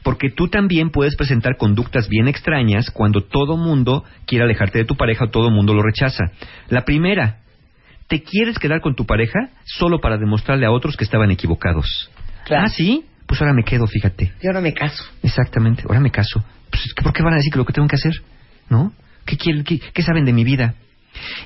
[0.03, 4.95] porque tú también puedes presentar conductas bien extrañas cuando todo mundo quiere alejarte de tu
[4.95, 6.31] pareja o todo mundo lo rechaza.
[6.69, 7.39] La primera,
[8.07, 12.09] te quieres quedar con tu pareja solo para demostrarle a otros que estaban equivocados.
[12.45, 12.65] Claro.
[12.65, 14.33] Ah, sí, pues ahora me quedo, fíjate.
[14.41, 15.03] Yo no me caso.
[15.21, 16.43] Exactamente, ahora me caso.
[16.69, 18.13] Pues, ¿Por qué van a decir que lo que tengo que hacer?
[18.69, 18.91] ¿No?
[19.25, 20.73] ¿Qué, quieren, qué, qué saben de mi vida?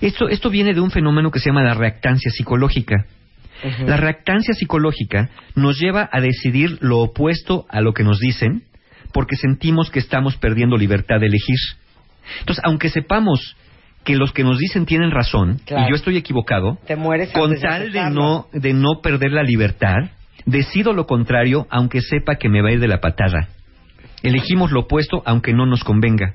[0.02, 3.06] Esto, esto viene de un fenómeno que se llama la reactancia psicológica.
[3.86, 8.64] La reactancia psicológica nos lleva a decidir lo opuesto a lo que nos dicen
[9.14, 11.58] porque sentimos que estamos perdiendo libertad de elegir.
[12.40, 13.56] Entonces, aunque sepamos
[14.04, 15.86] que los que nos dicen tienen razón Claro.
[15.86, 19.44] y yo estoy equivocado, Te mueres con de tal de no, de no perder la
[19.44, 20.10] libertad,
[20.46, 23.48] decido lo contrario aunque sepa que me va a ir de la patada.
[24.24, 26.34] Elegimos lo opuesto aunque no nos convenga.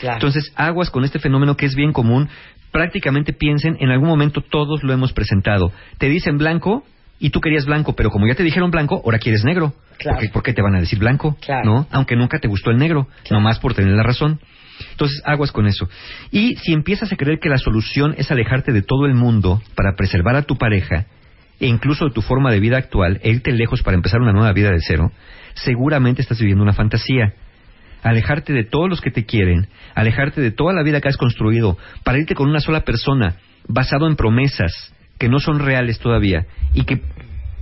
[0.00, 0.16] Claro.
[0.16, 2.28] Entonces, aguas con este fenómeno que es bien común,
[2.70, 5.72] prácticamente piensen, en algún momento todos lo hemos presentado.
[5.98, 6.84] Te dicen blanco
[7.18, 9.74] y tú querías blanco, pero como ya te dijeron blanco, ahora quieres negro.
[9.98, 10.18] Claro.
[10.18, 11.36] Porque, ¿Por qué te van a decir blanco?
[11.40, 11.64] Claro.
[11.64, 11.86] ¿No?
[11.90, 14.40] Aunque nunca te gustó el negro, nomás por tener la razón.
[14.92, 15.88] Entonces, aguas con eso.
[16.30, 19.96] Y si empiezas a creer que la solución es alejarte de todo el mundo para
[19.96, 21.06] preservar a tu pareja,
[21.60, 24.52] e incluso de tu forma de vida actual, e irte lejos para empezar una nueva
[24.52, 25.10] vida de cero,
[25.54, 27.34] seguramente estás viviendo una fantasía.
[28.02, 31.76] Alejarte de todos los que te quieren, alejarte de toda la vida que has construido,
[32.04, 36.84] para irte con una sola persona, basado en promesas que no son reales todavía y
[36.84, 37.00] que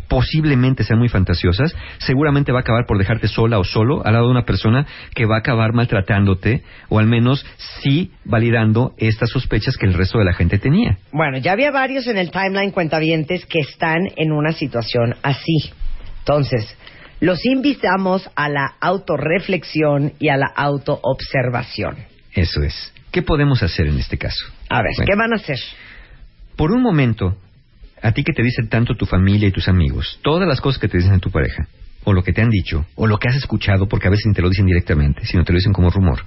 [0.08, 4.26] posiblemente sean muy fantasiosas, seguramente va a acabar por dejarte sola o solo al lado
[4.26, 7.44] de una persona que va a acabar maltratándote o al menos
[7.82, 10.98] sí validando estas sospechas que el resto de la gente tenía.
[11.12, 15.72] Bueno, ya había varios en el timeline cuentavientes que están en una situación así.
[16.20, 16.76] Entonces,
[17.20, 21.96] los invitamos a la autorreflexión y a la autoobservación.
[22.34, 22.92] Eso es.
[23.10, 24.44] ¿Qué podemos hacer en este caso?
[24.68, 25.06] A ver, Bueno.
[25.10, 25.58] ¿qué van a hacer?
[26.56, 27.36] Por un momento,
[28.02, 30.88] a ti que te dicen tanto tu familia y tus amigos, todas las cosas que
[30.88, 31.66] te dicen en tu pareja,
[32.04, 34.34] o lo que te han dicho, o lo que has escuchado, porque a veces ni
[34.34, 36.20] te lo dicen directamente, sino te lo dicen como rumor,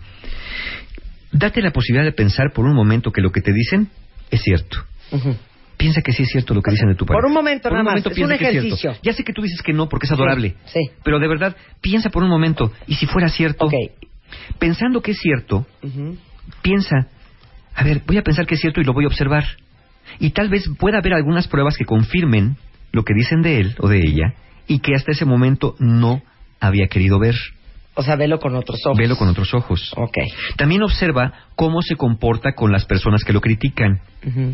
[1.32, 3.90] date la posibilidad de pensar por un momento que lo que te dicen
[4.32, 4.84] es cierto.
[5.11, 5.36] Ujú.
[5.80, 7.22] Piensa que sí es cierto lo que dicen de tu pareja.
[7.22, 8.97] Por un momento nada más, es un ejercicio.
[9.01, 10.56] Ya sé que tú dices que no porque es adorable.
[10.65, 10.91] Sí, sí.
[11.06, 12.73] Pero de verdad, piensa por un momento.
[12.85, 13.68] ¿Y si fuera cierto?
[13.68, 13.73] Ok.
[14.60, 15.65] Pensando que es cierto,
[16.61, 17.07] piensa,
[17.73, 19.45] a ver, voy a pensar que es cierto y lo voy a observar.
[20.19, 22.57] Y tal vez pueda haber algunas pruebas que confirmen
[22.91, 24.34] lo que dicen de él o de ella
[24.68, 26.22] y que hasta ese momento no
[26.60, 27.35] había querido ver.
[27.95, 28.98] O sea, velo con otros ojos.
[28.98, 29.91] Velo con otros ojos.
[29.98, 30.18] Ok.
[30.56, 34.02] También observa cómo se comporta con las personas que lo critican.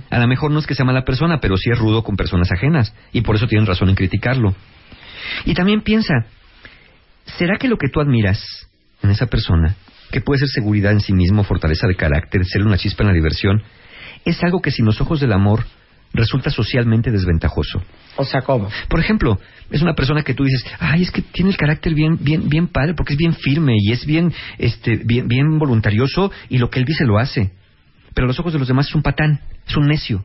[0.10, 2.52] A lo mejor no es que sea mala persona, pero sí es rudo con personas
[2.52, 4.56] ajenas y por eso tienen razón en criticarlo.
[5.46, 6.14] Y también piensa,
[7.26, 8.68] ¿será que lo que tú admiras
[9.04, 9.76] en esa persona,
[10.12, 13.14] que puede ser seguridad en sí mismo, fortaleza de carácter, ser una chispa en la
[13.14, 13.64] diversión,
[14.24, 15.66] es algo que sin los ojos del amor
[16.16, 17.82] resulta socialmente desventajoso?
[18.18, 18.70] O sea, ¿cómo?
[18.88, 19.40] Por ejemplo,
[19.70, 22.68] es una persona que tú dices, ay, es que tiene el carácter bien, bien, bien
[22.68, 26.80] padre, porque es bien firme y es bien, este, bien, bien voluntarioso y lo que
[26.80, 27.52] él dice lo hace.
[28.14, 30.24] Pero a los ojos de los demás es un patán, es un necio,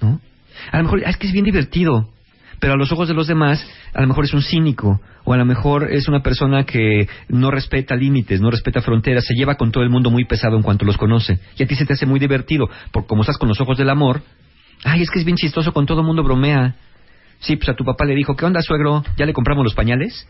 [0.00, 0.20] ¿no?
[0.70, 2.08] A lo mejor, ah, es que es bien divertido,
[2.60, 5.36] pero a los ojos de los demás, a lo mejor es un cínico, o a
[5.36, 9.72] lo mejor es una persona que no respeta límites, no respeta fronteras, se lleva con
[9.72, 11.40] todo el mundo muy pesado en cuanto los conoce.
[11.58, 13.90] Y a ti se te hace muy divertido, porque como estás con los ojos del
[13.90, 14.22] amor,
[14.84, 16.76] ay, es que es bien chistoso, con todo mundo bromea.
[17.40, 19.02] Sí, pues a tu papá le dijo, ¿qué onda, suegro?
[19.16, 20.26] ¿Ya le compramos los pañales?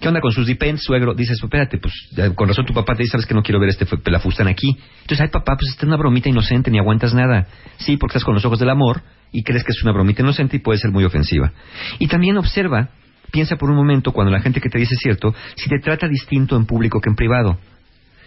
[0.00, 1.12] ¿Qué onda con sus depends, suegro?
[1.12, 1.92] Dices, espérate, pues
[2.36, 4.76] con razón tu papá te dice, sabes que no quiero ver este pelafustán aquí.
[5.00, 7.48] Entonces, ay, papá, pues esta es una bromita inocente, ni aguantas nada.
[7.78, 9.02] Sí, porque estás con los ojos del amor
[9.32, 11.52] y crees que es una bromita inocente y puede ser muy ofensiva.
[11.98, 12.90] Y también observa,
[13.32, 16.56] piensa por un momento, cuando la gente que te dice cierto, si te trata distinto
[16.56, 17.58] en público que en privado.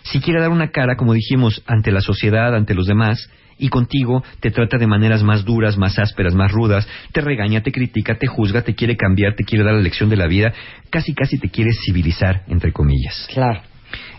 [0.03, 3.29] Si quiere dar una cara, como dijimos, ante la sociedad, ante los demás,
[3.61, 7.71] y contigo te trata de maneras más duras, más ásperas, más rudas, te regaña, te
[7.71, 10.51] critica, te juzga, te quiere cambiar, te quiere dar la lección de la vida,
[10.89, 13.27] casi casi te quiere civilizar, entre comillas.
[13.31, 13.61] Claro.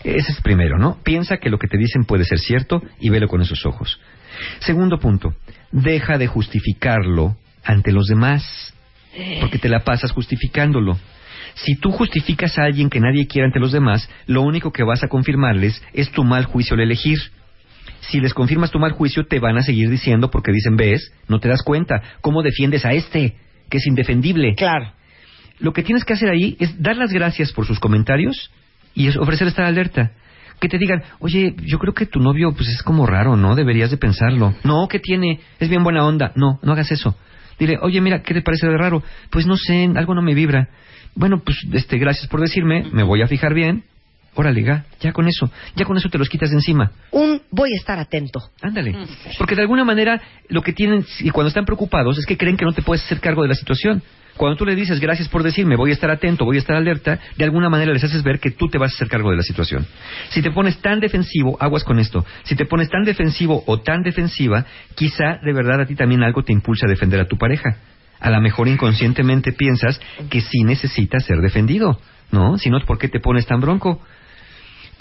[0.04, 0.98] Ese es primero, ¿no?
[1.02, 4.00] Piensa que lo que te dicen puede ser cierto y velo con esos ojos.
[4.60, 5.34] Segundo punto,
[5.72, 8.74] deja de justificarlo ante los demás,
[9.40, 10.98] porque te la pasas justificándolo.
[11.54, 15.02] Si tú justificas a alguien que nadie quiere ante los demás, lo único que vas
[15.02, 17.18] a confirmarles es tu mal juicio al elegir.
[18.10, 21.38] Si les confirmas tu mal juicio, te van a seguir diciendo porque dicen, ves, no
[21.38, 23.36] te das cuenta, ¿cómo defiendes a este,
[23.70, 24.54] que es indefendible?
[24.56, 24.92] Claro.
[25.60, 28.50] Lo que tienes que hacer ahí es dar las gracias por sus comentarios
[28.94, 30.12] y es ofrecer estar alerta.
[30.60, 33.54] Que te digan, oye, yo creo que tu novio pues es como raro, ¿no?
[33.54, 34.54] Deberías de pensarlo.
[34.64, 35.40] No, ¿qué tiene?
[35.60, 36.32] Es bien buena onda.
[36.34, 37.16] No, no hagas eso.
[37.58, 39.02] Dile, oye, mira, ¿qué te parece de raro?
[39.30, 40.68] Pues no sé, algo no me vibra.
[41.14, 43.84] Bueno, pues este, gracias por decirme, me voy a fijar bien.
[44.34, 46.92] Órale, ga, ya con eso, ya con eso te los quitas de encima.
[47.10, 48.40] Un voy a estar atento.
[48.62, 48.94] Ándale.
[49.36, 52.64] Porque de alguna manera lo que tienen, y cuando están preocupados, es que creen que
[52.64, 54.02] no te puedes hacer cargo de la situación.
[54.36, 57.18] Cuando tú le dices gracias por decirme, voy a estar atento, voy a estar alerta,
[57.36, 59.42] de alguna manera les haces ver que tú te vas a hacer cargo de la
[59.42, 59.86] situación.
[60.30, 64.02] Si te pones tan defensivo, aguas con esto, si te pones tan defensivo o tan
[64.02, 64.64] defensiva,
[64.94, 67.76] quizá de verdad a ti también algo te impulsa a defender a tu pareja.
[68.20, 70.00] A lo mejor inconscientemente piensas
[70.30, 72.00] que sí necesitas ser defendido,
[72.30, 72.56] ¿no?
[72.56, 74.00] Si no, ¿por qué te pones tan bronco?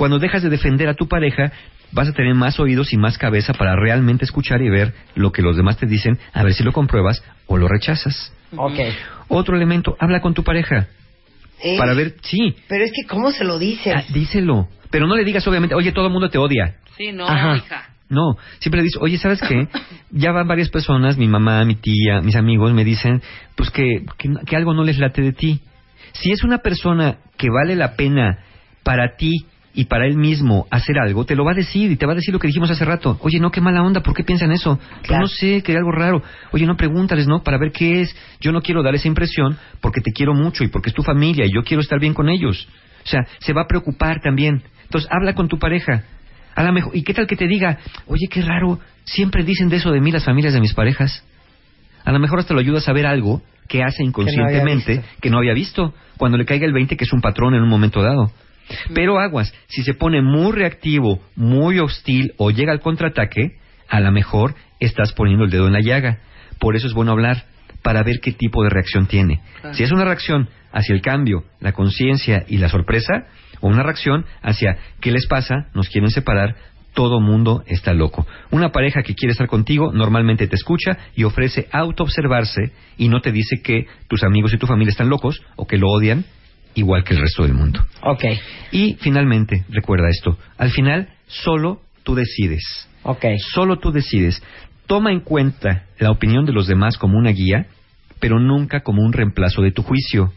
[0.01, 1.51] Cuando dejas de defender a tu pareja,
[1.91, 5.43] vas a tener más oídos y más cabeza para realmente escuchar y ver lo que
[5.43, 8.33] los demás te dicen, a ver si lo compruebas o lo rechazas.
[8.57, 8.79] Ok.
[9.27, 10.87] Otro elemento, habla con tu pareja.
[11.61, 13.93] Eh, Para ver, sí, Pero es que, ¿cómo se lo dices?
[13.95, 14.67] ah, díselo.
[14.89, 16.77] Pero no le digas, obviamente, oye, todo el mundo te odia.
[16.97, 17.57] Sí, no, Ajá.
[17.57, 17.89] hija.
[18.09, 19.67] No, siempre le dices, oye, ¿sabes qué?
[20.09, 23.21] Ya van varias personas, mi mamá, mi tía, mis amigos, me dicen,
[23.55, 25.59] pues que, que, que algo no les late de ti.
[26.13, 28.39] Si es una persona que vale la pena
[28.81, 32.05] para ti y para él mismo hacer algo, te lo va a decir y te
[32.05, 33.17] va a decir lo que dijimos hace rato.
[33.21, 34.77] Oye, no, qué mala onda, ¿por qué piensan eso?
[34.77, 35.21] Pues Claro.
[35.23, 36.21] no sé, que hay algo raro.
[36.51, 37.41] Oye, no pregúntales, ¿no?
[37.43, 38.15] Para ver qué es.
[38.41, 41.45] Yo no quiero dar esa impresión porque te quiero mucho y porque es tu familia
[41.45, 42.67] y yo quiero estar bien con ellos.
[43.03, 44.61] O sea, se va a preocupar también.
[44.83, 46.03] Entonces, habla con tu pareja.
[46.53, 47.77] A lo mejor, ¿y qué tal que te diga,
[48.07, 51.23] oye, qué raro, siempre dicen de eso de mí las familias de mis parejas?
[52.03, 55.07] A lo mejor hasta lo ayuda a saber algo que hace inconscientemente visto.
[55.21, 57.69] que no había visto, cuando le caiga el 20 que es un patrón en un
[57.69, 58.31] momento dado.
[58.93, 63.57] Pero aguas, si se pone muy reactivo, muy hostil o llega al contraataque,
[63.89, 66.19] a lo mejor estás poniendo el dedo en la llaga.
[66.59, 67.45] Por eso es bueno hablar,
[67.81, 69.41] para ver qué tipo de reacción tiene.
[69.73, 73.27] Si es una reacción hacia el cambio, la conciencia y la sorpresa,
[73.59, 76.55] o una reacción hacia qué les pasa, nos quieren separar,
[76.93, 78.27] todo mundo está loco.
[78.51, 83.31] Una pareja que quiere estar contigo normalmente te escucha y ofrece autoobservarse y no te
[83.31, 86.25] dice que tus amigos y tu familia están locos o que lo odian
[86.75, 87.81] igual que el resto del mundo.
[88.03, 88.23] Ok,
[88.71, 92.87] Y finalmente, recuerda esto, al final solo tú decides.
[93.03, 93.25] ok.
[93.53, 94.41] Solo tú decides.
[94.87, 97.67] Toma en cuenta la opinión de los demás como una guía,
[98.19, 100.31] pero nunca como un reemplazo de tu juicio.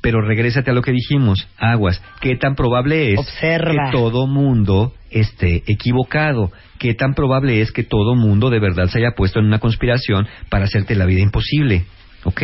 [0.00, 3.90] Pero regrésate a lo que dijimos, aguas, ¿qué tan probable es Observa.
[3.90, 6.50] que todo mundo esté equivocado?
[6.78, 10.26] ¿Qué tan probable es que todo mundo de verdad se haya puesto en una conspiración
[10.48, 11.84] para hacerte la vida imposible?
[12.24, 12.42] ¿Ok?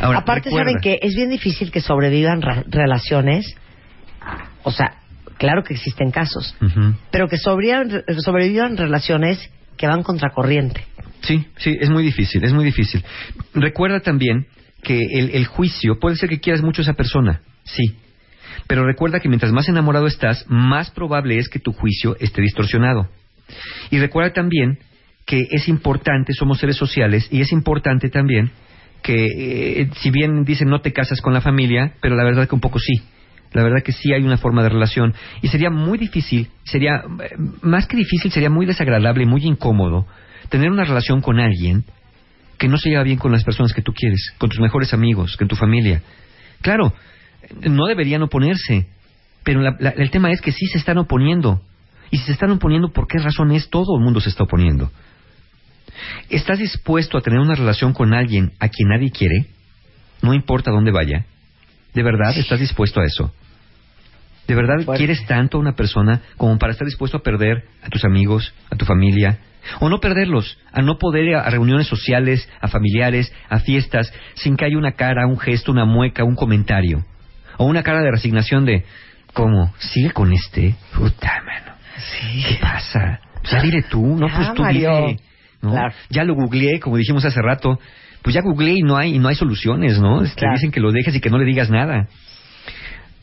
[0.00, 3.54] Ahora, Aparte, recuerda- saben que es bien difícil que sobrevivan relaciones.
[4.62, 4.96] O sea,
[5.38, 6.56] claro que existen casos,
[7.10, 10.84] pero que sobrevivan, sobrevivan relaciones que van contracorriente.
[11.22, 13.04] Sí, sí, es muy difícil, es muy difícil.
[13.54, 14.46] Recuerda también
[14.82, 17.96] que el, el juicio, puede ser que quieras mucho a esa persona, sí,
[18.66, 23.08] pero recuerda que mientras más enamorado estás, más probable es que tu juicio esté distorsionado.
[23.90, 24.78] Y recuerda también
[25.26, 28.50] que es importante, somos seres sociales, y es importante también
[29.06, 29.26] que,
[29.82, 32.60] eh, si bien dicen no te casas con la familia, pero la verdad que un
[32.60, 32.94] poco sí.
[33.52, 35.14] La verdad que sí hay una forma de relación.
[35.42, 37.30] Y sería muy difícil, sería, eh,
[37.62, 40.06] más que difícil, sería muy desagradable, muy incómodo
[40.48, 41.84] tener una relación con alguien
[42.58, 45.36] que no se lleva bien con las personas que tú quieres, con tus mejores amigos,
[45.36, 46.02] con tu familia.
[46.60, 46.92] Claro,
[47.62, 48.88] no deberían oponerse,
[49.44, 51.60] pero la- la- el tema es que sí se están oponiendo.
[52.10, 53.70] Y si se están oponiendo, ¿por qué razón es?
[53.70, 54.90] Todo el mundo se está oponiendo.
[56.28, 59.46] ¿Estás dispuesto a tener una relación con alguien a quien nadie quiere?
[60.22, 61.24] No importa dónde vaya.
[61.94, 63.32] ¿De verdad estás dispuesto a eso?
[64.46, 68.04] ¿De verdad quieres tanto a una persona como para estar dispuesto a perder a tus
[68.04, 69.38] amigos, a tu familia?
[69.80, 74.56] O no perderlos, a no poder ir a reuniones sociales, a familiares, a fiestas, sin
[74.56, 77.04] que haya una cara, un gesto, una mueca, un comentario.
[77.56, 78.84] O una cara de resignación de,
[79.32, 79.74] ¿cómo?
[79.78, 80.76] ¿Sigue con este?
[80.94, 81.76] Puta, mano.
[82.48, 83.20] ¿Qué pasa?
[83.50, 84.90] Ya dile tú, no, Ya, pues tú Mario.
[85.06, 85.20] dile.
[85.62, 85.70] ¿No?
[85.72, 85.94] Claro.
[86.10, 87.78] Ya lo googleé, como dijimos hace rato.
[88.22, 90.22] Pues ya googleé y no hay, y no hay soluciones, ¿no?
[90.22, 90.54] Es que Claro.
[90.54, 92.08] dicen que lo dejes y que no le digas nada.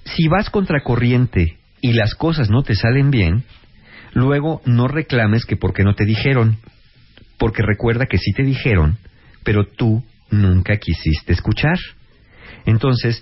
[0.06, 3.44] Si vas contracorriente y las cosas no te salen bien,
[4.14, 6.58] luego no reclames que porque no te dijeron.
[7.38, 8.98] Porque recuerda que sí te dijeron,
[9.44, 11.78] pero tú nunca quisiste escuchar.
[12.66, 13.22] Entonces,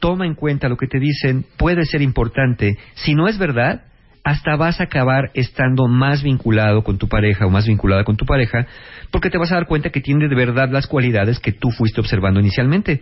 [0.00, 2.78] toma en cuenta lo que te dicen, puede ser importante.
[2.94, 3.82] Si no es verdad,
[4.28, 8.26] hasta vas a acabar estando más vinculado con tu pareja o más vinculada con tu
[8.26, 8.66] pareja,
[9.10, 12.02] porque te vas a dar cuenta que tiene de verdad las cualidades que tú fuiste
[12.02, 13.00] observando inicialmente.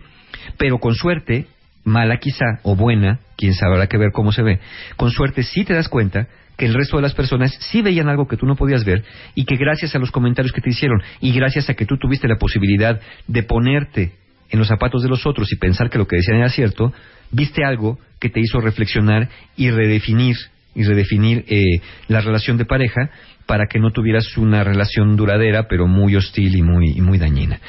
[0.57, 1.47] Pero con suerte,
[1.83, 4.61] mala quizá o buena, quién sabe, habrá que ver cómo se ve,
[4.95, 8.29] con suerte sí te das cuenta que el resto de las personas sí veían algo
[8.29, 9.03] que tú no podías ver
[9.35, 12.29] y que gracias a los comentarios que te hicieron y gracias a que tú tuviste
[12.29, 14.13] la posibilidad de ponerte
[14.49, 16.93] en los zapatos de los otros y pensar que lo que decían era cierto,
[17.31, 19.27] viste algo que te hizo reflexionar
[19.57, 20.37] y redefinir
[20.77, 23.09] y redefinir eh, la relación de pareja
[23.47, 27.59] para que no tuvieras una relación duradera pero muy hostil y muy, y muy dañina.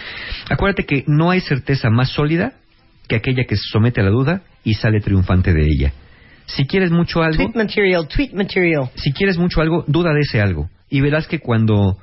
[0.51, 2.53] Acuérdate que no hay certeza más sólida
[3.09, 5.93] que aquella que se somete a la duda y sale triunfante de ella.
[6.47, 8.91] Si quieres mucho algo, Tweet material, tweet material.
[8.95, 10.69] si quieres mucho algo, duda de ese algo.
[10.91, 11.97] Y verás que cuando,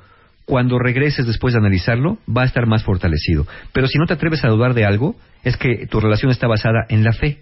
[0.44, 3.46] cuando regreses después de analizarlo, va a estar más fortalecido.
[3.72, 6.86] Pero si no te atreves a dudar de algo, es que tu relación está basada
[6.88, 7.38] en la fe.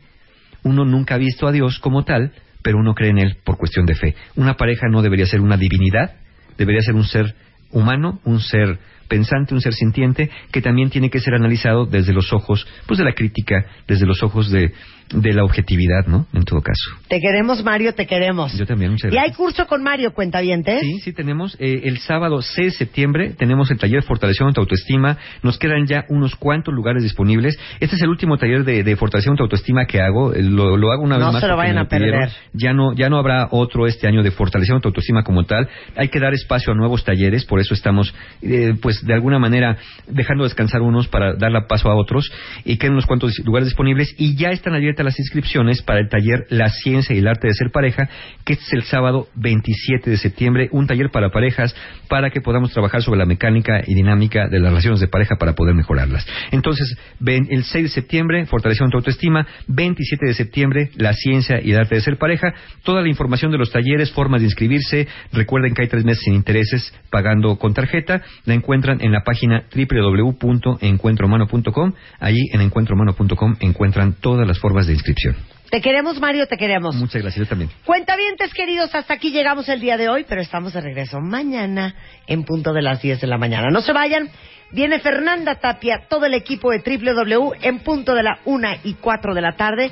[0.62, 2.32] Uno nunca ha visto a Dios como tal,
[2.64, 4.16] pero uno cree en Él por cuestión de fe.
[4.36, 6.14] Una pareja no debería ser una divinidad,
[6.56, 7.34] debería ser un ser
[7.70, 8.78] humano, un ser
[9.14, 13.04] pensante, un ser sintiente, que también tiene que ser analizado desde los ojos, pues de
[13.04, 14.72] la crítica, desde los ojos de,
[15.12, 16.26] de la objetividad, ¿no?
[16.32, 16.90] En todo caso.
[17.08, 18.56] Te queremos, Mario, te queremos.
[18.58, 19.36] Yo también, muchas ¿Y hay gracias.
[19.36, 20.80] curso con Mario, cuentavientes?
[20.80, 21.56] Sí, sí tenemos.
[21.60, 25.16] Eh, el sábado 6 de septiembre tenemos el taller Fortalecimiento de Autoestima.
[25.42, 27.56] Nos quedan ya unos cuantos lugares disponibles.
[27.78, 30.32] Este es el último taller de, de Fortalecimiento de Autoestima que hago.
[30.34, 31.42] Eh, Lo, lo hago una No vez más.
[31.42, 32.30] se lo vayan a perder.
[32.52, 35.68] Ya no, ya no habrá otro este año de Fortalecimiento de Autoestima como tal.
[35.96, 37.44] Hay que dar espacio a nuevos talleres.
[37.44, 38.12] Por eso estamos,
[38.42, 39.76] eh, pues, de alguna manera
[40.06, 42.30] dejando descansar unos para dar la paso a otros
[42.64, 46.46] y quedan unos cuantos lugares disponibles y ya están abiertas las inscripciones para el taller
[46.50, 48.08] La ciencia y el arte de ser pareja,
[48.44, 51.74] que es el sábado 27 de septiembre, un taller para parejas
[52.08, 55.54] para que podamos trabajar sobre la mecánica y dinámica de las relaciones de pareja para
[55.54, 56.26] poder mejorarlas.
[56.50, 61.72] Entonces, ven el 6 de septiembre, fortaleciendo tu autoestima, 27 de septiembre, La ciencia y
[61.72, 65.74] el arte de ser pareja, toda la información de los talleres, formas de inscribirse, recuerden
[65.74, 71.92] que hay tres meses sin intereses pagando con tarjeta, la encuentran en la página www.encuentrohumano.com,
[72.20, 75.36] allí en encuentrohumano.com encuentran todas las formas de inscripción.
[75.70, 76.94] Te queremos, Mario, te queremos.
[76.94, 77.70] Muchas gracias, yo también.
[77.84, 81.96] Cuentavientes queridos, hasta aquí llegamos el día de hoy, pero estamos de regreso mañana
[82.26, 83.70] en punto de las 10 de la mañana.
[83.70, 84.30] No se vayan,
[84.70, 89.34] viene Fernanda Tapia, todo el equipo de WW en punto de la 1 y 4
[89.34, 89.90] de la tarde,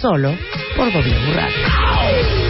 [0.00, 0.32] solo
[0.76, 2.47] por W Radio.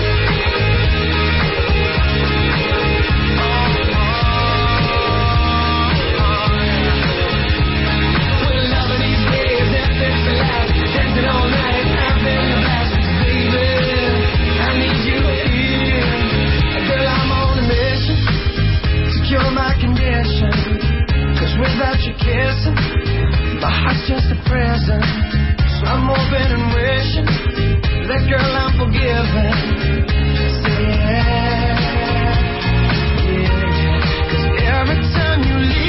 [22.28, 22.76] kissing.
[23.60, 25.00] My heart's just a prison.
[25.00, 27.28] So I'm hoping and wishing
[28.08, 29.52] that girl I'm forgiven.
[30.62, 32.36] Say yeah, yeah.
[34.30, 34.46] Cause
[34.76, 35.87] every time you leave.